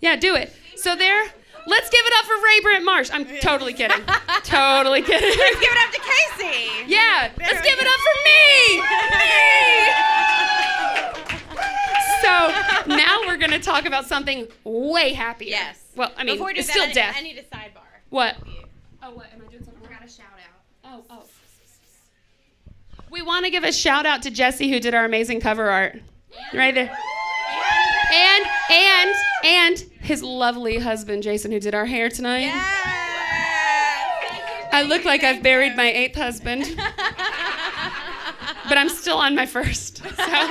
yeah, 0.00 0.16
do 0.16 0.34
it. 0.34 0.52
So 0.76 0.96
there. 0.96 1.26
Let's 1.68 1.90
give 1.90 2.00
it 2.06 2.12
up 2.18 2.24
for 2.26 2.34
Ray 2.34 2.60
Brent 2.62 2.84
Marsh. 2.84 3.10
I'm 3.12 3.24
totally 3.40 3.72
kidding. 3.80 3.98
totally 4.44 5.02
kidding. 5.02 5.28
Let's 5.36 5.60
give 5.60 5.72
it 5.72 5.78
up 5.78 5.90
to 5.92 6.00
Casey. 6.00 6.70
Yeah, 6.86 7.32
let's 7.38 7.60
give 7.60 7.76
it 7.76 7.86
up 7.88 8.00
for 8.06 8.14
me. 8.24 8.76
me. 8.76 8.82
so 12.22 12.94
now 12.94 13.18
we're 13.26 13.36
gonna 13.36 13.58
talk 13.58 13.84
about 13.84 14.06
something 14.06 14.46
way 14.62 15.12
happier. 15.12 15.50
Yes. 15.50 15.82
Well, 15.96 16.12
I 16.16 16.22
mean, 16.22 16.34
Before 16.36 16.46
we 16.46 16.54
do 16.54 16.60
it's 16.60 16.68
that, 16.68 16.72
still 16.72 16.84
I 16.84 16.86
need, 16.86 16.94
death. 16.94 17.14
I 17.18 17.22
need 17.22 17.38
a 17.38 17.42
sidebar. 17.42 17.82
what? 18.10 18.36
Oh, 19.02 19.10
what? 19.14 19.26
Am 19.32 19.42
I 19.44 19.50
doing 19.50 19.64
something? 19.64 19.82
We 19.82 19.88
got 19.88 20.04
a 20.04 20.08
shout 20.08 20.26
out. 20.38 20.60
Oh, 20.84 21.04
oh. 21.10 21.22
We 23.10 23.22
want 23.22 23.44
to 23.44 23.50
give 23.50 23.64
a 23.64 23.72
shout 23.72 24.06
out 24.06 24.22
to 24.22 24.30
Jesse 24.30 24.70
who 24.70 24.80
did 24.80 24.94
our 24.94 25.04
amazing 25.04 25.40
cover 25.40 25.70
art. 25.70 26.00
Right 26.52 26.74
there. 26.74 26.96
And 28.12 28.46
and 28.70 29.14
and 29.44 29.78
his 30.00 30.22
lovely 30.22 30.78
husband 30.78 31.22
Jason 31.22 31.50
who 31.50 31.60
did 31.60 31.74
our 31.74 31.86
hair 31.86 32.08
tonight. 32.08 32.50
I 34.72 34.82
look 34.86 35.04
like 35.04 35.24
I've 35.24 35.42
buried 35.42 35.74
my 35.76 35.90
eighth 35.90 36.16
husband, 36.16 36.64
but 38.68 38.76
I'm 38.76 38.88
still 38.90 39.16
on 39.16 39.34
my 39.34 39.46
first. 39.46 40.02
So, 40.04 40.48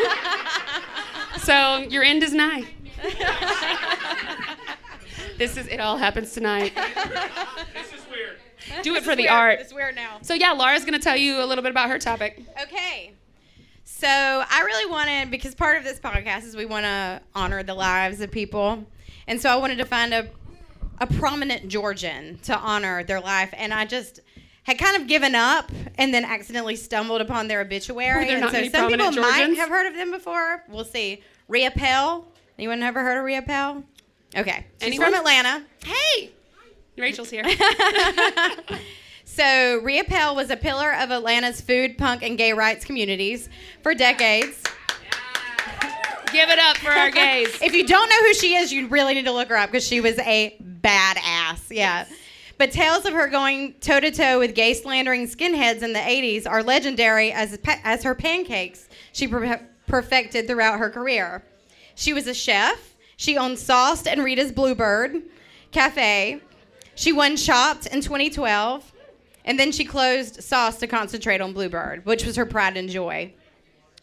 so 1.40 1.78
your 1.90 2.04
end 2.04 2.24
is 2.24 2.34
nigh. 2.34 2.64
This 5.38 5.58
is 5.58 5.68
it. 5.68 5.80
All 5.80 5.98
happens 5.98 6.34
tonight. 6.34 6.74
This 7.74 7.94
is 7.94 8.02
weird. 8.10 8.40
Do 8.84 8.96
it 8.96 9.04
for 9.04 9.16
the 9.16 9.30
art. 9.30 9.60
It's 9.60 9.74
weird 9.74 9.96
now. 9.96 10.20
So 10.22 10.34
yeah, 10.34 10.52
Laura's 10.52 10.86
gonna 10.86 11.00
tell 11.00 11.18
you 11.18 11.44
a 11.44 11.46
little 11.46 11.62
bit 11.62 11.72
about 11.72 11.90
her 11.90 12.00
topic. 12.00 12.42
Okay. 12.64 13.14
So 13.84 14.08
I 14.08 14.62
really 14.66 14.92
wanted 14.92 15.32
because 15.32 15.56
part 15.56 15.78
of 15.78 15.84
this 15.84 16.00
podcast 16.00 16.44
is 16.44 16.56
we 16.56 16.66
want 16.66 16.86
to 16.86 17.22
honor 17.34 17.64
the 17.64 17.74
lives 17.76 18.20
of 18.22 18.32
people, 18.32 18.86
and 19.28 19.40
so 19.40 19.50
I 19.50 19.56
wanted 19.56 19.78
to 19.78 19.86
find 19.86 20.14
a 20.14 20.28
a 21.00 21.08
prominent 21.08 21.68
Georgian 21.68 22.40
to 22.40 22.58
honor 22.58 23.04
their 23.04 23.20
life, 23.20 23.54
and 23.54 23.74
I 23.74 23.86
just 23.86 24.22
had 24.64 24.78
kind 24.80 25.00
of 25.00 25.08
given 25.08 25.36
up 25.36 25.72
and 25.98 26.14
then 26.14 26.26
accidentally 26.26 26.76
stumbled 26.76 27.22
upon 27.22 27.48
their 27.48 27.62
obituary. 27.62 28.30
And 28.30 28.44
so 28.50 28.64
some 28.70 28.90
people 28.90 29.12
prominent 29.12 29.18
might 29.18 29.58
have 29.58 29.70
heard 29.70 29.88
of 29.88 29.96
them 29.96 30.12
before. 30.12 30.64
We'll 30.70 30.86
see. 30.86 31.22
Ria 31.48 31.70
Pell. 31.72 32.28
Anyone 32.58 32.82
ever 32.82 33.04
heard 33.04 33.18
of 33.18 33.26
Ria 33.26 33.42
Pell? 33.44 33.84
Okay. 34.36 34.66
She's 34.80 34.88
Anyone? 34.88 35.12
from 35.12 35.20
Atlanta. 35.20 35.64
Hey, 35.84 36.32
Rachel's 36.98 37.30
here. 37.30 37.44
So 39.36 39.82
Ria 39.84 40.06
Pell 40.06 40.34
was 40.34 40.50
a 40.50 40.56
pillar 40.56 40.94
of 40.94 41.12
Atlanta's 41.12 41.60
food, 41.60 41.98
punk, 41.98 42.24
and 42.24 42.38
gay 42.38 42.54
rights 42.54 42.86
communities 42.86 43.50
for 43.84 43.94
decades. 43.94 44.64
Give 46.32 46.48
it 46.50 46.58
up 46.58 46.78
for 46.78 46.92
our 46.92 47.12
gays. 47.12 47.50
If 47.62 47.74
you 47.74 47.86
don't 47.86 48.08
know 48.08 48.22
who 48.22 48.34
she 48.34 48.56
is, 48.56 48.72
you 48.72 48.88
really 48.88 49.14
need 49.14 49.26
to 49.26 49.34
look 49.34 49.50
her 49.50 49.58
up 49.58 49.72
because 49.72 49.86
she 49.86 50.00
was 50.00 50.18
a 50.20 50.56
badass. 50.82 51.70
Yeah. 51.70 52.06
But 52.58 52.72
tales 52.72 53.06
of 53.06 53.12
her 53.12 53.28
going 53.28 53.74
toe 53.82 54.00
to 54.00 54.10
toe 54.10 54.40
with 54.40 54.56
gay 54.56 54.74
slandering 54.74 55.28
skinheads 55.28 55.82
in 55.82 55.92
the 55.92 56.00
80s 56.00 56.50
are 56.50 56.64
legendary 56.64 57.34
as, 57.34 57.60
as 57.84 58.04
her 58.04 58.16
pancakes 58.16 58.88
she 59.12 59.28
per- 59.28 59.68
perfected 59.88 60.48
throughout 60.48 60.80
her 60.80 60.90
career. 60.90 61.44
She 61.96 62.14
was 62.14 62.28
a 62.28 62.34
chef. 62.34 62.96
She 63.18 63.38
owned 63.38 63.60
Sauced 63.60 64.08
and 64.08 64.24
Ria's 64.24 64.54
Bluebird 64.54 65.24
Cafe. 65.72 66.40
She 66.96 67.12
won 67.12 67.36
Chopped 67.36 67.86
in 67.88 68.02
2012. 68.02 68.94
And 69.46 69.60
then 69.60 69.72
she 69.72 69.86
closed 69.86 70.44
Sauce 70.44 70.80
to 70.80 70.88
concentrate 70.88 71.40
on 71.40 71.54
Bluebird, 71.54 72.06
which 72.06 72.26
was 72.26 72.36
her 72.36 72.46
pride 72.46 72.78
and 72.78 72.90
joy. 72.90 73.32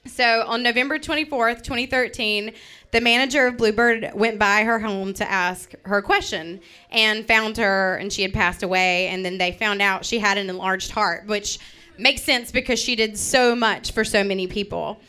So 0.06 0.44
on 0.46 0.62
November 0.62 0.98
24th, 0.98 1.62
2013, 1.62 2.52
the 2.90 3.00
manager 3.00 3.46
of 3.46 3.56
Bluebird 3.56 4.10
went 4.14 4.38
by 4.38 4.62
her 4.62 4.78
home 4.78 5.14
to 5.14 5.28
ask 5.28 5.72
her 5.84 5.98
a 5.98 6.02
question 6.02 6.60
and 6.90 7.26
found 7.26 7.56
her, 7.56 7.96
and 7.96 8.12
she 8.12 8.22
had 8.22 8.32
passed 8.32 8.62
away. 8.62 9.08
And 9.08 9.24
then 9.24 9.38
they 9.38 9.52
found 9.52 9.82
out 9.82 10.04
she 10.04 10.18
had 10.18 10.38
an 10.38 10.48
enlarged 10.48 10.90
heart, 10.90 11.26
which 11.26 11.58
makes 11.98 12.22
sense 12.22 12.50
because 12.50 12.78
she 12.78 12.96
did 12.96 13.18
so 13.18 13.54
much 13.54 13.92
for 13.92 14.04
so 14.04 14.24
many 14.24 14.46
people. 14.46 15.00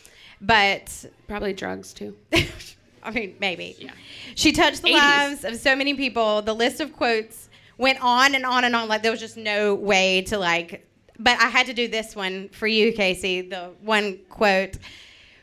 But 0.41 1.05
Probably 1.27 1.53
drugs 1.53 1.93
too. 1.93 2.15
I 3.03 3.11
mean, 3.11 3.35
maybe. 3.39 3.75
Yeah. 3.79 3.91
She 4.35 4.51
touched 4.51 4.81
the 4.81 4.91
80s. 4.91 4.93
lives 4.93 5.43
of 5.45 5.55
so 5.57 5.75
many 5.75 5.93
people. 5.93 6.41
The 6.41 6.53
list 6.53 6.79
of 6.79 6.93
quotes 6.93 7.49
went 7.77 8.03
on 8.03 8.35
and 8.35 8.45
on 8.45 8.63
and 8.63 8.75
on. 8.75 8.87
Like 8.87 9.03
there 9.03 9.11
was 9.11 9.19
just 9.19 9.37
no 9.37 9.75
way 9.75 10.21
to 10.23 10.37
like. 10.37 10.87
But 11.19 11.39
I 11.39 11.49
had 11.49 11.67
to 11.67 11.73
do 11.73 11.87
this 11.87 12.15
one 12.15 12.49
for 12.49 12.67
you, 12.67 12.91
Casey. 12.93 13.41
The 13.41 13.71
one 13.81 14.19
quote 14.29 14.77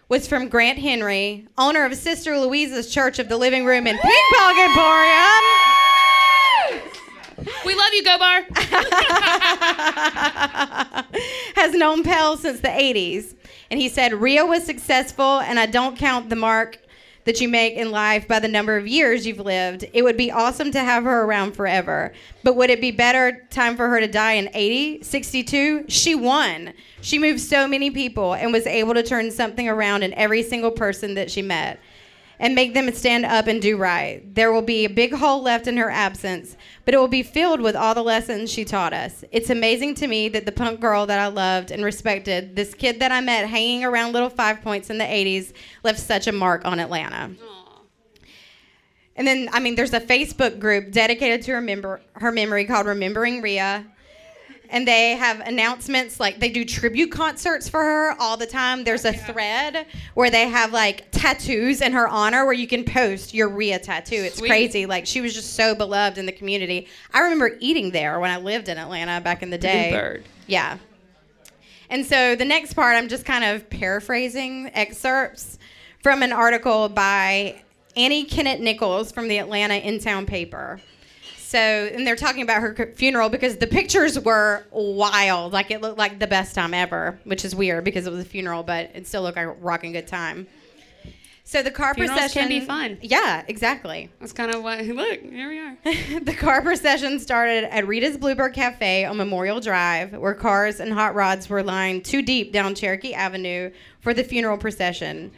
was 0.09 0.27
from 0.27 0.49
Grant 0.49 0.79
Henry, 0.79 1.47
owner 1.57 1.85
of 1.85 1.95
Sister 1.95 2.37
Louisa's 2.37 2.93
Church 2.93 3.21
of 3.21 3.29
the 3.29 3.37
Living 3.37 3.65
Room 3.65 3.87
in 3.87 3.97
Ping 3.97 4.25
Pong 4.35 4.59
Emporium. 4.59 5.41
We 7.65 7.75
love 7.75 7.89
you, 7.93 8.05
Go 8.05 8.19
Bar. 8.19 8.43
has 11.55 11.73
known 11.75 12.03
Pell 12.03 12.37
since 12.37 12.61
the 12.61 12.69
80s. 12.69 13.35
And 13.71 13.81
he 13.81 13.89
said, 13.89 14.13
Ria 14.13 14.45
was 14.45 14.65
successful, 14.65 15.41
and 15.41 15.61
I 15.61 15.67
don't 15.67 15.97
count 15.97 16.29
the 16.29 16.37
mark 16.37 16.80
that 17.25 17.41
you 17.41 17.49
make 17.49 17.75
in 17.75 17.91
life 17.91 18.27
by 18.27 18.39
the 18.39 18.49
number 18.49 18.77
of 18.77 18.87
years 18.87 19.27
you've 19.27 19.41
lived. 19.41 19.85
It 19.93 20.03
would 20.03 20.17
be 20.17 20.31
awesome 20.31 20.71
to 20.73 20.81
have 20.81 21.05
her 21.05 21.25
around 21.25 21.53
forever. 21.53 22.13
But 22.43 22.57
would 22.57 22.71
it 22.71 22.81
be 22.81 22.91
better 22.91 23.47
time 23.51 23.77
for 23.77 23.89
her 23.89 24.01
to 24.01 24.09
die 24.09 24.33
in 24.33 24.51
80, 24.55 25.03
62? 25.03 25.85
She 25.89 26.15
won. 26.15 26.73
She 27.03 27.19
moved 27.19 27.41
so 27.41 27.69
many 27.69 27.91
people 27.91 28.35
and 28.35 28.53
was 28.53 28.67
able 28.67 28.95
to 28.95 29.03
turn 29.03 29.31
something 29.31 29.69
around 29.69 30.03
in 30.03 30.15
every 30.15 30.43
single 30.43 30.71
person 30.71 31.15
that 31.15 31.31
she 31.31 31.43
met 31.43 31.79
and 32.41 32.55
make 32.55 32.73
them 32.73 32.91
stand 32.93 33.27
up 33.27 33.47
and 33.47 33.61
do 33.61 33.77
right. 33.77 34.35
There 34.35 34.51
will 34.51 34.63
be 34.63 34.87
a 34.87 34.91
big 34.91 35.13
hole 35.13 35.43
left 35.43 35.67
in 35.67 35.77
her 35.77 35.91
absence, 35.91 36.57
but 36.87 36.95
it 36.95 36.97
will 36.97 37.07
be 37.07 37.23
filled 37.23 37.61
with 37.61 37.77
all 37.77 37.95
the 37.95 38.03
lessons 38.03 38.51
she 38.51 38.65
taught 38.65 38.95
us. 38.95 39.23
It's 39.31 39.51
amazing 39.51 39.95
to 39.97 40.07
me 40.09 40.31
that 40.31 40.47
the 40.47 40.53
punk 40.53 40.81
girl 40.81 41.05
that 41.07 41.19
I 41.19 41.27
loved 41.27 41.71
and 41.71 41.85
respected, 41.85 42.57
this 42.57 42.73
kid 42.73 42.99
that 43.01 43.13
I 43.13 43.21
met 43.21 43.47
hanging 43.47 43.85
around 43.85 44.13
Little 44.13 44.31
Five 44.31 44.63
Points 44.63 44.89
in 44.89 44.97
the 44.97 45.05
80s, 45.05 45.53
left 45.85 46.01
such 46.01 46.27
a 46.27 46.33
mark 46.33 46.65
on 46.65 46.81
Atlanta. 46.81 47.31
And 49.17 49.27
then, 49.27 49.51
I 49.53 49.61
mean, 49.61 49.75
there's 49.75 49.93
a 49.93 50.01
Facebook 50.01 50.59
group 50.59 50.93
dedicated 50.93 51.43
to 51.43 51.53
remember 51.53 52.01
her 52.15 52.33
memory 52.33 52.65
called 52.65 52.87
Remembering 52.87 53.43
Ria. 53.43 53.87
And 54.73 54.87
they 54.87 55.17
have 55.17 55.41
announcements 55.41 56.21
like 56.21 56.39
they 56.39 56.49
do 56.49 56.65
tribute 56.65 57.11
concerts 57.11 57.69
for 57.69 57.83
her 57.83 58.15
all 58.21 58.37
the 58.37 58.47
time. 58.47 58.85
There's 58.85 59.05
a 59.05 59.13
thread 59.13 59.85
where 60.15 60.31
they 60.31 60.49
have 60.49 60.73
like 60.73 61.11
tattoos 61.11 61.81
in 61.81 61.93
her 61.93 62.07
honor 62.07 62.45
where 62.45 62.55
you 62.55 62.69
can 62.69 62.85
post 62.85 63.35
your 63.35 63.49
Ria 63.49 63.81
tattoo. 63.81 64.15
It's 64.15 64.39
Sweet. 64.39 64.49
crazy. 64.49 64.87
Like 64.87 65.07
she 65.07 65.21
was 65.21 65.35
just 65.35 65.55
so 65.55 65.75
beloved 65.75 66.19
in 66.19 66.27
the 66.27 66.33
community. 66.33 66.87
I 67.13 67.21
remember 67.21 67.57
eating 67.59 67.91
there 67.91 68.21
when 68.21 68.31
I 68.31 68.37
lived 68.37 68.69
in 68.69 68.79
Atlanta 68.79 69.21
back 69.21 69.43
in 69.43 69.51
the 69.51 69.59
day. 69.59 69.91
Bluebird. 69.91 70.25
Yeah. 70.47 70.79
And 71.91 72.07
so 72.07 72.37
the 72.37 72.45
next 72.45 72.75
part, 72.75 72.95
I'm 72.97 73.09
just 73.09 73.25
kind 73.25 73.43
of 73.45 73.69
paraphrasing 73.69 74.71
excerpts 74.75 75.59
from 76.01 76.23
an 76.23 76.33
article 76.33 76.89
by 76.89 77.61
Annie 77.97 78.25
Kennett 78.25 78.61
Nichols 78.61 79.11
from 79.11 79.27
the 79.27 79.39
Atlanta 79.39 79.75
In 79.75 79.99
Town 79.99 80.27
paper. 80.27 80.81
So, 81.51 81.59
and 81.59 82.07
they're 82.07 82.15
talking 82.15 82.43
about 82.43 82.63
her 82.63 82.93
funeral 82.95 83.29
because 83.29 83.57
the 83.57 83.67
pictures 83.67 84.17
were 84.21 84.65
wild. 84.71 85.53
Like 85.53 85.73
it 85.73 85.81
looked 85.81 85.99
like 85.99 86.21
the 86.21 86.29
best 86.29 86.55
time 86.55 86.73
ever, 86.73 87.19
which 87.25 87.45
is 87.45 87.57
weird 87.57 87.83
because 87.83 88.07
it 88.07 88.13
was 88.13 88.21
a 88.21 88.25
funeral, 88.25 88.63
but 88.63 88.93
it 88.95 89.09
still 89.09 89.23
looked 89.23 89.37
like 89.37 89.47
a 89.47 89.53
rocking 89.55 89.91
good 89.91 90.07
time. 90.07 90.47
So 91.43 91.61
the 91.61 91.73
car 91.73 91.95
Funerals 91.95 92.21
procession 92.21 92.43
can 92.43 92.61
be 92.61 92.65
fun. 92.65 92.99
Yeah, 93.03 93.43
exactly. 93.49 94.11
That's 94.21 94.33
kind 94.33 94.55
of 94.55 94.63
what. 94.63 94.79
Look, 94.87 95.23
here 95.23 95.49
we 95.49 95.59
are. 95.59 95.77
the 96.21 96.37
car 96.39 96.63
procession 96.63 97.19
started 97.19 97.65
at 97.75 97.85
Ria's 97.89 98.17
Bluebird 98.17 98.55
Cafe 98.55 99.05
on 99.05 99.17
Memorial 99.17 99.59
Drive, 99.59 100.13
where 100.13 100.35
cars 100.35 100.79
and 100.79 100.93
hot 100.93 101.17
rods 101.17 101.49
were 101.49 101.65
lined 101.65 102.05
two 102.05 102.23
deep 102.23 102.53
down 102.53 102.77
Cherokee 102.77 103.13
Avenue 103.13 103.73
for 103.99 104.15
the 104.15 104.23
funeral 104.23 104.57
procession. 104.57 105.33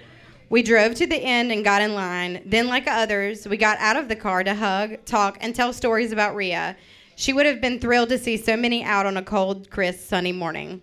We 0.52 0.62
drove 0.62 0.94
to 0.96 1.06
the 1.06 1.16
end 1.16 1.50
and 1.50 1.64
got 1.64 1.80
in 1.80 1.94
line. 1.94 2.42
Then, 2.44 2.66
like 2.66 2.86
others, 2.86 3.48
we 3.48 3.56
got 3.56 3.78
out 3.78 3.96
of 3.96 4.10
the 4.10 4.14
car 4.14 4.44
to 4.44 4.54
hug, 4.54 5.02
talk, 5.06 5.38
and 5.40 5.54
tell 5.54 5.72
stories 5.72 6.12
about 6.12 6.36
Ria. 6.36 6.76
She 7.16 7.32
would 7.32 7.46
have 7.46 7.62
been 7.62 7.80
thrilled 7.80 8.10
to 8.10 8.18
see 8.18 8.36
so 8.36 8.54
many 8.54 8.84
out 8.84 9.06
on 9.06 9.16
a 9.16 9.22
cold, 9.22 9.70
crisp, 9.70 10.06
sunny 10.06 10.30
morning. 10.30 10.82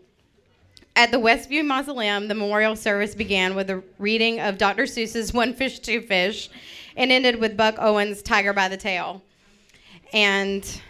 At 0.95 1.11
the 1.11 1.19
Westview 1.19 1.63
Mausoleum, 1.63 2.27
the 2.27 2.33
memorial 2.33 2.75
service 2.75 3.13
began 3.13 3.53
with 3.53 3.69
a 3.69 3.83
reading 3.99 4.39
of 4.39 4.57
Dr. 4.57 4.87
Seuss's 4.87 5.35
One 5.35 5.53
Fish, 5.53 5.77
Two 5.77 6.01
Fish 6.01 6.49
and 6.97 7.11
ended 7.11 7.39
with 7.39 7.55
Buck 7.55 7.75
Owens' 7.77 8.23
Tiger 8.23 8.53
by 8.53 8.69
the 8.69 8.75
Tail. 8.75 9.21
And 10.11 10.81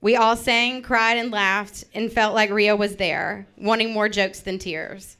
we 0.00 0.16
all 0.16 0.34
sang, 0.34 0.82
cried, 0.82 1.18
and 1.18 1.30
laughed 1.30 1.84
and 1.94 2.12
felt 2.12 2.34
like 2.34 2.50
Ria 2.50 2.74
was 2.74 2.96
there, 2.96 3.46
wanting 3.56 3.92
more 3.92 4.08
jokes 4.08 4.40
than 4.40 4.58
tears. 4.58 5.18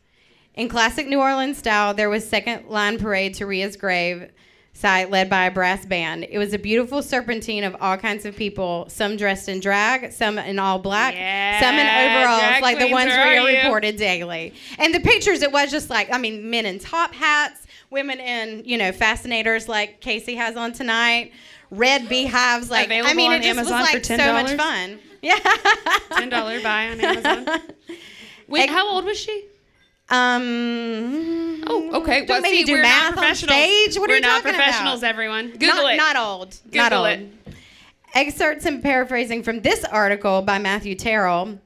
In 0.55 0.69
classic 0.69 1.09
New 1.09 1.21
Orleans 1.21 1.59
style, 1.59 1.95
there 1.95 2.09
was 2.09 2.29
second 2.29 2.69
line 2.69 2.99
parade 2.99 3.35
to 3.35 3.47
Ria's 3.47 3.77
grave 3.77 4.31
site 4.73 5.11
led 5.11 5.31
by 5.31 5.47
a 5.47 5.51
brass 5.51 5.85
band. 5.87 6.27
It 6.29 6.39
was 6.39 6.53
a 6.53 6.59
beautiful 6.59 7.01
serpentine 7.03 7.63
of 7.65 7.77
all 7.81 7.97
kinds 7.97 8.25
of 8.25 8.37
people, 8.37 8.87
some 8.89 9.17
dressed 9.17 9.49
in 9.49 9.61
drag, 9.61 10.13
some 10.13 10.39
in 10.39 10.59
all 10.59 10.79
black, 10.81 11.15
Yeah, 11.15 11.61
some 11.61 11.75
in 11.77 11.87
overalls, 11.87 12.63
like 12.63 12.79
the 12.79 12.91
ones 12.93 13.07
Ria 13.13 13.63
reported 13.65 13.97
daily. 13.97 14.53
And 14.79 14.93
the 14.95 15.01
pictures, 15.01 15.43
it 15.43 15.53
was 15.53 15.71
just 15.71 15.91
like, 15.91 16.13
I 16.13 16.19
mean, 16.19 16.51
men 16.51 16.67
in 16.67 16.79
top 16.81 17.15
hats, 17.15 17.67
women 17.91 18.19
in, 18.19 18.65
you 18.65 18.77
know, 18.77 18.91
fascinators 18.91 19.69
like 19.69 20.01
Casey 20.01 20.35
has 20.35 20.57
on 20.57 20.73
tonight, 20.73 21.33
red 21.71 22.09
beehives. 22.09 22.69
Like, 22.71 22.91
I 22.91 22.95
Available 22.95 23.15
mean, 23.15 23.33
on 23.33 23.39
it 23.39 23.43
just 23.45 23.59
Amazon 23.59 23.81
was 23.81 23.93
like 23.93 24.05
so 24.05 24.17
much 24.33 24.47
$10? 24.47 24.57
fun. 24.57 24.99
Yeah. 25.25 25.39
Ten 26.19 26.29
dollar 26.29 26.61
buy 26.61 26.89
on 26.91 27.01
Amazon. 27.01 27.49
Wait, 28.47 28.69
how 28.69 28.87
old 28.91 29.07
was 29.07 29.19
she? 29.19 29.47
Um. 30.11 31.63
Oh, 31.67 32.01
okay. 32.03 32.27
Well, 32.29 32.41
make 32.43 32.53
see, 32.53 32.65
do 32.65 32.73
we're 32.73 32.83
math 32.83 33.17
not 33.17 33.25
on 33.25 33.35
stage. 33.35 33.99
What 33.99 34.11
are 34.11 34.13
we're 34.13 34.17
you 34.17 34.21
not 34.21 34.43
talking 34.43 34.53
professionals, 34.55 35.01
about? 35.01 35.09
everyone. 35.09 35.51
Google 35.53 35.69
not, 35.69 35.95
it. 35.95 35.97
Not 35.97 36.17
old. 36.17 36.61
not 36.73 36.91
Google 36.91 37.07
old. 37.07 37.19
it. 37.19 37.29
Excerpts 38.15 38.67
and 38.67 38.83
paraphrasing 38.83 39.43
from 39.43 39.61
this 39.63 39.85
article 39.85 40.43
by 40.43 40.59
Matthew 40.59 40.95
Terrell. 40.95 41.59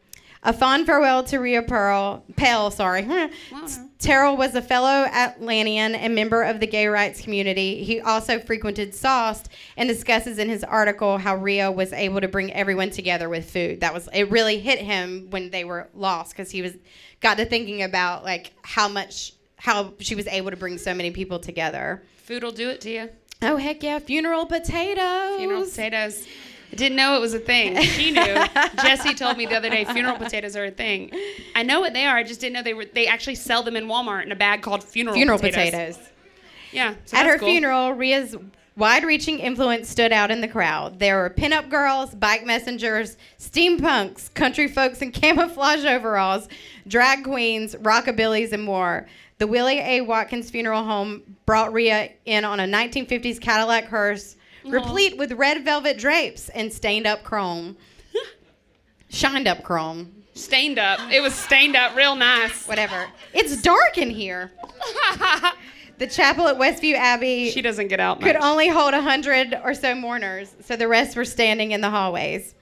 A 0.44 0.52
fond 0.52 0.86
farewell 0.86 1.24
to 1.24 1.38
Ria 1.38 1.62
Pearl, 1.62 2.24
Pell, 2.36 2.70
sorry. 2.70 3.06
Terrell 3.98 4.36
was 4.36 4.54
a 4.54 4.62
fellow 4.62 5.06
Atlantean 5.06 5.96
and 5.96 6.14
member 6.14 6.42
of 6.44 6.60
the 6.60 6.68
gay 6.68 6.86
rights 6.86 7.20
community. 7.20 7.82
He 7.82 8.00
also 8.00 8.38
frequented 8.38 8.94
Sauced 8.94 9.48
and 9.76 9.88
discusses 9.88 10.38
in 10.38 10.48
his 10.48 10.62
article 10.62 11.18
how 11.18 11.34
Ria 11.34 11.70
was 11.72 11.92
able 11.92 12.20
to 12.20 12.28
bring 12.28 12.52
everyone 12.52 12.90
together 12.90 13.28
with 13.28 13.50
food. 13.50 13.80
That 13.80 13.92
was 13.92 14.08
it 14.14 14.30
really 14.30 14.60
hit 14.60 14.78
him 14.78 15.26
when 15.30 15.50
they 15.50 15.64
were 15.64 15.88
lost 15.94 16.30
because 16.30 16.52
he 16.52 16.62
was 16.62 16.74
got 17.20 17.38
to 17.38 17.44
thinking 17.44 17.82
about 17.82 18.22
like 18.22 18.52
how 18.62 18.86
much 18.86 19.32
how 19.56 19.94
she 19.98 20.14
was 20.14 20.28
able 20.28 20.52
to 20.52 20.56
bring 20.56 20.78
so 20.78 20.94
many 20.94 21.10
people 21.10 21.40
together. 21.40 22.04
Food 22.18 22.44
will 22.44 22.52
do 22.52 22.70
it 22.70 22.80
to 22.82 22.90
you. 22.90 23.08
Oh 23.42 23.56
heck 23.56 23.82
yeah, 23.82 23.98
funeral 23.98 24.46
potatoes. 24.46 25.38
Funeral 25.38 25.64
potatoes. 25.64 26.24
I 26.70 26.76
didn't 26.76 26.96
know 26.96 27.16
it 27.16 27.20
was 27.20 27.34
a 27.34 27.38
thing. 27.38 27.76
She 27.82 28.10
knew. 28.10 28.36
Jesse 28.82 29.14
told 29.14 29.36
me 29.38 29.46
the 29.46 29.56
other 29.56 29.70
day 29.70 29.84
funeral 29.84 30.16
potatoes 30.24 30.54
are 30.56 30.66
a 30.66 30.70
thing. 30.70 31.10
I 31.54 31.62
know 31.62 31.80
what 31.80 31.92
they 31.94 32.04
are. 32.06 32.16
I 32.16 32.22
just 32.22 32.40
didn't 32.40 32.54
know 32.54 32.62
they 32.62 32.74
were. 32.74 32.84
They 32.84 33.06
actually 33.06 33.36
sell 33.36 33.62
them 33.62 33.76
in 33.76 33.86
Walmart 33.86 34.24
in 34.24 34.32
a 34.32 34.36
bag 34.36 34.62
called 34.62 34.84
funeral 34.84 35.14
Funeral 35.16 35.38
potatoes. 35.38 35.96
potatoes. 35.96 36.08
Yeah. 36.72 36.94
so 37.06 37.16
At 37.16 37.26
her 37.26 37.38
cool. 37.38 37.48
funeral, 37.48 37.92
Ria's 37.92 38.36
wide 38.76 39.02
reaching 39.04 39.38
influence 39.38 39.88
stood 39.88 40.12
out 40.12 40.30
in 40.30 40.40
the 40.42 40.48
crowd. 40.48 40.98
There 40.98 41.16
were 41.16 41.30
pinup 41.30 41.70
girls, 41.70 42.14
bike 42.14 42.44
messengers, 42.44 43.16
steampunks, 43.38 44.32
country 44.34 44.68
folks 44.68 45.00
in 45.02 45.10
camouflage 45.12 45.84
overalls, 45.84 46.48
drag 46.86 47.24
queens, 47.24 47.74
rockabillys, 47.76 48.52
and 48.52 48.62
more. 48.62 49.06
The 49.38 49.46
Willie 49.46 49.78
A. 49.78 50.00
Watkins 50.02 50.50
Funeral 50.50 50.84
Home 50.84 51.22
brought 51.46 51.72
Ria 51.72 52.10
in 52.24 52.44
on 52.44 52.60
a 52.60 52.64
1950s 52.64 53.40
Cadillac 53.40 53.84
hearse, 53.86 54.36
replete 54.64 55.16
with 55.16 55.32
red 55.32 55.64
velvet 55.64 55.98
drapes 55.98 56.48
and 56.50 56.72
stained 56.72 57.06
up 57.06 57.22
chrome. 57.24 57.76
Shined 59.08 59.48
up 59.48 59.62
chrome. 59.62 60.24
stained 60.34 60.78
up. 60.78 61.00
It 61.10 61.20
was 61.22 61.34
stained 61.34 61.76
up 61.76 61.96
real 61.96 62.14
nice. 62.14 62.66
Whatever. 62.68 63.06
It's 63.32 63.60
dark 63.62 63.98
in 63.98 64.10
here. 64.10 64.52
The 65.98 66.06
chapel 66.06 66.46
at 66.46 66.56
Westview 66.56 66.94
Abbey 66.94 67.50
She 67.50 67.60
doesn't 67.60 67.88
get 67.88 67.98
out 67.98 68.20
much. 68.20 68.26
could 68.32 68.40
only 68.40 68.68
hold 68.68 68.94
a 68.94 69.02
hundred 69.02 69.58
or 69.64 69.74
so 69.74 69.96
mourners, 69.96 70.54
so 70.60 70.76
the 70.76 70.86
rest 70.86 71.16
were 71.16 71.24
standing 71.24 71.72
in 71.72 71.80
the 71.80 71.90
hallways. 71.90 72.54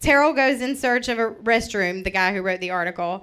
Terrell 0.00 0.32
goes 0.32 0.62
in 0.62 0.74
search 0.74 1.10
of 1.10 1.18
a 1.18 1.32
restroom, 1.32 2.04
the 2.04 2.10
guy 2.10 2.32
who 2.32 2.40
wrote 2.40 2.60
the 2.60 2.70
article, 2.70 3.22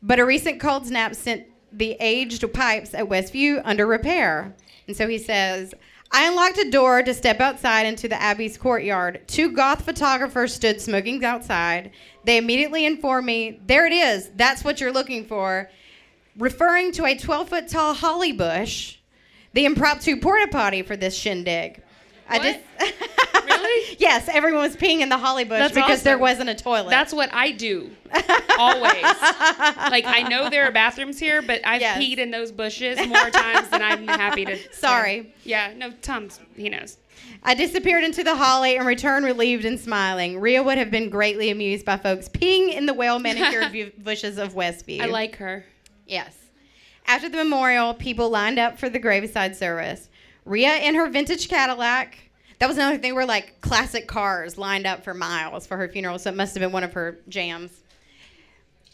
but 0.00 0.20
a 0.20 0.24
recent 0.24 0.60
cold 0.60 0.86
snap 0.86 1.16
sent 1.16 1.44
the 1.72 1.96
aged 1.98 2.52
pipes 2.54 2.94
at 2.94 3.06
Westview 3.08 3.60
under 3.64 3.84
repair. 3.84 4.54
And 4.86 4.96
so 4.96 5.08
he 5.08 5.18
says, 5.18 5.74
I 6.10 6.26
unlocked 6.26 6.58
a 6.58 6.70
door 6.70 7.02
to 7.02 7.12
step 7.12 7.40
outside 7.40 7.86
into 7.86 8.08
the 8.08 8.20
Abbey's 8.20 8.56
courtyard. 8.56 9.20
Two 9.26 9.52
goth 9.52 9.84
photographers 9.84 10.54
stood 10.54 10.80
smoking 10.80 11.22
outside. 11.24 11.90
They 12.24 12.38
immediately 12.38 12.86
informed 12.86 13.26
me, 13.26 13.60
There 13.66 13.86
it 13.86 13.92
is. 13.92 14.30
That's 14.34 14.64
what 14.64 14.80
you're 14.80 14.92
looking 14.92 15.26
for. 15.26 15.70
Referring 16.38 16.92
to 16.92 17.04
a 17.04 17.16
12 17.16 17.48
foot 17.48 17.68
tall 17.68 17.94
holly 17.94 18.32
bush, 18.32 18.96
the 19.52 19.66
impromptu 19.66 20.18
porta 20.20 20.48
potty 20.50 20.82
for 20.82 20.96
this 20.96 21.16
shindig. 21.16 21.82
I 22.28 22.38
just. 22.38 22.60
Really? 23.48 23.96
yes, 23.98 24.28
everyone 24.32 24.62
was 24.62 24.76
peeing 24.76 25.00
in 25.00 25.08
the 25.08 25.18
holly 25.18 25.44
bush 25.44 25.58
That's 25.58 25.74
because 25.74 26.02
there 26.02 26.18
wasn't 26.18 26.50
a 26.50 26.54
toilet. 26.54 26.90
That's 26.90 27.12
what 27.12 27.30
I 27.32 27.52
do. 27.52 27.90
Always. 28.58 28.92
like 29.02 30.04
I 30.06 30.26
know 30.28 30.48
there 30.50 30.64
are 30.64 30.72
bathrooms 30.72 31.18
here, 31.18 31.42
but 31.42 31.60
I've 31.64 31.80
Yes. 31.80 31.98
peed 32.02 32.18
in 32.18 32.30
those 32.30 32.52
bushes 32.52 32.98
more 33.06 33.30
times 33.30 33.68
than 33.68 33.82
I'm 33.82 34.06
happy 34.06 34.44
to. 34.44 34.58
Sorry. 34.72 35.32
Yeah. 35.44 35.72
No. 35.76 35.90
Tom's. 36.02 36.40
He 36.56 36.68
knows. 36.68 36.98
I 37.42 37.54
disappeared 37.54 38.04
into 38.04 38.24
the 38.24 38.36
holly 38.36 38.76
and 38.76 38.86
returned 38.86 39.24
relieved 39.24 39.64
and 39.64 39.78
smiling. 39.78 40.40
Ria 40.40 40.62
would 40.62 40.78
have 40.78 40.90
been 40.90 41.10
greatly 41.10 41.50
amused 41.50 41.84
by 41.84 41.96
folks 41.96 42.28
peeing 42.28 42.72
in 42.74 42.86
the 42.86 42.94
well 42.94 43.18
manicured 43.18 43.72
bu- 43.72 44.02
bushes 44.02 44.38
of 44.38 44.54
Westview. 44.54 45.00
I 45.00 45.06
like 45.06 45.36
her. 45.36 45.64
Yes. 46.06 46.34
After 47.06 47.28
the 47.28 47.38
memorial, 47.38 47.94
people 47.94 48.28
lined 48.28 48.58
up 48.58 48.78
for 48.78 48.88
the 48.88 48.98
graveside 48.98 49.56
service. 49.56 50.08
Ria 50.44 50.76
in 50.76 50.94
her 50.94 51.08
vintage 51.08 51.48
Cadillac. 51.48 52.18
That 52.58 52.68
was 52.68 52.76
another 52.76 52.98
thing 52.98 53.14
Were 53.14 53.24
like 53.24 53.60
classic 53.60 54.08
cars 54.08 54.58
lined 54.58 54.86
up 54.86 55.04
for 55.04 55.14
miles 55.14 55.66
for 55.66 55.76
her 55.76 55.88
funeral, 55.88 56.18
so 56.18 56.30
it 56.30 56.36
must 56.36 56.54
have 56.54 56.60
been 56.60 56.72
one 56.72 56.84
of 56.84 56.92
her 56.94 57.18
jams. 57.28 57.70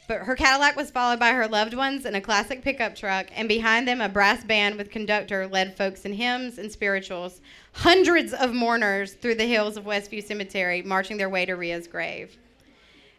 But 0.07 0.21
her 0.21 0.37
Cadillac 0.37 0.77
was 0.77 0.91
followed 0.91 1.19
by 1.19 1.31
her 1.31 1.49
loved 1.49 1.73
ones 1.73 2.05
in 2.05 2.15
a 2.15 2.21
classic 2.21 2.61
pickup 2.61 2.95
truck, 2.95 3.29
and 3.35 3.49
behind 3.49 3.89
them, 3.89 4.03
a 4.03 4.09
brass 4.09 4.45
band 4.45 4.77
with 4.77 4.91
conductor 4.91 5.47
led 5.47 5.79
folks 5.79 6.05
in 6.05 6.13
hymns 6.13 6.59
and 6.59 6.71
spirituals. 6.71 7.41
Hundreds 7.73 8.35
of 8.35 8.53
mourners 8.53 9.15
through 9.15 9.37
the 9.37 9.47
hills 9.47 9.79
of 9.79 9.85
Westview 9.85 10.23
Cemetery, 10.23 10.83
marching 10.83 11.17
their 11.17 11.31
way 11.31 11.47
to 11.47 11.55
Ria's 11.55 11.89
grave. 11.89 12.37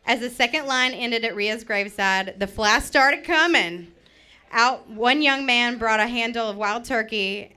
As 0.06 0.20
the 0.20 0.30
second 0.30 0.68
line 0.68 0.94
ended 0.94 1.26
at 1.26 1.36
Ria's 1.36 1.64
graveside, 1.64 2.40
the 2.40 2.46
flash 2.46 2.84
started 2.84 3.24
coming. 3.24 3.92
Out, 4.52 4.88
one 4.88 5.24
young 5.24 5.44
man 5.48 5.80
brought 5.80 6.00
a 6.00 6.08
handle 6.08 6.48
of 6.48 6.56
wild 6.56 6.86
turkey, 6.86 7.55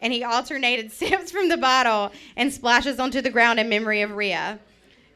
and 0.00 0.12
he 0.12 0.22
alternated 0.24 0.92
sips 1.00 1.30
from 1.30 1.48
the 1.48 1.56
bottle 1.56 2.12
and 2.36 2.52
splashes 2.52 2.98
onto 2.98 3.20
the 3.20 3.30
ground 3.30 3.58
in 3.60 3.68
memory 3.68 4.02
of 4.02 4.12
Ria. 4.12 4.58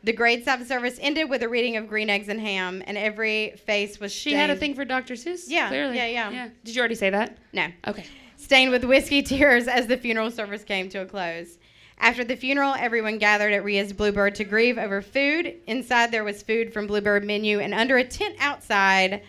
The 0.04 0.12
graveside 0.12 0.66
service 0.66 0.98
ended 1.00 1.30
with 1.30 1.42
a 1.44 1.48
reading 1.48 1.76
of 1.76 1.86
Green 1.88 2.10
Eggs 2.10 2.28
and 2.28 2.40
Ham, 2.40 2.82
and 2.86 2.98
every 2.98 3.52
face 3.66 4.00
was 4.00 4.10
She 4.12 4.32
had 4.32 4.50
a 4.50 4.56
thing 4.56 4.74
for 4.74 4.84
Dr. 4.84 5.14
Seuss. 5.14 5.44
Yeah, 5.46 5.68
Clearly. 5.68 5.96
yeah, 5.96 6.06
yeah. 6.06 6.30
Yeah. 6.30 6.48
Did 6.64 6.74
you 6.74 6.80
already 6.80 6.96
say 6.96 7.10
that? 7.10 7.38
No. 7.52 7.68
Okay. 7.86 8.04
stained 8.36 8.72
with 8.72 8.82
whiskey 8.82 9.22
tears 9.22 9.68
as 9.68 9.86
the 9.86 9.96
funeral 9.96 10.30
service 10.32 10.64
came 10.64 10.88
to 10.88 11.02
a 11.02 11.06
close. 11.06 11.58
After 11.98 12.24
the 12.24 12.34
funeral, 12.34 12.74
everyone 12.76 13.18
gathered 13.18 13.52
at 13.52 13.62
Ria's 13.62 13.92
Bluebird 13.92 14.34
to 14.34 14.44
grieve 14.44 14.76
over 14.76 15.02
food. 15.02 15.54
Inside, 15.68 16.10
there 16.10 16.24
was 16.24 16.42
food 16.42 16.72
from 16.72 16.88
Bluebird 16.88 17.24
menu, 17.24 17.60
and 17.60 17.72
under 17.72 17.96
a 17.96 18.02
tent 18.04 18.34
outside, 18.40 19.22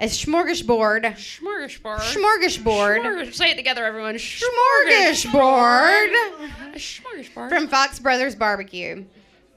a 0.00 0.06
smorgasbord. 0.06 1.04
Smorgasbord. 1.16 2.00
Smorgasbord. 2.00 3.00
Smorgas- 3.02 3.34
Say 3.34 3.50
it 3.52 3.56
together, 3.56 3.84
everyone. 3.84 4.16
Smorgasbord 4.16 6.12
A 6.74 6.78
smorgasbord. 6.78 7.48
from 7.48 7.68
Fox 7.68 7.98
Brothers 7.98 8.34
Barbecue. 8.34 9.04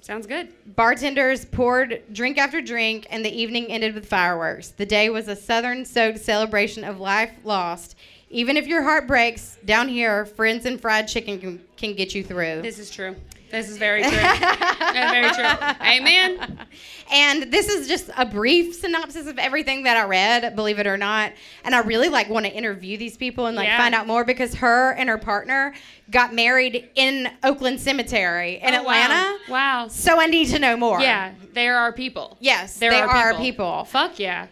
Sounds 0.01 0.25
good. 0.25 0.47
Bartenders 0.75 1.43
poured 1.45 2.01
drink 2.13 2.37
after 2.37 2.61
drink, 2.61 3.05
and 3.09 3.23
the 3.23 3.29
evening 3.37 3.67
ended 3.67 3.93
with 3.93 4.07
fireworks. 4.07 4.69
The 4.69 4.85
day 4.85 5.09
was 5.09 5.27
a 5.27 5.35
southern 5.35 5.83
soaked 5.85 6.19
celebration 6.19 6.83
of 6.85 6.99
life 6.99 7.31
lost. 7.43 7.95
Even 8.31 8.55
if 8.57 8.65
your 8.65 8.81
heart 8.83 9.07
breaks, 9.07 9.57
down 9.65 9.89
here, 9.89 10.25
friends 10.25 10.65
and 10.65 10.79
fried 10.79 11.07
chicken 11.07 11.39
can, 11.39 11.61
can 11.75 11.95
get 11.95 12.15
you 12.15 12.23
through. 12.23 12.61
This 12.61 12.79
is 12.79 12.89
true. 12.89 13.15
This 13.51 13.69
is 13.69 13.77
very 13.77 14.01
true. 14.03 14.11
Very 14.11 15.29
true. 15.31 15.43
Amen. 15.81 16.59
And 17.11 17.51
this 17.51 17.67
is 17.67 17.87
just 17.87 18.09
a 18.15 18.25
brief 18.25 18.75
synopsis 18.75 19.25
of 19.27 19.39
everything 19.39 19.83
that 19.83 19.97
I 19.97 20.03
read, 20.05 20.55
believe 20.55 20.77
it 20.79 20.85
or 20.85 20.97
not. 20.97 21.33
And 21.63 21.73
I 21.73 21.79
really 21.79 22.09
like 22.09 22.29
want 22.29 22.45
to 22.45 22.51
interview 22.51 22.97
these 22.97 23.17
people 23.17 23.47
and 23.47 23.55
like 23.57 23.67
Yeah. 23.67 23.77
find 23.77 23.95
out 23.95 24.05
more 24.05 24.23
because 24.23 24.53
her 24.55 24.91
and 24.93 25.09
her 25.09 25.17
partner 25.17 25.73
got 26.11 26.33
married 26.33 26.89
in 26.95 27.29
Oakland 27.43 27.79
Cemetery 27.79 28.59
in 28.61 28.73
Oh. 28.75 28.79
Atlanta. 28.81 29.37
Wow. 29.49 29.87
So 29.89 30.19
I 30.19 30.27
need 30.27 30.49
to 30.49 30.59
know 30.59 30.77
more. 30.77 31.01
Yeah, 31.01 31.31
there 31.53 31.77
are 31.77 31.91
people. 31.91 32.37
Yes, 32.39 32.77
There 32.77 32.91
they 32.91 33.01
are 33.01 33.07
are 33.07 33.31
people. 33.33 33.43
people. 33.43 33.83
Fuck 33.85 34.19
yeah. 34.19 34.45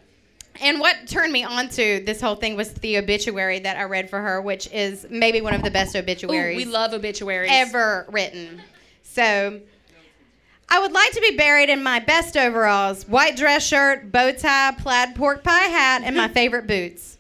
And 0.59 0.79
what 0.79 0.95
turned 1.07 1.31
me 1.31 1.43
on 1.43 1.69
to 1.69 2.01
this 2.03 2.19
whole 2.19 2.33
thing 2.35 2.55
was 2.55 2.73
the 2.73 2.97
obituary 2.97 3.59
that 3.59 3.77
I 3.77 3.83
read 3.83 4.09
for 4.09 4.19
her, 4.19 4.41
which 4.41 4.67
is 4.73 5.05
maybe 5.11 5.39
one 5.39 5.53
of 5.53 5.61
the 5.61 5.69
best 5.69 5.95
Ooh, 5.95 5.99
obituaries 5.99 6.57
we 6.57 6.65
love 6.65 6.93
obituaries. 6.95 7.51
ever 7.53 8.07
written. 8.09 8.59
So, 9.17 9.61
I 10.69 10.79
would 10.79 10.91
like 10.91 11.11
to 11.13 11.21
be 11.21 11.35
buried 11.35 11.71
in 11.71 11.81
my 11.81 11.97
best 11.97 12.37
overalls, 12.37 13.07
white 13.07 13.35
dress 13.35 13.65
shirt, 13.65 14.11
bow 14.11 14.31
tie, 14.31 14.73
plaid 14.77 15.15
pork 15.15 15.43
pie 15.43 15.69
hat, 15.69 16.03
and 16.05 16.15
my 16.15 16.27
favorite 16.39 16.67
boots. 16.67 17.17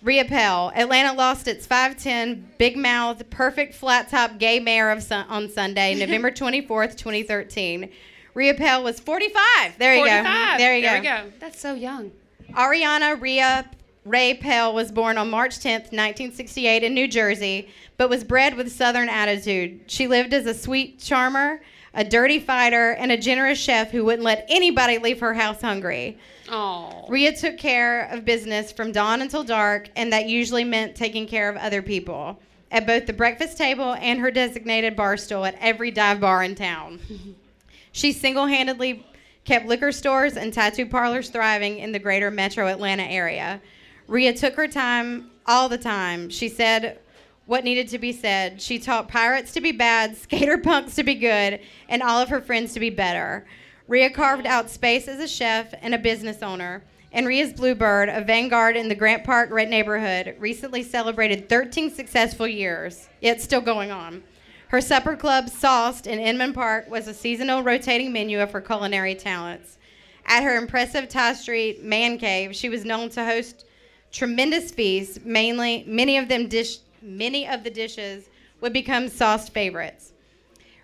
Ria 0.00 0.24
Pell, 0.24 0.72
Atlanta 0.74 1.12
lost 1.12 1.46
its 1.46 1.66
5'10, 1.66 2.44
big 2.56 2.78
mouthed, 2.78 3.28
perfect 3.28 3.74
flat 3.74 4.08
top 4.08 4.38
gay 4.38 4.58
mayor 4.58 4.88
of 4.88 5.02
sun- 5.02 5.26
on 5.28 5.50
Sunday, 5.50 5.94
November 5.98 6.30
24th, 6.30 6.96
2013. 6.96 7.90
Ria 8.32 8.54
Pell 8.54 8.82
was 8.82 8.98
45. 8.98 9.78
There 9.78 9.96
you 9.96 10.00
45. 10.00 10.24
go. 10.24 10.56
There 10.56 10.76
you 10.76 10.82
there 10.82 10.94
go. 10.94 11.24
we 11.24 11.30
go. 11.30 11.32
That's 11.40 11.60
so 11.60 11.74
young. 11.74 12.10
Ariana 12.52 13.20
Rhea 13.20 13.68
Ray 14.04 14.34
Pell 14.34 14.72
was 14.72 14.92
born 14.92 15.18
on 15.18 15.30
March 15.30 15.58
10th, 15.58 15.92
1968, 15.92 16.82
in 16.84 16.94
New 16.94 17.08
Jersey, 17.08 17.68
but 17.96 18.08
was 18.08 18.24
bred 18.24 18.56
with 18.56 18.72
Southern 18.72 19.08
attitude. 19.08 19.80
She 19.86 20.06
lived 20.06 20.32
as 20.32 20.46
a 20.46 20.54
sweet 20.54 20.98
charmer, 20.98 21.60
a 21.94 22.04
dirty 22.04 22.38
fighter, 22.38 22.92
and 22.92 23.12
a 23.12 23.16
generous 23.16 23.58
chef 23.58 23.90
who 23.90 24.04
wouldn't 24.04 24.24
let 24.24 24.46
anybody 24.48 24.98
leave 24.98 25.20
her 25.20 25.34
house 25.34 25.60
hungry. 25.60 26.18
Oh. 26.50 27.06
Ria 27.08 27.36
took 27.36 27.58
care 27.58 28.08
of 28.10 28.24
business 28.24 28.72
from 28.72 28.92
dawn 28.92 29.20
until 29.20 29.44
dark, 29.44 29.90
and 29.96 30.12
that 30.12 30.28
usually 30.28 30.64
meant 30.64 30.94
taking 30.94 31.26
care 31.26 31.48
of 31.48 31.56
other 31.56 31.82
people 31.82 32.38
at 32.70 32.86
both 32.86 33.06
the 33.06 33.12
breakfast 33.12 33.58
table 33.58 33.94
and 33.94 34.20
her 34.20 34.30
designated 34.30 34.94
bar 34.94 35.16
stool 35.16 35.44
at 35.44 35.56
every 35.60 35.90
dive 35.90 36.20
bar 36.20 36.42
in 36.42 36.54
town. 36.54 37.00
She 37.90 38.12
single 38.12 38.46
handedly 38.46 39.04
kept 39.44 39.66
liquor 39.66 39.90
stores 39.90 40.36
and 40.36 40.52
tattoo 40.52 40.86
parlors 40.86 41.30
thriving 41.30 41.78
in 41.78 41.90
the 41.90 41.98
greater 41.98 42.30
metro 42.30 42.68
Atlanta 42.68 43.02
area. 43.02 43.60
Ria 44.08 44.32
took 44.32 44.54
her 44.56 44.66
time 44.66 45.30
all 45.46 45.68
the 45.68 45.78
time. 45.78 46.30
She 46.30 46.48
said 46.48 46.98
what 47.44 47.62
needed 47.62 47.88
to 47.88 47.98
be 47.98 48.12
said. 48.12 48.60
She 48.60 48.78
taught 48.78 49.08
pirates 49.08 49.52
to 49.52 49.60
be 49.60 49.70
bad, 49.70 50.16
skater 50.22 50.58
punks 50.58 50.94
to 50.96 51.02
be 51.02 51.14
good, 51.14 51.60
and 51.88 52.02
all 52.02 52.20
of 52.20 52.30
her 52.30 52.40
friends 52.40 52.72
to 52.72 52.80
be 52.80 52.90
better. 52.90 53.46
Ria 53.86 54.10
carved 54.10 54.46
out 54.46 54.70
space 54.70 55.08
as 55.08 55.20
a 55.20 55.28
chef 55.28 55.72
and 55.80 55.94
a 55.94 55.98
business 55.98 56.42
owner. 56.42 56.82
And 57.12 57.26
Ria's 57.26 57.54
Bluebird, 57.54 58.10
a 58.10 58.22
vanguard 58.22 58.76
in 58.76 58.88
the 58.88 58.94
Grant 58.94 59.24
Park 59.24 59.50
red 59.50 59.70
neighborhood, 59.70 60.36
recently 60.38 60.82
celebrated 60.82 61.48
13 61.48 61.90
successful 61.90 62.46
years. 62.46 63.08
It's 63.22 63.44
still 63.44 63.62
going 63.62 63.90
on. 63.90 64.22
Her 64.68 64.82
supper 64.82 65.16
club, 65.16 65.48
Sauced, 65.48 66.06
in 66.06 66.18
Inman 66.18 66.52
Park, 66.52 66.90
was 66.90 67.08
a 67.08 67.14
seasonal 67.14 67.62
rotating 67.62 68.12
menu 68.12 68.40
of 68.40 68.52
her 68.52 68.60
culinary 68.60 69.14
talents. 69.14 69.78
At 70.26 70.42
her 70.42 70.58
impressive 70.58 71.08
Thai 71.08 71.32
Street 71.32 71.82
man 71.82 72.18
cave, 72.18 72.54
she 72.54 72.68
was 72.68 72.84
known 72.84 73.08
to 73.10 73.24
host 73.24 73.64
tremendous 74.12 74.70
feasts. 74.70 75.20
Mainly, 75.24 75.84
many 75.86 76.16
of 76.16 76.28
them 76.28 76.48
dish, 76.48 76.78
many 77.02 77.46
of 77.46 77.64
the 77.64 77.70
dishes 77.70 78.28
would 78.60 78.72
become 78.72 79.08
sauced 79.08 79.52
favorites. 79.52 80.12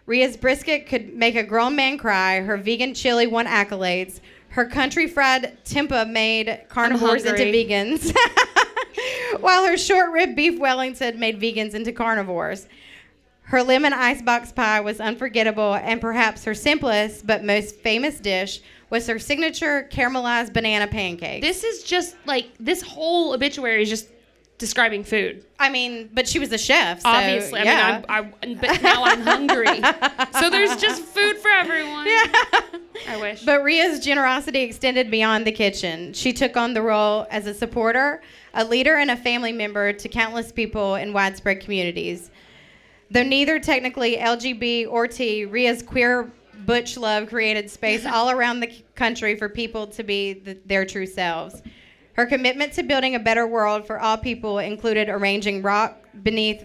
Ria's 0.06 0.36
brisket 0.36 0.86
could 0.86 1.14
make 1.14 1.34
a 1.34 1.42
grown 1.42 1.74
man 1.74 1.96
cry. 1.96 2.40
Her 2.40 2.56
vegan 2.56 2.94
chili 2.94 3.26
won 3.26 3.46
accolades. 3.46 4.20
Her 4.48 4.66
country 4.66 5.08
fried 5.08 5.56
tempeh 5.64 6.08
made 6.08 6.66
carnivores 6.68 7.24
into 7.24 7.42
vegans, 7.42 8.14
while 9.40 9.66
her 9.66 9.76
short 9.76 10.12
rib 10.12 10.36
beef 10.36 10.60
Wellington 10.60 11.18
made 11.18 11.40
vegans 11.40 11.74
into 11.74 11.90
carnivores. 11.90 12.68
Her 13.44 13.62
lemon 13.62 13.92
icebox 13.92 14.52
pie 14.52 14.80
was 14.80 15.00
unforgettable, 15.00 15.74
and 15.74 16.00
perhaps 16.00 16.44
her 16.44 16.54
simplest 16.54 17.26
but 17.26 17.44
most 17.44 17.76
famous 17.76 18.18
dish 18.18 18.60
was 18.90 19.06
her 19.06 19.18
signature 19.18 19.88
caramelized 19.90 20.52
banana 20.52 20.86
pancake. 20.86 21.42
This 21.42 21.62
is 21.62 21.82
just 21.82 22.16
like 22.26 22.48
this 22.58 22.80
whole 22.80 23.34
obituary 23.34 23.82
is 23.82 23.90
just 23.90 24.08
describing 24.56 25.04
food. 25.04 25.44
I 25.58 25.68
mean, 25.68 26.10
but 26.12 26.28
she 26.28 26.38
was 26.38 26.52
a 26.52 26.58
chef. 26.58 27.00
So, 27.00 27.08
Obviously, 27.08 27.62
yeah. 27.64 28.02
I 28.08 28.20
mean, 28.22 28.32
I'm, 28.32 28.34
I, 28.42 28.54
but 28.54 28.82
now 28.82 29.04
I'm 29.04 29.20
hungry. 29.20 29.66
so 30.40 30.48
there's 30.48 30.76
just 30.76 31.02
food 31.02 31.36
for 31.38 31.50
everyone. 31.50 32.06
Yeah. 32.06 32.62
I 33.08 33.18
wish. 33.20 33.44
But 33.44 33.62
Ria's 33.62 34.00
generosity 34.00 34.60
extended 34.60 35.10
beyond 35.10 35.46
the 35.46 35.52
kitchen. 35.52 36.12
She 36.12 36.32
took 36.32 36.56
on 36.56 36.74
the 36.74 36.82
role 36.82 37.26
as 37.30 37.46
a 37.46 37.54
supporter, 37.54 38.22
a 38.54 38.64
leader, 38.64 38.96
and 38.96 39.10
a 39.10 39.16
family 39.16 39.52
member 39.52 39.92
to 39.92 40.08
countless 40.08 40.52
people 40.52 40.94
in 40.94 41.12
widespread 41.12 41.60
communities. 41.60 42.30
Though 43.10 43.22
neither 43.22 43.60
technically 43.60 44.16
LGB 44.16 44.88
or 44.88 45.06
T, 45.06 45.44
Ria's 45.44 45.82
queer 45.82 46.32
butch 46.66 46.96
love 46.96 47.28
created 47.28 47.70
space 47.70 48.06
all 48.06 48.30
around 48.36 48.60
the 48.60 48.72
country 48.94 49.36
for 49.36 49.48
people 49.48 49.86
to 49.88 50.02
be 50.02 50.34
th- 50.34 50.58
their 50.66 50.84
true 50.84 51.06
selves. 51.06 51.62
Her 52.14 52.26
commitment 52.26 52.72
to 52.74 52.82
building 52.82 53.14
a 53.14 53.18
better 53.18 53.46
world 53.46 53.86
for 53.86 54.00
all 54.00 54.16
people 54.16 54.58
included 54.60 55.08
arranging 55.08 55.62
rock 55.62 55.98
beneath 56.22 56.64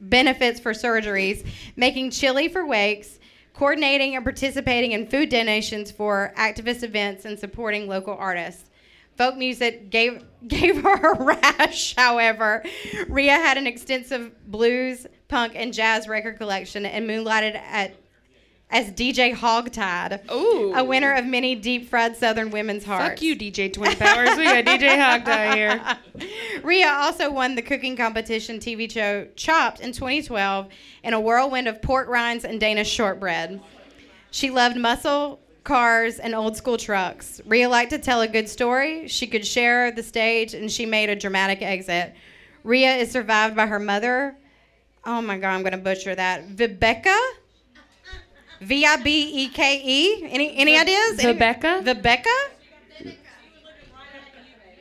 benefits 0.00 0.58
for 0.60 0.72
surgeries, 0.72 1.46
making 1.76 2.10
chili 2.10 2.48
for 2.48 2.64
wakes, 2.64 3.18
coordinating 3.54 4.14
and 4.14 4.24
participating 4.24 4.92
in 4.92 5.06
food 5.06 5.28
donations 5.28 5.90
for 5.90 6.32
activist 6.36 6.82
events, 6.82 7.24
and 7.24 7.38
supporting 7.38 7.86
local 7.86 8.14
artists. 8.14 8.70
Folk 9.16 9.36
music 9.36 9.90
gave 9.90 10.24
gave 10.48 10.80
her 10.82 11.12
a 11.12 11.22
rash, 11.22 11.94
however. 11.96 12.64
Ria 13.08 13.32
had 13.32 13.58
an 13.58 13.66
extensive 13.66 14.32
blues, 14.50 15.06
punk, 15.28 15.52
and 15.54 15.72
jazz 15.72 16.08
record 16.08 16.36
collection 16.36 16.84
and 16.84 17.06
moonlighted 17.06 17.54
at 17.54 17.94
as 18.70 18.90
DJ 18.90 19.34
Hogtied, 19.34 20.30
Ooh. 20.30 20.74
a 20.74 20.84
winner 20.84 21.14
of 21.14 21.24
many 21.24 21.54
deep 21.54 21.88
fried 21.88 22.16
Southern 22.16 22.50
women's 22.50 22.84
hearts. 22.84 23.08
Fuck 23.08 23.22
you, 23.22 23.34
DJ 23.34 23.72
Twin 23.72 23.96
Powers. 23.96 24.36
We 24.36 24.44
got 24.44 24.64
DJ 24.64 24.90
Hogtie 24.98 25.54
here. 25.54 25.96
Ria 26.62 26.88
also 26.88 27.32
won 27.32 27.54
the 27.54 27.62
cooking 27.62 27.96
competition 27.96 28.58
TV 28.58 28.90
show 28.90 29.26
Chopped 29.36 29.80
in 29.80 29.92
2012 29.92 30.68
in 31.02 31.14
a 31.14 31.20
whirlwind 31.20 31.66
of 31.66 31.80
pork 31.80 32.08
rinds 32.08 32.44
and 32.44 32.60
Danish 32.60 32.90
shortbread. 32.90 33.58
She 34.30 34.50
loved 34.50 34.76
muscle 34.76 35.40
cars 35.64 36.18
and 36.18 36.34
old 36.34 36.56
school 36.56 36.76
trucks. 36.76 37.40
Ria 37.46 37.68
liked 37.68 37.90
to 37.90 37.98
tell 37.98 38.20
a 38.20 38.28
good 38.28 38.48
story. 38.48 39.08
She 39.08 39.26
could 39.26 39.46
share 39.46 39.90
the 39.90 40.02
stage, 40.02 40.54
and 40.54 40.70
she 40.70 40.84
made 40.86 41.08
a 41.08 41.16
dramatic 41.16 41.62
exit. 41.62 42.14
Ria 42.64 42.96
is 42.96 43.10
survived 43.10 43.56
by 43.56 43.66
her 43.66 43.78
mother. 43.78 44.36
Oh 45.10 45.22
my 45.22 45.38
God, 45.38 45.54
I'm 45.54 45.62
to 45.72 45.78
butcher 45.78 46.14
that. 46.14 46.46
Vibeka. 46.48 47.18
V 48.60 48.84
I 48.84 48.96
B 48.96 49.44
E 49.44 49.48
K 49.48 49.80
E. 49.82 50.28
Any 50.28 50.54
any 50.54 50.76
ideas? 50.76 51.18
Vibeka? 51.18 51.82
Vibeka. 51.82 53.14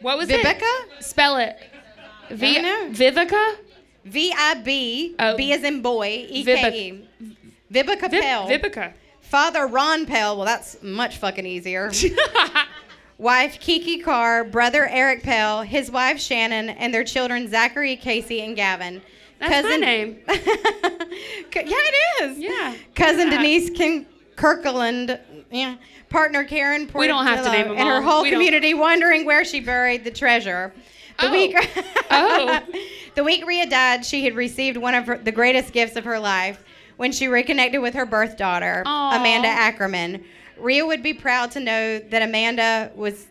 What 0.01 0.17
was 0.17 0.27
Vibeka. 0.27 0.59
it? 0.97 1.03
Spell 1.03 1.37
it. 1.37 1.57
V-. 2.29 2.59
Vivica? 2.91 3.55
V 4.03 4.33
I 4.37 4.53
B 4.55 5.15
Oh. 5.17 5.37
B 5.37 5.53
as 5.53 5.63
in 5.63 5.81
boy 5.81 6.25
E 6.29 6.43
K 6.43 6.89
E. 6.89 7.07
Vibica 7.71 8.11
Vi- 8.11 8.19
Pell. 8.19 8.47
Vivica. 8.49 8.93
Father 9.21 9.65
Ron 9.65 10.05
Pell. 10.05 10.35
Well, 10.35 10.45
that's 10.45 10.83
much 10.83 11.17
fucking 11.17 11.45
easier. 11.45 11.89
wife 13.17 13.61
Kiki 13.61 13.99
Carr, 13.99 14.43
brother 14.43 14.87
Eric 14.89 15.23
Pell, 15.23 15.61
his 15.61 15.89
wife 15.89 16.19
Shannon, 16.19 16.69
and 16.69 16.93
their 16.93 17.05
children 17.05 17.47
Zachary, 17.47 17.95
Casey, 17.95 18.41
and 18.41 18.57
Gavin. 18.57 19.01
That's 19.39 19.67
my 19.67 19.75
name. 19.77 20.19
yeah, 20.27 20.35
it 21.55 22.23
is. 22.23 22.37
Yeah. 22.39 22.73
Cousin 22.95 23.29
Denise 23.29 23.69
King- 23.69 24.05
Kirkland. 24.35 25.19
Yeah. 25.51 25.75
Partner 26.09 26.43
Karen. 26.43 26.89
We 26.93 27.07
don't 27.07 27.25
have 27.25 27.43
to 27.43 27.49
Portillo, 27.49 27.63
name 27.69 27.71
'em 27.73 27.77
And 27.79 27.87
her 27.89 28.01
whole 28.01 28.23
community 28.23 28.73
wondering 28.73 29.25
where 29.25 29.43
she 29.45 29.59
buried 29.59 30.03
the 30.03 30.11
treasure. 30.11 30.73
The 31.19 31.27
Oh. 31.27 31.31
week. 31.31 31.55
Oh. 32.11 32.59
The 33.15 33.23
week 33.23 33.47
Ria 33.47 33.65
died, 33.65 34.05
she 34.05 34.23
had 34.25 34.35
received 34.35 34.77
one 34.77 34.93
of 34.93 35.07
her, 35.07 35.17
the 35.17 35.31
greatest 35.31 35.73
gifts 35.73 35.95
of 35.95 36.03
her 36.03 36.19
life 36.19 36.63
when 36.97 37.11
she 37.11 37.27
reconnected 37.27 37.81
with 37.81 37.95
her 37.95 38.05
birth 38.05 38.37
daughter, 38.37 38.83
Aw. 38.85 39.19
Amanda 39.19 39.47
Ackerman. 39.47 40.23
Ria 40.55 40.85
would 40.85 41.01
be 41.01 41.15
proud 41.15 41.49
to 41.53 41.59
know 41.59 41.97
that 41.97 42.21
Amanda 42.21 42.91
was 42.93 43.25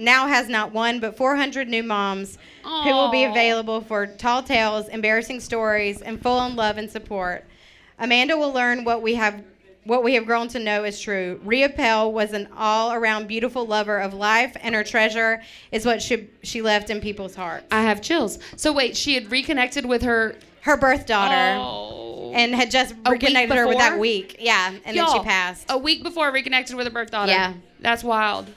now 0.00 0.26
has 0.26 0.48
not 0.48 0.72
one 0.72 0.98
but 1.00 1.16
400 1.16 1.68
new 1.68 1.82
moms 1.82 2.38
who 2.64 2.90
will 2.90 3.10
be 3.10 3.24
available 3.24 3.80
for 3.80 4.06
tall 4.06 4.42
tales, 4.42 4.88
embarrassing 4.88 5.40
stories, 5.40 6.02
and 6.02 6.20
full 6.20 6.38
on 6.38 6.56
love 6.56 6.78
and 6.78 6.90
support. 6.90 7.44
Amanda 7.98 8.36
will 8.36 8.52
learn 8.52 8.84
what 8.84 9.02
we 9.02 9.14
have 9.14 9.42
what 9.84 10.04
we 10.04 10.14
have 10.14 10.26
grown 10.26 10.46
to 10.48 10.58
know 10.58 10.84
is 10.84 11.00
true. 11.00 11.40
Ria 11.42 11.68
Pell 11.68 12.12
was 12.12 12.32
an 12.32 12.48
all-around 12.56 13.26
beautiful 13.26 13.66
lover 13.66 13.98
of 13.98 14.12
life, 14.12 14.54
and 14.60 14.74
her 14.74 14.84
treasure 14.84 15.42
is 15.72 15.86
what 15.86 16.02
she, 16.02 16.28
she 16.42 16.60
left 16.60 16.90
in 16.90 17.00
people's 17.00 17.34
hearts. 17.34 17.66
I 17.72 17.80
have 17.82 18.02
chills. 18.02 18.38
So 18.56 18.72
wait, 18.74 18.94
she 18.94 19.14
had 19.14 19.30
reconnected 19.30 19.86
with 19.86 20.02
her 20.02 20.36
Her 20.60 20.76
birth 20.76 21.06
daughter. 21.06 21.58
Oh. 21.58 22.32
and 22.34 22.54
had 22.54 22.70
just 22.70 22.94
reconnected 23.08 23.56
her 23.56 23.66
with 23.66 23.78
that 23.78 23.98
week. 23.98 24.36
Yeah, 24.38 24.68
and 24.68 24.80
then 24.84 24.94
Y'all, 24.96 25.14
she 25.14 25.24
passed. 25.24 25.64
A 25.70 25.78
week 25.78 26.02
before 26.02 26.30
reconnected 26.30 26.76
with 26.76 26.86
her 26.86 26.92
birth 26.92 27.10
daughter. 27.10 27.32
Yeah. 27.32 27.54
That's 27.80 28.04
wild. 28.04 28.48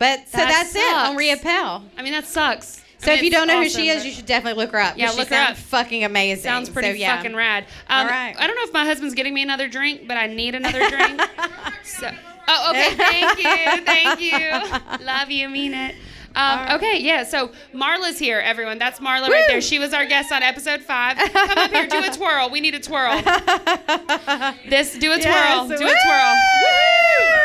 But 0.00 0.26
so 0.28 0.38
That 0.38 0.48
that's 0.48 0.74
it 0.74 0.80
on 0.80 1.06
sucks. 1.06 1.18
Ria 1.18 1.36
Pell. 1.36 1.84
I 1.96 2.02
mean, 2.02 2.12
that 2.12 2.24
sucks. 2.26 2.78
I 2.78 3.04
So 3.04 3.10
mean, 3.10 3.16
if 3.18 3.22
you 3.22 3.26
it's 3.28 3.36
don't 3.36 3.46
know 3.46 3.54
awesome, 3.60 3.62
who 3.80 3.84
she 3.84 3.88
is, 3.90 3.98
but- 3.98 4.06
you 4.06 4.12
should 4.12 4.26
definitely 4.26 4.60
look 4.62 4.72
her 4.72 4.80
up. 4.80 4.96
Yeah, 4.98 5.10
she 5.10 5.18
look 5.18 5.28
her 5.28 5.34
sounds 5.36 5.50
up. 5.58 5.64
Fucking 5.64 6.02
amazing. 6.04 6.42
Sounds 6.42 6.68
pretty 6.68 6.88
So, 6.90 6.94
yeah. 6.94 7.16
fucking 7.16 7.36
rad. 7.36 7.64
Um, 7.88 8.00
All 8.00 8.06
right. 8.10 8.34
I 8.36 8.46
don't 8.48 8.56
know 8.56 8.62
if 8.64 8.72
my 8.72 8.84
husband's 8.84 9.14
getting 9.14 9.32
me 9.34 9.42
another 9.42 9.68
drink, 9.68 10.08
but 10.08 10.16
I 10.16 10.26
need 10.26 10.54
another 10.56 10.88
drink. 10.90 11.20
so, 11.84 12.10
oh, 12.48 12.70
okay. 12.70 12.94
Thank 12.96 13.38
you. 13.38 13.84
Thank 13.84 14.20
you. 14.20 15.04
Love 15.06 15.30
you. 15.30 15.48
Mean 15.48 15.74
it. 15.74 15.94
Um, 16.34 16.76
Okay, 16.76 16.98
yeah. 17.00 17.24
So 17.24 17.50
Marla's 17.74 18.18
here, 18.18 18.38
everyone. 18.38 18.78
That's 18.78 19.00
Marla 19.00 19.28
right 19.28 19.44
there. 19.48 19.60
She 19.60 19.78
was 19.78 19.92
our 19.92 20.06
guest 20.06 20.30
on 20.32 20.42
episode 20.42 20.80
five. 20.80 21.16
Come 21.18 21.58
up 21.58 21.70
here, 21.72 21.86
do 21.88 21.98
a 22.04 22.10
twirl. 22.10 22.48
We 22.50 22.60
need 22.60 22.74
a 22.74 22.80
twirl. 22.80 23.20
This, 24.68 24.96
do 24.98 25.10
a 25.12 25.18
twirl. 25.18 25.68
Yes. 25.68 25.78
Do 25.80 25.86
a 25.86 25.96
twirl. 26.06 26.34
Woo! 26.62 27.39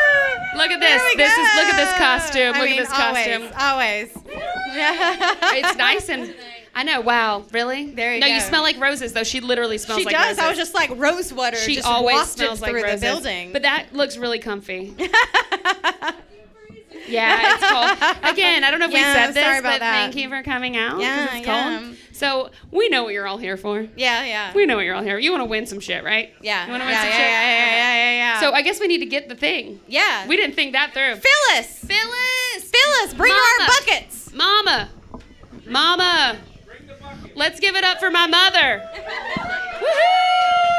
Look 0.56 0.72
at 0.72 0.80
this. 0.80 1.02
This 1.16 1.32
is 1.32 1.56
look 1.56 1.74
at 1.74 1.78
this 1.78 1.98
costume. 1.98 2.56
I 2.56 2.60
look 2.60 2.70
mean, 2.70 2.80
at 2.80 2.88
this 2.88 2.90
costume. 2.90 3.44
Always. 3.60 4.16
always. 4.16 4.36
It's 5.58 5.78
nice 5.78 6.10
and 6.10 6.36
I 6.74 6.84
know. 6.84 7.00
Wow, 7.00 7.46
really? 7.54 7.92
There 7.92 8.14
you 8.14 8.20
no, 8.20 8.28
you 8.28 8.42
smell 8.42 8.62
like 8.62 8.78
roses 8.80 9.14
though. 9.14 9.24
She 9.24 9.40
literally 9.40 9.78
smells 9.78 10.00
She 10.00 10.06
like 10.06 10.14
does. 10.14 10.22
roses. 10.22 10.36
She 10.36 10.42
does. 10.42 10.46
I 10.46 10.50
was 10.50 10.58
just 10.58 10.74
like 10.74 10.90
rose 10.98 11.32
water. 11.34 11.56
She 11.56 11.80
always 11.82 12.28
smells 12.28 12.62
like 12.62 12.74
roses. 12.74 13.00
the 13.00 13.08
building. 13.08 13.54
But 13.54 13.62
that 13.62 13.94
looks 13.94 14.18
really 14.18 14.40
comfy. 14.40 14.94
Yeah, 17.08 17.56
it's 17.56 17.70
cold. 17.70 18.14
Again, 18.34 18.64
I 18.64 18.72
don't 18.72 18.80
know 18.80 18.88
if 18.88 18.92
Yeah, 18.92 19.10
we 19.14 19.20
said 19.20 19.34
this, 19.34 19.44
sorry 19.44 19.60
about 19.60 19.74
but 19.74 19.80
that. 19.80 19.94
thank 19.94 20.16
you 20.16 20.30
for 20.30 20.42
coming 20.44 20.76
out. 20.78 21.00
Yeah, 21.00 21.36
it's 21.38 21.46
yeah. 21.48 21.80
cold. 21.80 21.98
So 22.14 22.50
we 22.72 22.88
know 22.90 23.04
what 23.04 23.14
you're 23.14 23.28
all 23.28 23.38
here 23.38 23.58
for. 23.58 23.82
yeah, 23.98 24.24
yeah. 24.24 24.54
We 24.56 24.66
know 24.66 24.78
what 24.78 24.86
you're 24.86 24.96
all 24.96 25.04
here. 25.04 25.18
You 25.20 25.32
want 25.32 25.42
to 25.42 25.46
win 25.50 25.66
some 25.68 25.80
shit, 25.80 26.04
right? 26.04 26.34
yeah. 26.42 26.66
You 26.66 26.72
want 26.72 26.84
to 26.84 26.90
yeah, 26.90 26.92
win 26.92 26.94
yeah, 26.94 27.02
some 27.02 27.12
shit? 27.12 27.20
yeah, 27.20 27.42
yeah, 27.42 27.76
yeah, 27.76 27.96
yeah, 27.96 28.12
yeah. 28.34 28.40
So 28.40 28.52
I 28.54 28.62
guess 28.62 28.80
we 28.80 28.88
need 28.88 29.00
to 29.00 29.06
get 29.06 29.28
the 29.30 29.36
thing. 29.36 29.80
yeah. 29.88 30.26
We 30.28 30.36
didn't 30.38 30.56
think 30.56 30.72
that 30.74 30.94
through. 30.94 31.16
Phyllis. 31.16 31.80
Phyllis, 31.80 32.72
Phyllis, 32.72 33.14
bring 33.14 33.32
Mama. 33.34 33.44
our 33.62 33.68
buckets. 33.68 34.34
Mama, 34.34 34.90
Mama, 35.68 36.38
let's 37.36 37.60
give 37.60 37.76
it 37.76 37.84
up 37.84 38.00
for 38.00 38.10
my 38.12 38.28
mother. 38.28 38.82
Woohoo! 39.76 40.75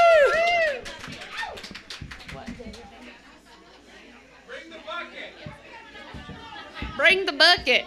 Bring 6.96 7.26
the 7.26 7.32
bucket. 7.32 7.84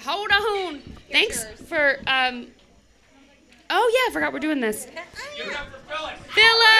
Hold 0.00 0.30
on. 0.32 0.80
Thanks 1.10 1.44
for 1.66 1.98
um. 2.06 2.48
Oh 3.68 3.90
yeah, 3.92 4.10
I 4.10 4.12
forgot 4.12 4.32
we're 4.32 4.38
doing 4.38 4.60
this. 4.60 4.86
Phyllis. 4.86 5.56
Phyllis! 6.34 6.76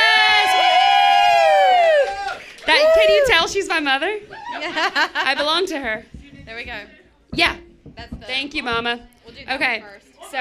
That 2.66 2.92
can 2.94 3.10
you 3.10 3.24
tell 3.26 3.48
she's 3.48 3.68
my 3.68 3.80
mother? 3.80 4.18
I 4.52 5.34
belong 5.36 5.66
to 5.66 5.78
her. 5.78 6.04
There 6.44 6.56
we 6.56 6.64
go. 6.64 6.82
Yeah. 7.32 7.56
That's 7.96 8.10
the. 8.10 8.26
Thank 8.26 8.54
you, 8.54 8.62
Mama. 8.62 9.08
We'll 9.24 9.34
do 9.34 9.44
that 9.46 9.54
Okay. 9.56 9.84
So 10.30 10.38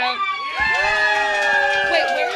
wait, 1.91 2.05
where? 2.15 2.31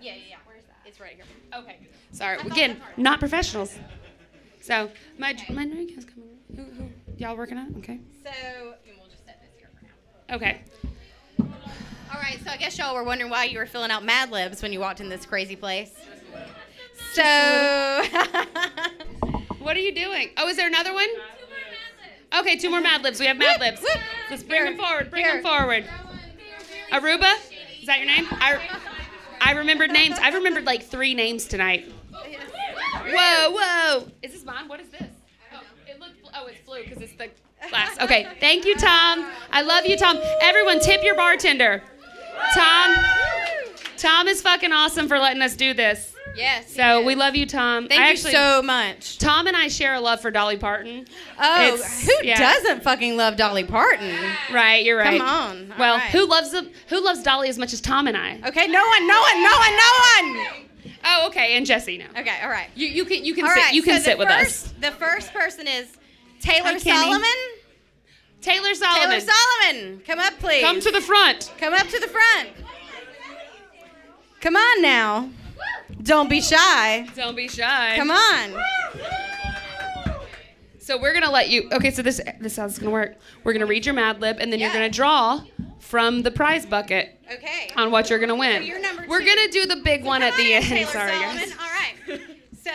Yeah, 0.00 0.14
yeah, 0.14 0.22
yeah. 0.30 0.36
Where's 0.46 0.64
that? 0.64 0.76
It's 0.84 0.98
right 1.00 1.14
here. 1.14 1.24
Okay. 1.54 1.78
Sorry. 2.12 2.38
Again, 2.38 2.80
not 2.96 3.18
professionals. 3.18 3.78
So 4.60 4.90
my 5.18 5.34
my 5.50 5.66
drink 5.66 5.96
is 5.96 6.04
coming. 6.04 6.28
Who, 6.54 6.62
who, 6.64 6.88
y'all 7.16 7.36
working 7.36 7.58
on? 7.58 7.74
Okay. 7.78 7.98
So, 8.22 8.30
and 8.30 8.98
we'll 8.98 9.08
just 9.08 9.24
set 9.24 9.40
this 9.40 9.50
here 9.58 9.70
for 9.78 9.84
now. 9.84 10.36
Okay. 10.36 10.60
All 11.40 12.20
right, 12.20 12.38
so 12.44 12.50
I 12.50 12.58
guess 12.58 12.76
y'all 12.76 12.94
were 12.94 13.04
wondering 13.04 13.30
why 13.30 13.44
you 13.44 13.58
were 13.58 13.64
filling 13.64 13.90
out 13.90 14.04
Mad 14.04 14.30
Libs 14.30 14.60
when 14.60 14.70
you 14.70 14.80
walked 14.80 15.00
in 15.00 15.08
this 15.08 15.24
crazy 15.24 15.56
place. 15.56 15.94
So, 17.14 17.22
What 19.62 19.76
are 19.76 19.80
you 19.80 19.94
doing? 19.94 20.30
Oh, 20.36 20.48
is 20.48 20.56
there 20.56 20.66
another 20.66 20.92
one? 20.92 21.08
Okay, 22.36 22.56
two 22.56 22.68
more 22.68 22.80
Mad 22.80 23.02
Libs. 23.02 23.20
We 23.20 23.26
have 23.26 23.36
Mad 23.36 23.60
Libs. 23.60 23.84
Let's 24.28 24.42
bring 24.42 24.64
them 24.64 24.76
forward. 24.76 25.10
Bring 25.10 25.24
Here. 25.24 25.34
them 25.34 25.42
forward. 25.42 25.84
Aruba? 26.90 27.32
Is 27.80 27.86
that 27.86 27.98
your 27.98 28.06
name? 28.06 28.26
I, 28.32 28.58
I 29.44 29.52
remembered 29.52 29.90
names. 29.90 30.16
I 30.20 30.30
remembered 30.30 30.64
like 30.64 30.84
three 30.84 31.14
names 31.14 31.46
tonight. 31.46 31.90
Whoa, 32.12 33.50
whoa. 33.50 34.08
Is 34.22 34.32
this 34.32 34.44
mine? 34.44 34.68
What 34.68 34.80
is 34.80 34.88
this? 34.88 35.02
Oh, 35.52 35.60
oh 36.34 36.46
it's 36.46 36.60
blue 36.60 36.84
because 36.84 37.02
it's 37.02 37.12
the 37.14 37.28
glass. 37.68 38.00
Okay, 38.00 38.28
thank 38.38 38.64
you, 38.64 38.76
Tom. 38.76 39.26
I 39.50 39.62
love 39.62 39.84
you, 39.84 39.96
Tom. 39.96 40.18
Everyone, 40.40 40.78
tip 40.80 41.02
your 41.02 41.16
bartender. 41.16 41.82
Tom. 42.54 42.96
Tom 43.96 44.28
is 44.28 44.40
fucking 44.42 44.72
awesome 44.72 45.08
for 45.08 45.18
letting 45.18 45.42
us 45.42 45.56
do 45.56 45.74
this. 45.74 46.11
Yes. 46.36 46.74
So 46.74 47.04
we 47.04 47.14
love 47.14 47.34
you, 47.36 47.46
Tom. 47.46 47.88
Thank 47.88 48.00
I 48.00 48.06
you 48.06 48.10
actually, 48.12 48.32
so 48.32 48.62
much. 48.62 49.18
Tom 49.18 49.46
and 49.46 49.56
I 49.56 49.68
share 49.68 49.94
a 49.94 50.00
love 50.00 50.20
for 50.20 50.30
Dolly 50.30 50.56
Parton. 50.56 51.06
Oh, 51.38 51.74
It's- 51.74 52.06
who 52.06 52.26
yeah. 52.26 52.38
doesn't 52.38 52.82
fucking 52.82 53.16
love 53.16 53.36
Dolly 53.36 53.64
Parton? 53.64 54.14
Right, 54.52 54.84
you're 54.84 54.96
right. 54.98 55.18
Come 55.18 55.26
on. 55.28 55.72
All 55.72 55.78
Well, 55.78 55.96
right. 55.96 56.10
who 56.10 56.26
loves 56.26 56.50
the, 56.52 56.70
who 56.88 57.04
loves 57.04 57.22
Dolly 57.22 57.48
as 57.48 57.58
much 57.58 57.72
as 57.72 57.80
Tom 57.80 58.06
and 58.06 58.16
I? 58.16 58.40
Okay, 58.46 58.66
no 58.66 58.84
one, 58.86 59.06
no 59.06 59.20
one, 59.20 59.42
no 59.42 59.58
one, 59.58 59.76
no 59.76 60.36
one. 60.46 60.68
Oh, 61.04 61.26
okay, 61.28 61.56
and 61.56 61.66
Jesse 61.66 61.98
now. 61.98 62.06
Okay, 62.16 62.36
all 62.42 62.48
right. 62.50 62.68
You 62.76 62.86
you 62.86 63.04
can 63.04 63.24
you 63.24 63.34
can 63.34 63.44
All 63.44 63.50
sit 63.50 63.60
right, 63.60 63.74
you 63.74 63.82
can 63.82 63.98
so 64.00 64.04
sit 64.04 64.18
with 64.18 64.28
first, 64.28 64.66
us. 64.66 64.74
The 64.80 64.92
first 64.92 65.32
person 65.34 65.66
is 65.66 65.88
Taylor 66.40 66.70
Hi, 66.72 66.78
Solomon. 66.78 67.22
Taylor 68.40 68.72
Solomon. 68.74 69.10
Taylor 69.10 69.20
Solomon, 69.20 70.02
come 70.06 70.18
up, 70.20 70.34
please. 70.38 70.62
Come 70.62 70.80
to 70.80 70.90
the 70.92 71.00
front. 71.00 71.52
Come 71.58 71.74
up 71.74 71.86
to 71.88 71.98
the 72.00 72.06
front. 72.08 72.50
Come 74.40 74.56
on 74.56 74.82
now. 74.82 75.28
Don't 76.02 76.28
be 76.28 76.40
shy. 76.40 77.06
Don't 77.14 77.36
be 77.36 77.48
shy. 77.48 77.94
Come 77.96 78.10
on. 78.10 78.54
So 80.78 80.98
we're 81.00 81.14
gonna 81.14 81.30
let 81.30 81.48
you. 81.48 81.68
Okay, 81.72 81.90
so 81.92 82.02
this 82.02 82.20
this 82.40 82.52
is 82.52 82.56
how 82.58 82.64
this 82.66 82.74
is 82.74 82.78
gonna 82.80 82.90
work. 82.90 83.14
We're 83.44 83.52
gonna 83.52 83.66
read 83.66 83.86
your 83.86 83.94
Mad 83.94 84.20
Lib, 84.20 84.38
and 84.40 84.52
then 84.52 84.58
you're 84.58 84.72
gonna 84.72 84.90
draw 84.90 85.40
from 85.78 86.22
the 86.22 86.30
prize 86.30 86.66
bucket 86.66 87.18
Okay. 87.32 87.70
on 87.76 87.90
what 87.92 88.10
you're 88.10 88.18
gonna 88.18 88.34
win. 88.34 88.62
So 88.62 88.66
you're 88.66 88.80
number 88.80 89.04
we're 89.08 89.20
gonna 89.20 89.48
do 89.48 89.66
the 89.66 89.76
big 89.76 90.04
one 90.04 90.22
at 90.22 90.36
the 90.36 90.54
end. 90.54 90.64
Taylor 90.64 90.90
Sorry, 90.90 91.12
Solomon. 91.12 91.36
guys. 91.36 91.52
All 91.52 91.58
right. 92.16 92.20
So, 92.64 92.70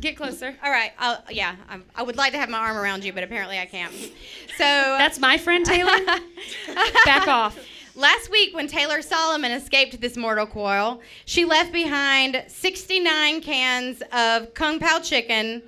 Get 0.00 0.16
closer. 0.16 0.56
all 0.60 0.72
right. 0.72 0.90
I'll, 0.98 1.22
yeah, 1.30 1.54
I'm, 1.68 1.84
I 1.94 2.02
would 2.02 2.16
like 2.16 2.32
to 2.32 2.38
have 2.38 2.48
my 2.48 2.58
arm 2.58 2.76
around 2.76 3.04
you, 3.04 3.12
but 3.12 3.22
apparently 3.22 3.60
I 3.60 3.66
can't. 3.66 3.92
So 3.94 4.58
That's 4.58 5.20
my 5.20 5.38
friend 5.38 5.64
Taylor. 5.64 5.96
Back 7.04 7.28
off. 7.28 7.56
Last 7.96 8.30
week, 8.30 8.54
when 8.54 8.66
Taylor 8.68 9.02
Solomon 9.02 9.50
escaped 9.52 10.00
this 10.00 10.16
mortal 10.16 10.46
coil, 10.46 11.00
she 11.24 11.44
left 11.44 11.72
behind 11.72 12.44
69 12.46 13.40
cans 13.40 14.02
of 14.12 14.54
Kung 14.54 14.78
Pao 14.78 15.00
chicken, 15.00 15.62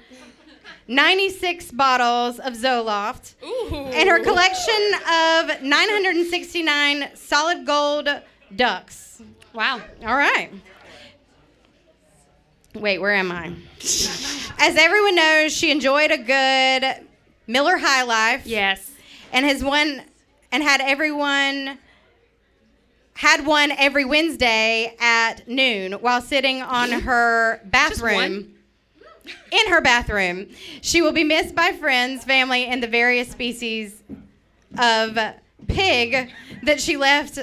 96 0.87 1.73
bottles 1.73 2.39
of 2.39 2.53
Zoloft, 2.55 3.35
Ooh. 3.45 3.75
and 3.75 4.09
her 4.09 4.23
collection 4.23 4.93
of 5.11 5.63
969 5.63 7.11
solid 7.15 7.67
gold 7.67 8.09
ducks. 8.55 9.21
Wow. 9.53 9.81
All 10.07 10.15
right. 10.17 10.51
Wait, 12.75 12.99
where 13.01 13.15
am 13.15 13.31
I? 13.33 13.53
As 14.59 14.77
everyone 14.77 15.17
knows, 15.17 15.53
she 15.53 15.71
enjoyed 15.71 16.11
a 16.11 16.19
good 16.19 17.07
Miller 17.47 17.77
High 17.77 18.05
Life 18.05 18.47
Yes. 18.47 18.93
and 19.33 19.45
has 19.45 19.63
won 19.63 20.03
and 20.53 20.63
had 20.63 20.81
everyone 20.81 21.79
had 23.15 23.47
one 23.47 23.71
every 23.73 24.05
Wednesday 24.05 24.97
at 25.01 25.47
noon 25.49 25.93
while 25.95 26.21
sitting 26.21 26.63
on 26.63 26.91
her 27.03 27.61
bathroom. 27.65 28.55
In 29.53 29.69
her 29.69 29.81
bathroom. 29.81 30.49
She 30.81 31.01
will 31.01 31.13
be 31.13 31.23
missed 31.23 31.55
by 31.55 31.73
friends, 31.73 32.25
family, 32.25 32.67
and 32.67 32.83
the 32.83 32.89
various 32.89 33.31
species 33.31 34.03
of 34.77 35.17
pig 35.69 36.31
that 36.65 36.81
she 36.81 36.97
left 36.97 37.39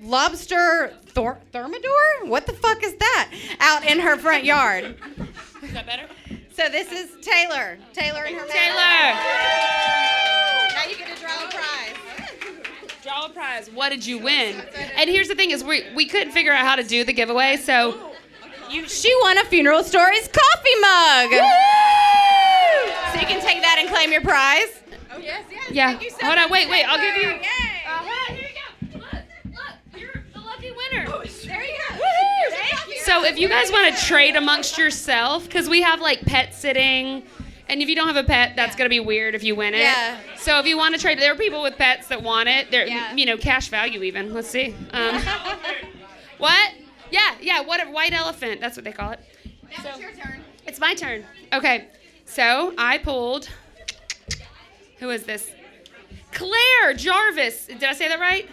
lobster 0.00 0.92
thor- 1.06 1.40
thermidor? 1.52 2.24
What 2.26 2.46
the 2.46 2.52
fuck 2.52 2.82
is 2.84 2.94
that? 2.94 3.30
Out 3.60 3.84
in 3.84 3.98
her 4.00 4.16
front 4.16 4.44
yard. 4.44 4.96
Is 5.62 5.72
that 5.72 5.86
better? 5.86 6.06
So 6.52 6.68
this 6.68 6.92
is 6.92 7.10
Taylor. 7.24 7.78
Taylor 7.92 8.24
and 8.24 8.36
her 8.36 8.46
Taylor, 8.46 8.76
Now 10.74 10.84
you 10.88 10.96
get 10.96 11.16
to 11.16 11.20
draw 11.20 11.44
a 11.44 11.48
prize. 11.50 12.23
Draw 13.04 13.26
a 13.26 13.28
prize. 13.28 13.68
What 13.70 13.90
did 13.90 14.06
you 14.06 14.18
win? 14.18 14.56
And 14.96 15.10
here's 15.10 15.28
the 15.28 15.34
thing: 15.34 15.50
is 15.50 15.62
we 15.62 15.84
we 15.94 16.06
couldn't 16.06 16.32
figure 16.32 16.52
out 16.52 16.64
how 16.64 16.76
to 16.76 16.82
do 16.82 17.04
the 17.04 17.12
giveaway, 17.12 17.56
so 17.56 18.12
You, 18.70 18.88
she 18.88 19.14
won 19.20 19.36
a 19.36 19.44
Funeral 19.44 19.84
Stories 19.84 20.26
coffee 20.28 20.80
mug. 20.80 21.30
So 23.12 23.20
you 23.20 23.26
can 23.26 23.40
take 23.42 23.60
that 23.60 23.76
and 23.78 23.88
claim 23.90 24.10
your 24.10 24.22
prize. 24.22 24.80
Oh 25.12 25.18
yes, 25.18 25.44
yes. 25.50 25.70
Yeah. 25.70 25.88
Thank 25.90 26.02
you 26.02 26.10
so 26.10 26.26
Hold 26.26 26.38
on, 26.38 26.50
wait, 26.50 26.68
wait, 26.70 26.84
I'll 26.84 26.98
give 26.98 27.22
you-. 27.22 27.28
Uh, 27.28 27.42
hold 27.88 28.38
here 28.38 28.48
you 28.48 28.98
go. 28.98 28.98
Look, 28.98 29.14
look, 29.52 30.00
you're 30.00 30.24
the 30.32 30.40
lucky 30.40 30.70
winner. 30.70 31.06
there 31.46 31.64
you 31.64 31.72
go. 31.90 32.04
So 33.04 33.22
if 33.24 33.38
you 33.38 33.48
guys 33.48 33.70
want 33.70 33.94
to 33.94 34.02
trade 34.02 34.34
amongst 34.34 34.78
yourself, 34.78 35.44
because 35.44 35.68
we 35.68 35.82
have 35.82 36.00
like 36.00 36.22
pet 36.22 36.54
sitting, 36.54 37.22
and 37.68 37.82
if 37.82 37.88
you 37.88 37.94
don't 37.96 38.06
have 38.06 38.16
a 38.16 38.24
pet, 38.24 38.54
that's 38.56 38.76
gonna 38.76 38.88
be 38.90 39.00
weird 39.00 39.34
if 39.34 39.42
you 39.42 39.54
win 39.54 39.74
it. 39.74 39.78
Yeah. 39.80 40.18
So 40.36 40.58
if 40.58 40.66
you 40.66 40.76
want 40.76 40.94
to 40.94 41.00
trade, 41.00 41.18
there 41.18 41.32
are 41.32 41.36
people 41.36 41.62
with 41.62 41.76
pets 41.76 42.08
that 42.08 42.22
want 42.22 42.48
it. 42.48 42.70
They're 42.70 42.86
Yeah. 42.86 43.14
you 43.14 43.26
know 43.26 43.36
cash 43.36 43.68
value 43.68 44.02
even. 44.02 44.32
Let's 44.34 44.48
see. 44.48 44.74
Um, 44.92 45.20
what? 46.38 46.72
Yeah, 47.10 47.34
yeah. 47.40 47.60
What 47.60 47.86
a 47.86 47.90
white 47.90 48.12
elephant. 48.12 48.60
That's 48.60 48.76
what 48.76 48.84
they 48.84 48.92
call 48.92 49.12
it. 49.12 49.20
Now 49.44 49.90
it's 49.90 49.98
your 50.00 50.12
turn. 50.12 50.40
It's 50.66 50.80
my 50.80 50.94
turn. 50.94 51.24
Okay. 51.52 51.88
So 52.26 52.74
I 52.78 52.98
pulled. 52.98 53.48
Who 54.98 55.10
is 55.10 55.24
this? 55.24 55.50
Claire 56.32 56.94
Jarvis. 56.94 57.66
Did 57.66 57.84
I 57.84 57.92
say 57.92 58.08
that 58.08 58.18
right? 58.18 58.48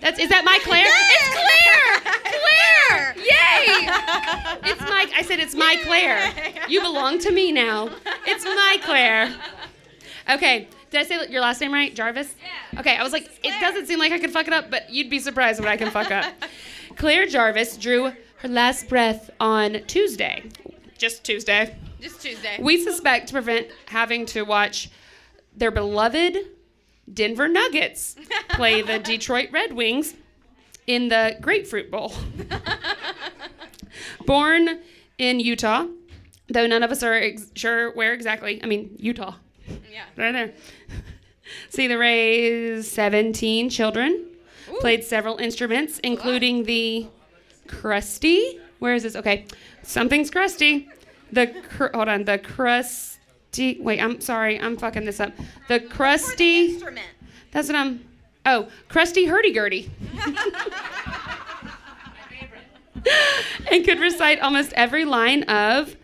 That's 0.00 0.18
is 0.18 0.28
that 0.30 0.44
my 0.44 0.58
Claire? 0.62 0.84
Yes! 0.84 1.16
It's 1.16 1.34
Claire. 1.36 2.20
Claire. 2.40 3.14
Yay! 3.16 4.70
It's 4.70 4.80
my. 4.80 5.10
I 5.16 5.22
said 5.22 5.40
it's 5.40 5.54
my 5.54 5.76
Claire. 5.84 6.32
You 6.68 6.80
belong 6.80 7.18
to 7.20 7.30
me 7.30 7.52
now. 7.52 7.90
It's 8.26 8.44
my 8.44 8.78
Claire. 8.82 9.34
Okay. 10.28 10.68
Did 10.90 11.00
I 11.00 11.04
say 11.04 11.28
your 11.28 11.40
last 11.40 11.60
name 11.60 11.72
right? 11.72 11.94
Jarvis? 11.94 12.34
Yeah. 12.72 12.80
Okay, 12.80 12.96
I 12.96 13.04
was 13.04 13.12
like, 13.12 13.30
it 13.44 13.60
doesn't 13.60 13.86
seem 13.86 14.00
like 14.00 14.10
I 14.10 14.18
could 14.18 14.32
fuck 14.32 14.48
it 14.48 14.52
up, 14.52 14.72
but 14.72 14.90
you'd 14.90 15.08
be 15.08 15.20
surprised 15.20 15.60
what 15.60 15.68
I 15.68 15.76
can 15.76 15.90
fuck 15.90 16.10
up. 16.10 16.24
Claire 16.96 17.26
Jarvis 17.26 17.76
drew 17.76 18.12
her 18.38 18.48
last 18.48 18.88
breath 18.88 19.30
on 19.38 19.84
Tuesday. 19.86 20.42
Just 20.98 21.22
Tuesday. 21.22 21.76
Just 22.00 22.20
Tuesday. 22.20 22.58
We 22.60 22.82
suspect 22.82 23.28
to 23.28 23.34
prevent 23.34 23.68
having 23.86 24.26
to 24.26 24.42
watch 24.42 24.90
their 25.56 25.70
beloved 25.70 26.38
Denver 27.12 27.48
Nuggets 27.48 28.16
play 28.50 28.82
the 28.82 28.98
Detroit 29.10 29.48
Red 29.52 29.72
Wings 29.72 30.14
in 30.86 31.08
the 31.08 31.36
Grapefruit 31.40 31.90
Bowl. 31.90 32.12
Born 34.26 34.80
in 35.18 35.40
Utah, 35.40 35.86
though 36.48 36.66
none 36.66 36.82
of 36.82 36.90
us 36.90 37.02
are 37.02 37.14
ex- 37.14 37.50
sure 37.54 37.92
where 37.94 38.12
exactly. 38.12 38.60
I 38.62 38.66
mean, 38.66 38.96
Utah, 38.98 39.34
yeah. 39.90 40.04
right 40.16 40.32
there. 40.32 40.52
See, 41.68 41.86
the 41.86 41.98
raised 41.98 42.88
17 42.92 43.70
children, 43.70 44.26
played 44.80 45.02
several 45.04 45.38
instruments, 45.38 45.98
including 46.00 46.64
the 46.64 47.08
crusty. 47.66 48.60
Where 48.78 48.94
is 48.94 49.02
this? 49.02 49.16
Okay, 49.16 49.46
something's 49.82 50.30
crusty. 50.30 50.88
The 51.32 51.48
cr- 51.48 51.88
hold 51.94 52.08
on, 52.08 52.24
the 52.24 52.38
Wait, 53.56 54.00
I'm 54.00 54.20
sorry, 54.20 54.60
I'm 54.60 54.76
fucking 54.76 55.04
this 55.04 55.20
up. 55.20 55.32
The 55.68 55.80
crusty. 55.80 56.72
Instrument. 56.74 57.06
That's 57.52 57.68
what 57.68 57.76
I'm. 57.76 58.04
Oh, 58.46 58.68
crusty 58.88 59.26
hurdy 59.26 59.52
gurdy. 59.52 59.90
and 63.70 63.84
could 63.84 64.00
recite 64.00 64.40
almost 64.40 64.72
every 64.74 65.04
line 65.04 65.42
of 65.44 65.96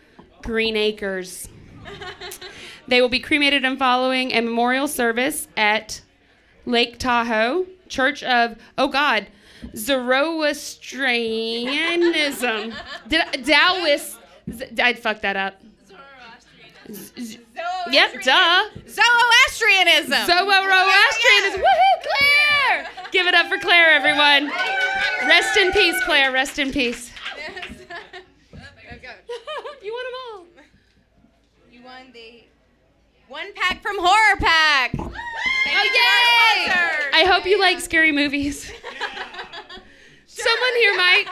Green 0.43 0.75
Acres. 0.75 1.49
They 2.87 3.01
will 3.01 3.09
be 3.09 3.19
cremated 3.19 3.65
and 3.65 3.77
following 3.77 4.31
a 4.31 4.41
memorial 4.41 4.87
service 4.87 5.47
at 5.57 6.01
Lake 6.65 6.97
Tahoe 6.99 7.65
Church 7.89 8.23
of 8.23 8.55
Oh 8.77 8.87
God, 8.87 9.27
Zoroastrianism. 9.75 12.73
Did 13.07 13.21
I, 13.21 13.25
Taoist? 13.37 14.17
Z- 14.51 14.65
I'd 14.81 14.99
fuck 14.99 15.21
that 15.21 15.35
up. 15.35 15.61
Z- 16.91 17.39
Yep, 17.89 18.21
duh. 18.23 18.63
Zoroastrianism. 18.87 20.25
Zoroastrianism. 20.25 21.61
Woohoo, 21.61 22.03
Claire! 22.03 22.87
Give 23.11 23.27
it 23.27 23.33
up 23.33 23.47
for 23.47 23.57
Claire, 23.57 23.91
everyone. 23.91 24.51
Rest 25.27 25.57
in 25.57 25.71
peace, 25.71 25.95
Claire. 26.05 26.31
Rest 26.31 26.59
in 26.59 26.71
peace. 26.71 27.11
you 29.81 29.93
won 29.93 30.03
them 30.05 30.13
all. 30.33 30.45
You 31.71 31.81
won 31.83 32.11
the 32.13 32.43
one 33.27 33.51
pack 33.53 33.81
from 33.81 33.97
Horror 33.99 34.37
Pack. 34.39 34.91
Oh, 34.99 35.11
yay! 35.83 36.71
I 37.13 37.23
hope 37.25 37.45
you 37.45 37.59
like 37.59 37.79
scary 37.79 38.11
movies. 38.11 38.65
Someone 40.27 40.75
here 40.75 40.95
might. 40.95 41.25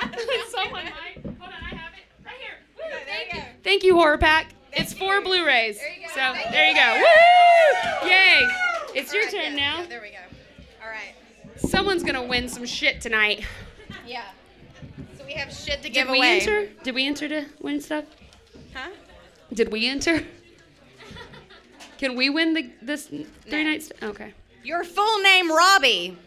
Someone 0.50 0.86
might. 0.86 1.22
Hold 1.24 1.36
on, 1.42 1.54
I 1.54 1.76
have 1.76 1.94
it 1.94 2.06
right 2.26 2.36
here. 2.40 2.58
Woo, 2.78 2.84
thank 3.06 3.34
you 3.34 3.40
you. 3.40 3.46
Thank 3.64 3.84
you, 3.84 3.96
Horror 3.96 4.18
Pack. 4.18 4.55
It's 4.76 4.94
four 4.94 5.22
Blu-rays. 5.22 5.78
There 5.80 5.90
you 5.94 6.02
go. 6.02 6.14
So 6.14 6.52
there 6.52 6.70
you 6.70 6.76
go. 6.76 6.96
Woo! 8.04 8.10
Yay! 8.10 8.48
It's 8.94 9.14
your 9.14 9.30
turn 9.30 9.56
now. 9.56 9.86
there 9.88 10.02
we 10.02 10.10
go. 10.10 10.18
All 10.84 10.90
right. 10.90 11.14
Someone's 11.70 12.04
gonna 12.04 12.24
win 12.24 12.48
some 12.50 12.66
shit 12.66 13.02
tonight. 13.02 13.46
Yeah. 14.06 14.24
So 15.18 15.26
we 15.26 15.34
have 15.34 15.52
shit 15.54 15.82
to 15.84 15.90
give 15.90 16.06
Did 16.08 16.12
we 16.12 16.18
away. 16.20 16.40
enter? 16.40 16.68
Did 16.84 16.96
we 16.96 17.06
enter 17.08 17.28
to 17.30 17.46
win 17.62 17.82
stuff? 17.82 18.06
Huh? 18.74 18.90
Did 19.54 19.72
we 19.72 19.88
enter? 19.88 20.24
Can 21.98 22.16
we 22.16 22.30
win 22.30 22.54
the 22.54 22.70
this 22.82 23.08
three 23.08 23.26
No. 23.50 23.64
nights? 23.64 23.92
Okay. 24.04 24.34
Your 24.64 24.84
full 24.84 25.20
name, 25.22 25.52
Robbie. 25.52 26.18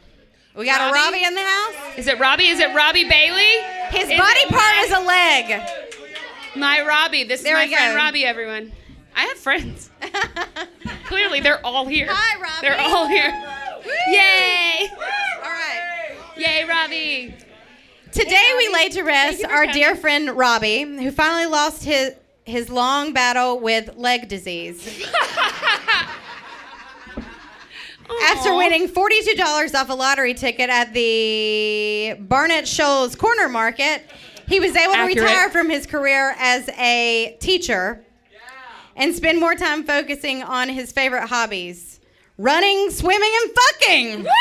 We 0.56 0.64
got 0.64 0.80
Robbie? 0.80 0.98
a 0.98 1.02
Robbie 1.02 1.24
in 1.24 1.34
the 1.34 1.42
house. 1.42 1.74
Is 1.98 2.06
it 2.06 2.18
Robbie? 2.18 2.46
Is 2.48 2.58
it 2.60 2.74
Robbie 2.74 3.04
Bailey? 3.08 3.62
His 3.90 4.08
Is 4.10 4.18
body 4.18 4.40
it 4.40 4.48
part 4.48 4.76
is 4.78 4.90
a 4.92 5.00
leg. 5.00 5.77
My 6.58 6.82
Robbie. 6.86 7.24
This 7.24 7.42
There 7.42 7.58
is 7.60 7.70
my 7.70 7.76
friend 7.76 7.92
go. 7.94 7.96
Robbie. 8.04 8.24
Everyone. 8.24 8.72
I 9.16 9.22
have 9.22 9.38
friends. 9.38 9.90
Clearly, 11.06 11.40
they're 11.40 11.64
all 11.64 11.86
here. 11.86 12.06
Hi, 12.10 12.40
Robbie. 12.40 12.52
They're 12.60 12.80
all 12.80 13.06
here. 13.06 13.30
Yay! 14.08 14.88
All 14.90 15.50
right. 15.50 16.14
Yay, 16.36 16.64
Robbie! 16.64 17.34
Today 18.12 18.54
we 18.56 18.72
lay 18.72 18.88
to 18.90 19.02
rest 19.02 19.44
our 19.44 19.64
coming. 19.66 19.74
dear 19.74 19.96
friend 19.96 20.36
Robbie, 20.36 20.82
who 20.82 21.10
finally 21.10 21.46
lost 21.46 21.84
his 21.84 22.14
his 22.44 22.70
long 22.70 23.12
battle 23.12 23.60
with 23.60 23.96
leg 23.96 24.28
disease. 24.28 25.04
After 28.24 28.54
winning 28.56 28.88
$42 28.88 29.74
off 29.74 29.90
a 29.90 29.94
lottery 29.94 30.32
ticket 30.32 30.70
at 30.70 30.94
the 30.94 32.16
Barnett 32.20 32.66
Shoals 32.66 33.14
Corner 33.14 33.48
Market, 33.50 34.02
he 34.48 34.58
was 34.60 34.74
able 34.74 34.94
to 34.94 35.02
retire 35.02 35.50
from 35.50 35.68
his 35.70 35.86
career 35.86 36.34
as 36.38 36.68
a 36.70 37.36
teacher 37.40 38.02
and 38.96 39.14
spend 39.14 39.38
more 39.38 39.54
time 39.54 39.84
focusing 39.84 40.42
on 40.42 40.68
his 40.68 40.90
favorite 40.92 41.28
hobbies 41.28 42.00
running, 42.38 42.90
swimming, 42.90 43.30
and 43.42 43.50
fucking. 43.52 44.26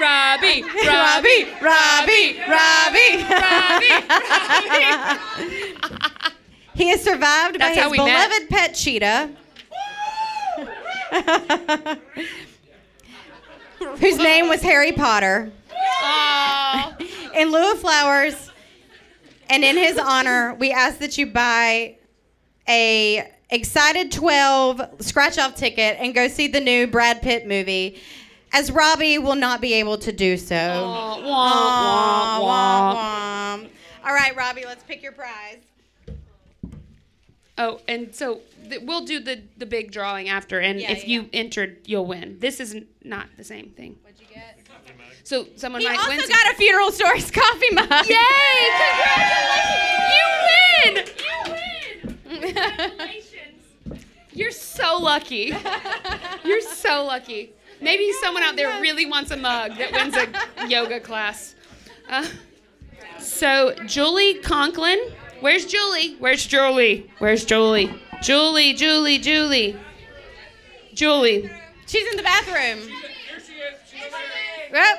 Robbie, 0.00 0.62
Robbie, 0.62 1.46
Robbie, 1.62 2.40
Robbie, 2.48 3.24
Robbie. 3.30 3.94
He 6.74 6.90
is 6.90 7.02
survived 7.02 7.58
That's 7.60 7.76
by 7.76 7.82
his 7.82 7.90
we 7.92 7.98
met. 7.98 8.28
beloved 8.28 8.48
pet 8.50 8.74
cheetah. 8.74 9.30
whose 14.00 14.18
name 14.18 14.48
was 14.48 14.60
Harry 14.62 14.90
Potter. 14.92 15.52
In 17.34 17.50
lieu 17.50 17.72
of 17.72 17.80
flowers, 17.80 18.50
and 19.50 19.64
in 19.64 19.76
his 19.76 19.98
honor, 19.98 20.54
we 20.54 20.70
ask 20.72 20.98
that 20.98 21.18
you 21.18 21.26
buy 21.26 21.96
a 22.68 23.28
excited 23.50 24.10
12 24.12 24.80
scratch 25.00 25.38
off 25.38 25.54
ticket 25.54 25.96
and 26.00 26.14
go 26.14 26.28
see 26.28 26.46
the 26.48 26.60
new 26.60 26.86
Brad 26.86 27.22
Pitt 27.22 27.46
movie, 27.46 28.00
as 28.52 28.70
Robbie 28.70 29.18
will 29.18 29.34
not 29.34 29.60
be 29.60 29.74
able 29.74 29.98
to 29.98 30.12
do 30.12 30.36
so. 30.36 30.54
Aw, 30.56 31.20
wah, 31.20 31.26
wah, 31.28 32.40
wah, 32.40 32.40
wah. 32.40 32.94
wah. 32.94 33.68
All 34.06 34.14
right, 34.14 34.34
Robbie, 34.36 34.64
let's 34.64 34.84
pick 34.84 35.02
your 35.02 35.12
prize. 35.12 35.58
Oh, 37.56 37.80
and 37.86 38.14
so 38.14 38.40
th- 38.68 38.82
we'll 38.82 39.04
do 39.04 39.20
the 39.20 39.40
the 39.58 39.66
big 39.66 39.92
drawing 39.92 40.28
after, 40.28 40.60
and 40.60 40.80
Yeah, 40.80 40.90
if 40.92 41.04
yeah, 41.06 41.20
you 41.20 41.30
entered, 41.32 41.78
you'll 41.86 42.06
win. 42.06 42.38
This 42.40 42.58
is 42.60 42.74
n- 42.74 42.86
not 43.04 43.28
the 43.36 43.44
same 43.44 43.70
thing. 43.70 43.96
What'd 45.30 45.46
you 45.46 45.52
get? 45.52 45.58
So 45.58 45.58
someone 45.60 45.80
He 45.80 45.88
might 45.88 45.98
also 45.98 46.10
win. 46.10 46.20
some- 46.20 46.28
got 46.30 46.52
a 46.52 46.56
funeral 46.56 46.90
stories 46.92 47.30
coffee 47.30 47.70
mug. 47.72 48.06
Yay! 48.08 48.16
Congratulations! 50.04 50.14
You 50.14 50.24
win! 50.84 51.06
You 51.18 51.52
win! 51.52 52.18
Congratulations! 52.42 54.04
You're 54.32 54.50
so 54.50 54.98
lucky. 54.98 55.54
You're 56.44 56.60
so 56.60 57.04
lucky. 57.04 57.52
Maybe 57.80 58.12
someone 58.20 58.42
out 58.42 58.56
there 58.56 58.80
really 58.80 59.06
wants 59.06 59.30
a 59.30 59.36
mug 59.36 59.76
that 59.78 59.92
wins 59.92 60.16
a 60.16 60.68
yoga 60.68 60.98
class. 61.00 61.54
Uh, 62.08 62.26
so, 63.20 63.74
Julie 63.86 64.34
Conklin. 64.34 64.98
Where's 65.40 65.66
Julie? 65.66 66.16
Where's 66.18 66.46
Julie? 66.46 67.10
Where's 67.18 67.44
Julie? 67.44 67.92
Julie, 68.22 68.72
Julie, 68.74 69.18
Julie. 69.18 69.76
Julie. 70.94 71.50
She's 71.86 72.06
in 72.10 72.16
the 72.16 72.22
bathroom. 72.22 72.88
Here 72.88 73.40
she 73.44 73.52
is. 73.52 73.74
She's 73.90 74.02
over 74.02 74.16
there. 74.72 74.82
Yep. 74.82 74.98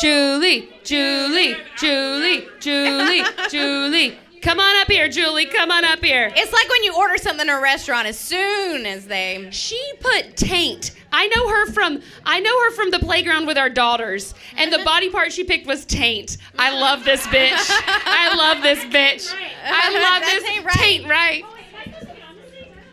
Julie, 0.00 0.68
Julie, 0.84 1.56
Julie, 1.76 2.46
Julie, 2.60 3.22
Julie. 3.50 4.18
Come 4.40 4.58
on 4.58 4.76
up 4.80 4.90
here, 4.90 5.08
Julie. 5.08 5.46
Come 5.46 5.70
on 5.70 5.84
up 5.84 6.02
here. 6.02 6.32
It's 6.34 6.52
like 6.52 6.68
when 6.68 6.82
you 6.82 6.96
order 6.96 7.16
something 7.16 7.46
in 7.46 7.54
a 7.54 7.60
restaurant 7.60 8.08
as 8.08 8.18
soon 8.18 8.86
as 8.86 9.06
they. 9.06 9.48
She 9.52 9.80
put 10.00 10.36
taint. 10.36 10.92
I 11.12 11.28
know 11.28 11.48
her 11.48 11.66
from 11.72 12.00
I 12.24 12.40
know 12.40 12.64
her 12.64 12.70
from 12.72 12.90
the 12.90 12.98
playground 12.98 13.46
with 13.46 13.56
our 13.56 13.70
daughters, 13.70 14.34
and 14.56 14.72
the 14.72 14.82
body 14.84 15.10
part 15.10 15.30
she 15.32 15.44
picked 15.44 15.66
was 15.66 15.84
taint. 15.84 16.38
I 16.58 16.76
love 16.76 17.04
this 17.04 17.24
bitch. 17.26 17.70
I 17.86 18.34
love 18.34 18.62
this 18.62 18.80
bitch. 18.84 19.32
I 19.64 19.92
love 19.92 20.22
this 20.22 20.64
right. 20.64 20.74
taint. 20.74 21.08
Right? 21.08 21.44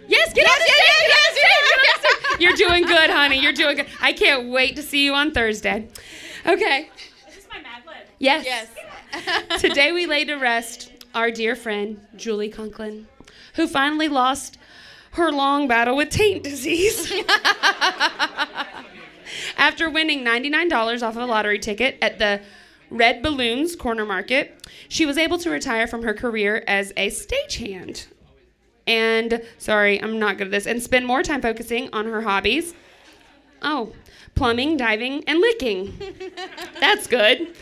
Yes, 0.08 0.34
get 0.34 0.46
on 0.46 0.60
the 0.60 0.66
yes, 0.66 0.76
stage. 0.76 0.88
yes, 0.88 1.00
on 1.00 1.06
the 1.06 1.08
yes, 1.08 1.32
stage, 1.32 1.42
get 1.42 1.64
on 1.64 1.80
the 1.82 2.28
stage. 2.30 2.42
You're 2.42 2.70
doing 2.70 2.84
good, 2.84 3.10
honey. 3.10 3.40
You're 3.40 3.54
doing 3.54 3.78
good. 3.78 3.88
I 4.02 4.14
can't 4.14 4.50
wait 4.50 4.76
to 4.76 4.84
see 4.84 5.04
you 5.04 5.14
on 5.14 5.32
Thursday. 5.32 5.88
Okay. 6.50 6.90
Is 7.28 7.36
this 7.36 7.48
my 7.54 7.62
Mad 7.62 7.84
Lib? 7.86 8.08
Yes. 8.18 8.44
Yes. 8.44 8.70
Today 9.62 9.92
we 9.92 10.08
lay 10.08 10.26
to 10.26 10.34
rest 10.36 10.92
our 11.14 11.30
dear 11.30 11.56
friend, 11.56 12.02
Julie 12.16 12.50
Conklin, 12.50 13.08
who 13.54 13.68
finally 13.68 14.08
lost 14.08 14.58
her 15.12 15.32
long 15.32 15.68
battle 15.68 15.96
with 15.96 16.10
taint 16.10 16.44
disease. 16.44 17.14
After 19.58 19.92
winning 19.92 20.26
$99 20.26 21.04
off 21.04 21.16
of 21.16 21.22
a 21.22 21.26
lottery 21.28 21.60
ticket 21.60 22.00
at 22.02 22.18
the 22.18 22.42
Red 22.90 23.22
Balloons 23.22 23.76
Corner 23.76 24.06
Market, 24.06 24.68
she 24.88 25.06
was 25.06 25.20
able 25.20 25.38
to 25.38 25.52
retire 25.52 25.86
from 25.86 26.02
her 26.02 26.16
career 26.16 26.64
as 26.66 26.92
a 26.98 27.12
stagehand. 27.12 28.08
And, 28.88 29.44
sorry, 29.60 30.02
I'm 30.02 30.18
not 30.18 30.40
good 30.40 30.48
at 30.48 30.52
this, 30.52 30.66
and 30.66 30.82
spend 30.82 31.06
more 31.06 31.22
time 31.22 31.44
focusing 31.44 31.90
on 31.94 32.08
her 32.08 32.24
hobbies. 32.24 32.74
Oh, 33.62 33.94
plumbing, 34.40 34.78
diving, 34.78 35.22
and 35.28 35.40
licking. 35.40 35.94
That's 36.80 37.08
good. 37.08 37.54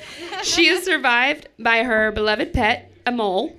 She 0.43 0.67
is 0.67 0.85
survived 0.85 1.49
by 1.57 1.81
her 1.81 2.11
beloved 2.11 2.53
pet, 2.53 2.91
a 3.07 3.11
mole, 3.11 3.57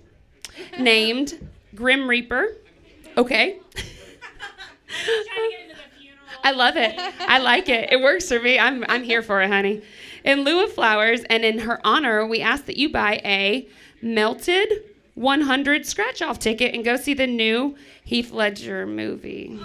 named 0.79 1.49
Grim 1.75 2.09
Reaper. 2.09 2.57
Okay. 3.16 3.59
I 6.45 6.53
love 6.53 6.77
it. 6.77 6.95
I 7.19 7.39
like 7.39 7.69
it. 7.69 7.91
It 7.91 8.01
works 8.01 8.29
for 8.29 8.39
me. 8.39 8.57
I'm, 8.57 8.85
I'm 8.89 9.03
here 9.03 9.23
for 9.23 9.43
it, 9.43 9.51
honey. 9.51 9.83
In 10.23 10.45
lieu 10.45 10.62
of 10.62 10.73
flowers 10.73 11.25
and 11.25 11.45
in 11.45 11.59
her 11.59 11.81
honor, 11.85 12.25
we 12.25 12.41
ask 12.41 12.66
that 12.66 12.77
you 12.77 12.89
buy 12.89 13.21
a 13.25 13.69
melted 14.01 14.85
100 15.16 15.85
scratch 15.85 16.23
off 16.23 16.39
ticket 16.39 16.73
and 16.73 16.85
go 16.85 16.95
see 16.95 17.14
the 17.14 17.27
new 17.27 17.75
Heath 18.05 18.31
Ledger 18.31 18.87
movie. 18.87 19.59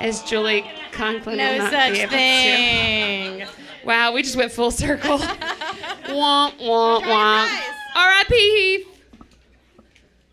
As 0.00 0.22
Julie 0.24 0.66
Conklin 0.92 1.36
will 1.38 1.44
no 1.44 1.58
not 1.58 1.70
such 1.72 1.92
be 1.92 1.98
able 2.00 2.10
to. 2.10 2.16
thing. 2.16 3.46
Wow, 3.84 4.12
we 4.12 4.22
just 4.22 4.36
went 4.36 4.52
full 4.52 4.70
circle. 4.70 5.18
womp, 5.18 6.56
womp, 6.60 7.02
womp. 7.02 7.48
R.I.P. 7.96 8.34
Heath. 8.36 8.86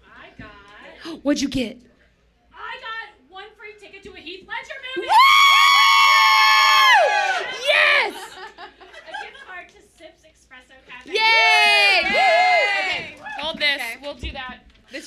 I 0.05 0.27
got. 0.37 1.23
What'd 1.23 1.41
you 1.41 1.49
get? 1.49 1.77
I 2.53 2.75
got 2.79 3.09
one 3.27 3.45
free 3.57 3.73
ticket 3.79 4.03
to 4.03 4.13
a 4.13 4.17
Heath 4.17 4.47
Ledger 4.47 4.75
movie. 4.95 5.07
Yes! 7.65 8.13
A 8.59 9.25
gift 9.25 9.37
card 9.47 9.67
to 9.69 9.81
Sips 9.97 10.21
Espresso 10.21 10.75
Cafe. 10.87 11.09
Yay! 11.09 12.01
Yay! 12.03 13.15
Okay, 13.15 13.15
hold 13.39 13.57
this. 13.57 13.81
Okay. 13.81 13.97
We'll 14.03 14.13
do 14.13 14.31
that. 14.33 14.59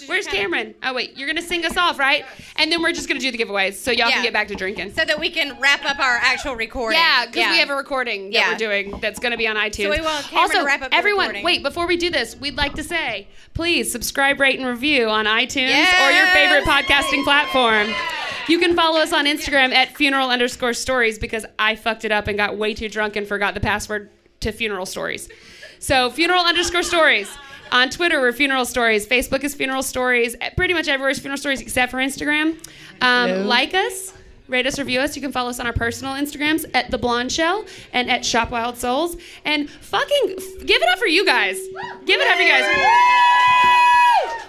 Where's 0.06 0.26
Cameron? 0.26 0.74
Oh 0.82 0.94
wait, 0.94 1.16
you're 1.16 1.26
gonna 1.26 1.42
sing 1.42 1.64
us 1.64 1.76
off, 1.76 1.98
right? 1.98 2.24
And 2.56 2.70
then 2.70 2.82
we're 2.82 2.92
just 2.92 3.08
gonna 3.08 3.18
do 3.20 3.30
the 3.32 3.38
giveaways, 3.38 3.74
so 3.74 3.90
y'all 3.90 4.08
Yeah. 4.08 4.14
can 4.14 4.22
get 4.22 4.32
back 4.32 4.48
to 4.48 4.54
drinking. 4.54 4.92
So 4.94 5.04
that 5.04 5.18
we 5.18 5.28
can 5.30 5.58
wrap 5.58 5.84
up 5.84 5.98
our 5.98 6.16
actual 6.22 6.54
recording. 6.54 6.98
Yeah, 7.00 7.26
because 7.26 7.50
we 7.50 7.58
have 7.58 7.70
a 7.70 7.74
recording 7.74 8.26
that 8.26 8.32
Yeah. 8.32 8.52
we're 8.52 8.58
doing 8.58 8.98
that's 9.00 9.18
going 9.18 9.32
to 9.32 9.38
be 9.38 9.48
on 9.48 9.56
iTunes. 9.56 9.82
So 9.84 9.90
we 9.90 10.00
want 10.00 10.24
Cameron 10.26 10.38
also, 10.42 10.58
to 10.60 10.64
wrap 10.64 10.82
up 10.82 10.88
everyone, 10.92 11.26
recording. 11.28 11.44
wait, 11.44 11.62
before 11.62 11.86
we 11.86 11.96
do 11.96 12.10
this, 12.10 12.36
we'd 12.36 12.56
like 12.56 12.74
to 12.74 12.84
say, 12.84 13.26
please 13.54 13.90
subscribe, 13.90 14.38
rate, 14.40 14.58
and 14.58 14.68
review 14.68 15.08
on 15.08 15.24
iTunes 15.26 15.86
or 16.06 16.10
your 16.12 16.26
favorite 16.28 16.64
podcasting 16.64 17.24
platform. 17.24 17.92
You 18.48 18.58
can 18.58 18.74
follow 18.76 19.00
us 19.00 19.12
on 19.12 19.26
Instagram 19.26 19.72
at 19.72 19.96
funeral 19.96 20.30
underscore 20.30 20.74
stories 20.74 21.18
because 21.18 21.44
I 21.58 21.74
fucked 21.76 22.04
it 22.04 22.12
up 22.12 22.28
and 22.28 22.36
got 22.36 22.56
way 22.56 22.74
too 22.74 22.88
drunk 22.88 23.16
and 23.16 23.26
forgot 23.26 23.54
the 23.54 23.60
password 23.60 24.10
to 24.40 24.52
funeral 24.52 24.86
stories. 24.86 25.28
So 25.78 26.10
funeral 26.10 26.44
underscore 26.44 26.82
stories. 26.82 27.28
On 27.72 27.88
Twitter, 27.88 28.20
we're 28.20 28.32
Funeral 28.32 28.64
Stories. 28.66 29.06
Facebook 29.06 29.42
is 29.44 29.54
Funeral 29.54 29.82
Stories. 29.82 30.36
Pretty 30.56 30.74
much 30.74 30.88
everywhere 30.88 31.10
is 31.10 31.18
Funeral 31.18 31.38
Stories 31.38 31.60
except 31.62 31.90
for 31.90 31.98
Instagram. 31.98 32.58
Um, 33.00 33.46
Like 33.46 33.72
us, 33.72 34.12
rate 34.46 34.66
us, 34.66 34.78
review 34.78 35.00
us. 35.00 35.16
You 35.16 35.22
can 35.22 35.32
follow 35.32 35.48
us 35.48 35.58
on 35.58 35.66
our 35.66 35.72
personal 35.72 36.12
Instagrams 36.12 36.66
at 36.74 36.90
The 36.90 36.98
Blonde 36.98 37.32
Shell 37.32 37.64
and 37.94 38.10
at 38.10 38.26
Shop 38.26 38.50
Wild 38.50 38.76
Souls. 38.76 39.16
And 39.46 39.70
fucking 39.70 40.34
f- 40.36 40.66
give 40.66 40.82
it 40.82 40.88
up 40.90 40.98
for 40.98 41.06
you 41.06 41.24
guys. 41.24 41.56
Give 42.04 42.20
it 42.20 42.26
up 42.28 42.36
for 42.36 42.42
you 42.42 42.50
guys. 42.50 42.66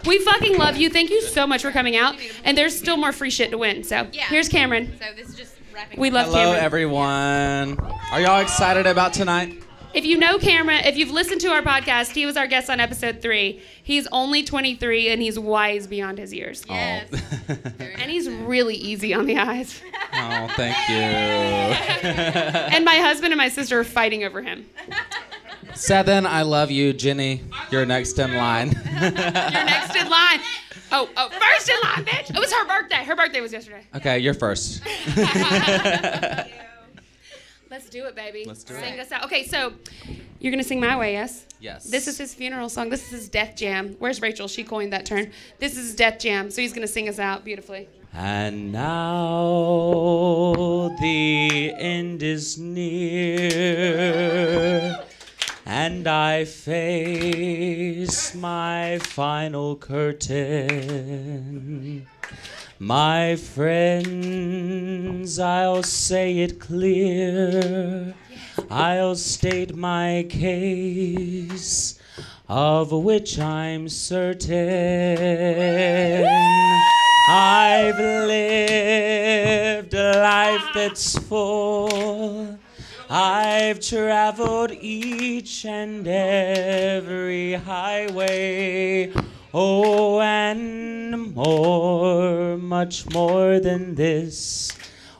We 0.05 0.19
fucking 0.19 0.57
love 0.57 0.75
you. 0.75 0.89
Thank 0.89 1.09
you 1.09 1.21
so 1.21 1.47
much 1.47 1.61
for 1.61 1.71
coming 1.71 1.95
out. 1.95 2.15
And 2.43 2.57
there's 2.57 2.77
still 2.77 2.97
more 2.97 3.13
free 3.13 3.29
shit 3.29 3.51
to 3.51 3.57
win. 3.57 3.85
So 3.85 4.05
Yeah. 4.11 4.25
here's 4.25 4.49
Cameron. 4.49 4.99
So 4.99 5.05
this 5.15 5.29
is 5.29 5.35
just 5.35 5.53
wrapping. 5.73 5.97
We 5.97 6.09
love 6.11 6.25
Hello, 6.25 6.39
Cameron. 6.43 6.59
everyone. 6.65 7.77
Are 8.11 8.19
y'all 8.19 8.41
excited 8.41 8.85
about 8.85 9.13
tonight? 9.13 9.63
If 9.93 10.05
you 10.05 10.17
know 10.17 10.39
Cameron, 10.39 10.81
if 10.85 10.97
you've 10.97 11.11
listened 11.11 11.39
to 11.41 11.49
our 11.49 11.61
podcast, 11.61 12.13
he 12.13 12.25
was 12.25 12.35
our 12.35 12.47
guest 12.47 12.67
on 12.69 12.79
episode 12.79 13.21
three. 13.21 13.61
He's 13.83 14.07
only 14.11 14.43
23 14.43 15.09
and 15.09 15.21
he's 15.21 15.37
wise 15.37 15.85
beyond 15.85 16.17
his 16.17 16.33
years. 16.33 16.63
Yes. 16.67 17.07
Oh. 17.13 17.19
And 17.79 18.11
he's 18.11 18.27
really 18.29 18.75
easy 18.75 19.13
on 19.13 19.25
the 19.27 19.37
eyes. 19.37 19.81
oh, 20.13 20.47
thank 20.55 20.75
you. 20.89 20.95
And 22.75 22.83
my 22.83 22.95
husband 22.95 23.31
and 23.31 23.37
my 23.37 23.47
sister 23.49 23.79
are 23.79 23.83
fighting 23.83 24.23
over 24.23 24.41
him. 24.41 24.65
Sethan, 25.69 26.25
I 26.25 26.41
love 26.41 26.69
you. 26.71 26.91
Jenny, 26.91 27.43
you're 27.71 27.85
next 27.85 28.17
in 28.19 28.35
line. 28.35 28.69
You're 28.99 29.11
next 29.11 29.95
in 29.95 30.09
line. 30.09 30.39
Oh, 30.91 31.09
oh, 31.17 31.29
first 31.29 31.69
in 31.69 31.75
line, 31.83 32.05
bitch. 32.05 32.29
It 32.35 32.39
was 32.39 32.51
her 32.51 32.67
birthday. 32.67 33.03
Her 33.03 33.15
birthday 33.15 33.41
was 33.41 33.53
yesterday. 33.53 33.85
okay, 33.95 34.19
you're 34.19 34.33
first. 34.33 34.81
Let's 37.73 37.89
do 37.89 38.05
it, 38.05 38.13
baby. 38.15 38.43
Let's 38.45 38.63
do 38.63 38.75
sing 38.75 38.93
it. 38.93 38.99
us 38.99 39.11
out. 39.11 39.25
Okay, 39.25 39.47
so 39.47 39.73
you're 40.39 40.51
gonna 40.51 40.61
sing 40.61 40.79
my 40.79 40.95
way, 40.95 41.13
yes? 41.13 41.47
Yes. 41.59 41.85
This 41.85 42.07
is 42.07 42.19
his 42.19 42.31
funeral 42.31 42.69
song. 42.69 42.89
This 42.89 43.03
is 43.05 43.09
his 43.09 43.27
death 43.29 43.55
jam. 43.55 43.95
Where's 43.97 44.21
Rachel? 44.21 44.47
She 44.47 44.63
coined 44.63 44.93
that 44.93 45.07
term. 45.07 45.31
This 45.57 45.71
is 45.71 45.87
his 45.87 45.95
death 45.95 46.19
jam. 46.19 46.51
So 46.51 46.61
he's 46.61 46.71
gonna 46.71 46.85
sing 46.85 47.09
us 47.09 47.17
out 47.17 47.43
beautifully. 47.43 47.89
And 48.13 48.71
now 48.71 49.25
the 51.01 51.73
end 51.75 52.21
is 52.21 52.59
near, 52.59 53.49
and 55.65 56.07
I 56.07 56.45
face 56.45 58.35
my 58.35 58.99
final 58.99 59.77
curtain. 59.77 60.85
My 62.79 63.35
friends, 63.35 65.37
I'll 65.39 65.83
say 65.83 66.39
it 66.39 66.59
clear. 66.59 68.15
I'll 68.69 69.15
state 69.15 69.75
my 69.75 70.25
case, 70.27 71.99
of 72.49 72.91
which 72.91 73.39
I'm 73.39 73.87
certain. 73.89 75.17
I've 77.29 77.99
lived 77.99 79.93
a 79.93 80.21
life 80.21 80.65
that's 80.73 81.17
full. 81.19 82.59
I've 83.09 83.79
traveled 83.79 84.71
each 84.71 85.65
and 85.65 86.07
every 86.07 87.53
highway. 87.53 89.13
Oh, 89.55 90.19
and 90.19 91.35
more, 91.35 92.57
much 92.57 93.07
more 93.13 93.59
than 93.59 93.93
this. 93.93 94.71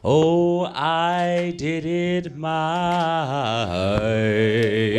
Oh, 0.04 0.66
I 0.66 1.54
did 1.56 1.86
it 1.86 2.36
my 2.36 4.00
way. 4.00 4.98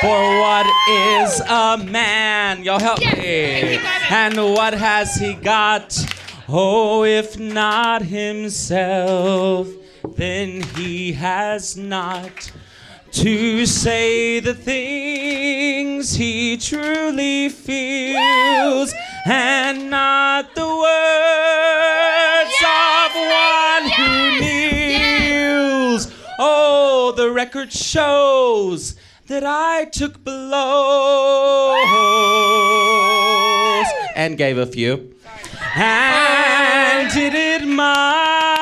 For 0.00 0.40
what 0.40 0.66
is 0.90 1.40
a 1.48 1.78
man? 1.78 2.64
Y'all 2.64 2.80
help 2.80 2.98
me. 2.98 3.78
And 4.10 4.36
what 4.36 4.74
has 4.74 5.14
he 5.14 5.34
got? 5.34 5.96
Oh, 6.48 7.04
if 7.04 7.38
not 7.38 8.02
himself, 8.02 9.68
then 10.16 10.62
he 10.74 11.12
has 11.12 11.76
not 11.76 12.50
to 13.12 13.66
say 13.66 14.40
the 14.40 14.54
things 14.54 16.14
he 16.14 16.56
truly 16.56 17.48
feels 17.48 18.94
and 19.26 19.90
not 19.90 20.54
the 20.54 20.66
words 20.66 22.54
of 22.64 23.14
one 23.14 23.90
who 23.96 24.40
kneels. 24.40 26.12
Oh, 26.38 27.12
the 27.16 27.30
record 27.30 27.72
shows 27.72 28.94
that 29.26 29.42
I 29.44 29.86
took 29.86 30.22
blows 30.22 30.60
and 34.16 34.38
gave 34.38 34.56
a 34.58 34.66
few. 34.66 35.14
And 35.76 37.12
did 37.12 37.34
it 37.34 37.66
my 37.66 38.59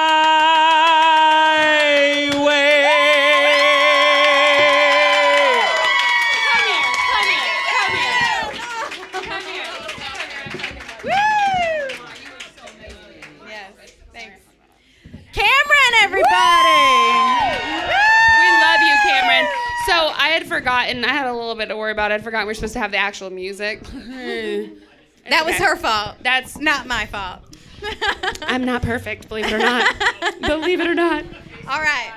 I 20.78 20.84
had 20.84 20.96
forgotten. 20.96 21.04
I 21.04 21.12
had 21.12 21.26
a 21.26 21.32
little 21.34 21.54
bit 21.54 21.66
to 21.66 21.76
worry 21.76 21.92
about. 21.92 22.12
I'd 22.12 22.22
forgotten 22.24 22.46
we 22.46 22.52
are 22.52 22.54
supposed 22.54 22.72
to 22.74 22.78
have 22.80 22.90
the 22.90 22.98
actual 22.98 23.30
music. 23.30 23.82
That 25.30 25.44
was 25.44 25.56
Okay. 25.56 25.64
her 25.64 25.76
fault. 25.76 26.16
That's 26.22 26.56
Not 26.56 26.86
my 26.86 27.04
fault. 27.04 27.40
I'm 28.42 28.64
not 28.64 28.80
perfect, 28.80 29.28
believe 29.28 29.44
it 29.44 29.52
or 29.52 29.58
not. 29.58 29.94
believe 30.40 30.80
it 30.80 30.86
or 30.86 30.94
not. 30.94 31.22
All 31.68 31.78
right. 31.80 32.12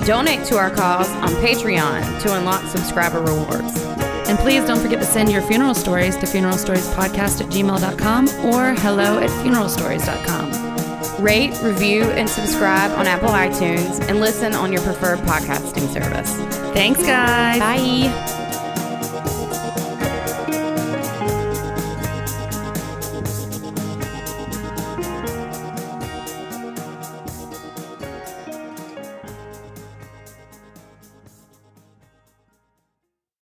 Donate 0.05 0.45
to 0.45 0.57
our 0.57 0.69
cause 0.69 1.09
on 1.09 1.29
Patreon 1.43 2.21
to 2.21 2.37
unlock 2.37 2.63
subscriber 2.69 3.21
rewards. 3.21 3.81
And 4.27 4.37
please 4.39 4.65
don't 4.65 4.79
forget 4.79 4.99
to 4.99 5.05
send 5.05 5.31
your 5.31 5.41
funeral 5.41 5.73
stories 5.73 6.15
to 6.17 6.25
funeralstoriespodcast 6.25 7.41
at 7.41 7.49
gmail.com 7.49 8.27
or 8.45 8.73
hello 8.79 9.19
at 9.19 9.29
funeralstories.com. 9.29 10.70
Rate, 11.21 11.53
review, 11.61 12.03
and 12.03 12.27
subscribe 12.27 12.91
on 12.97 13.05
Apple 13.05 13.29
iTunes 13.29 14.01
and 14.09 14.19
listen 14.19 14.53
on 14.53 14.73
your 14.73 14.81
preferred 14.81 15.19
podcasting 15.19 15.87
service. 15.93 16.33
Thanks, 16.73 16.99
guys. 17.01 17.59
Bye. 17.59 18.40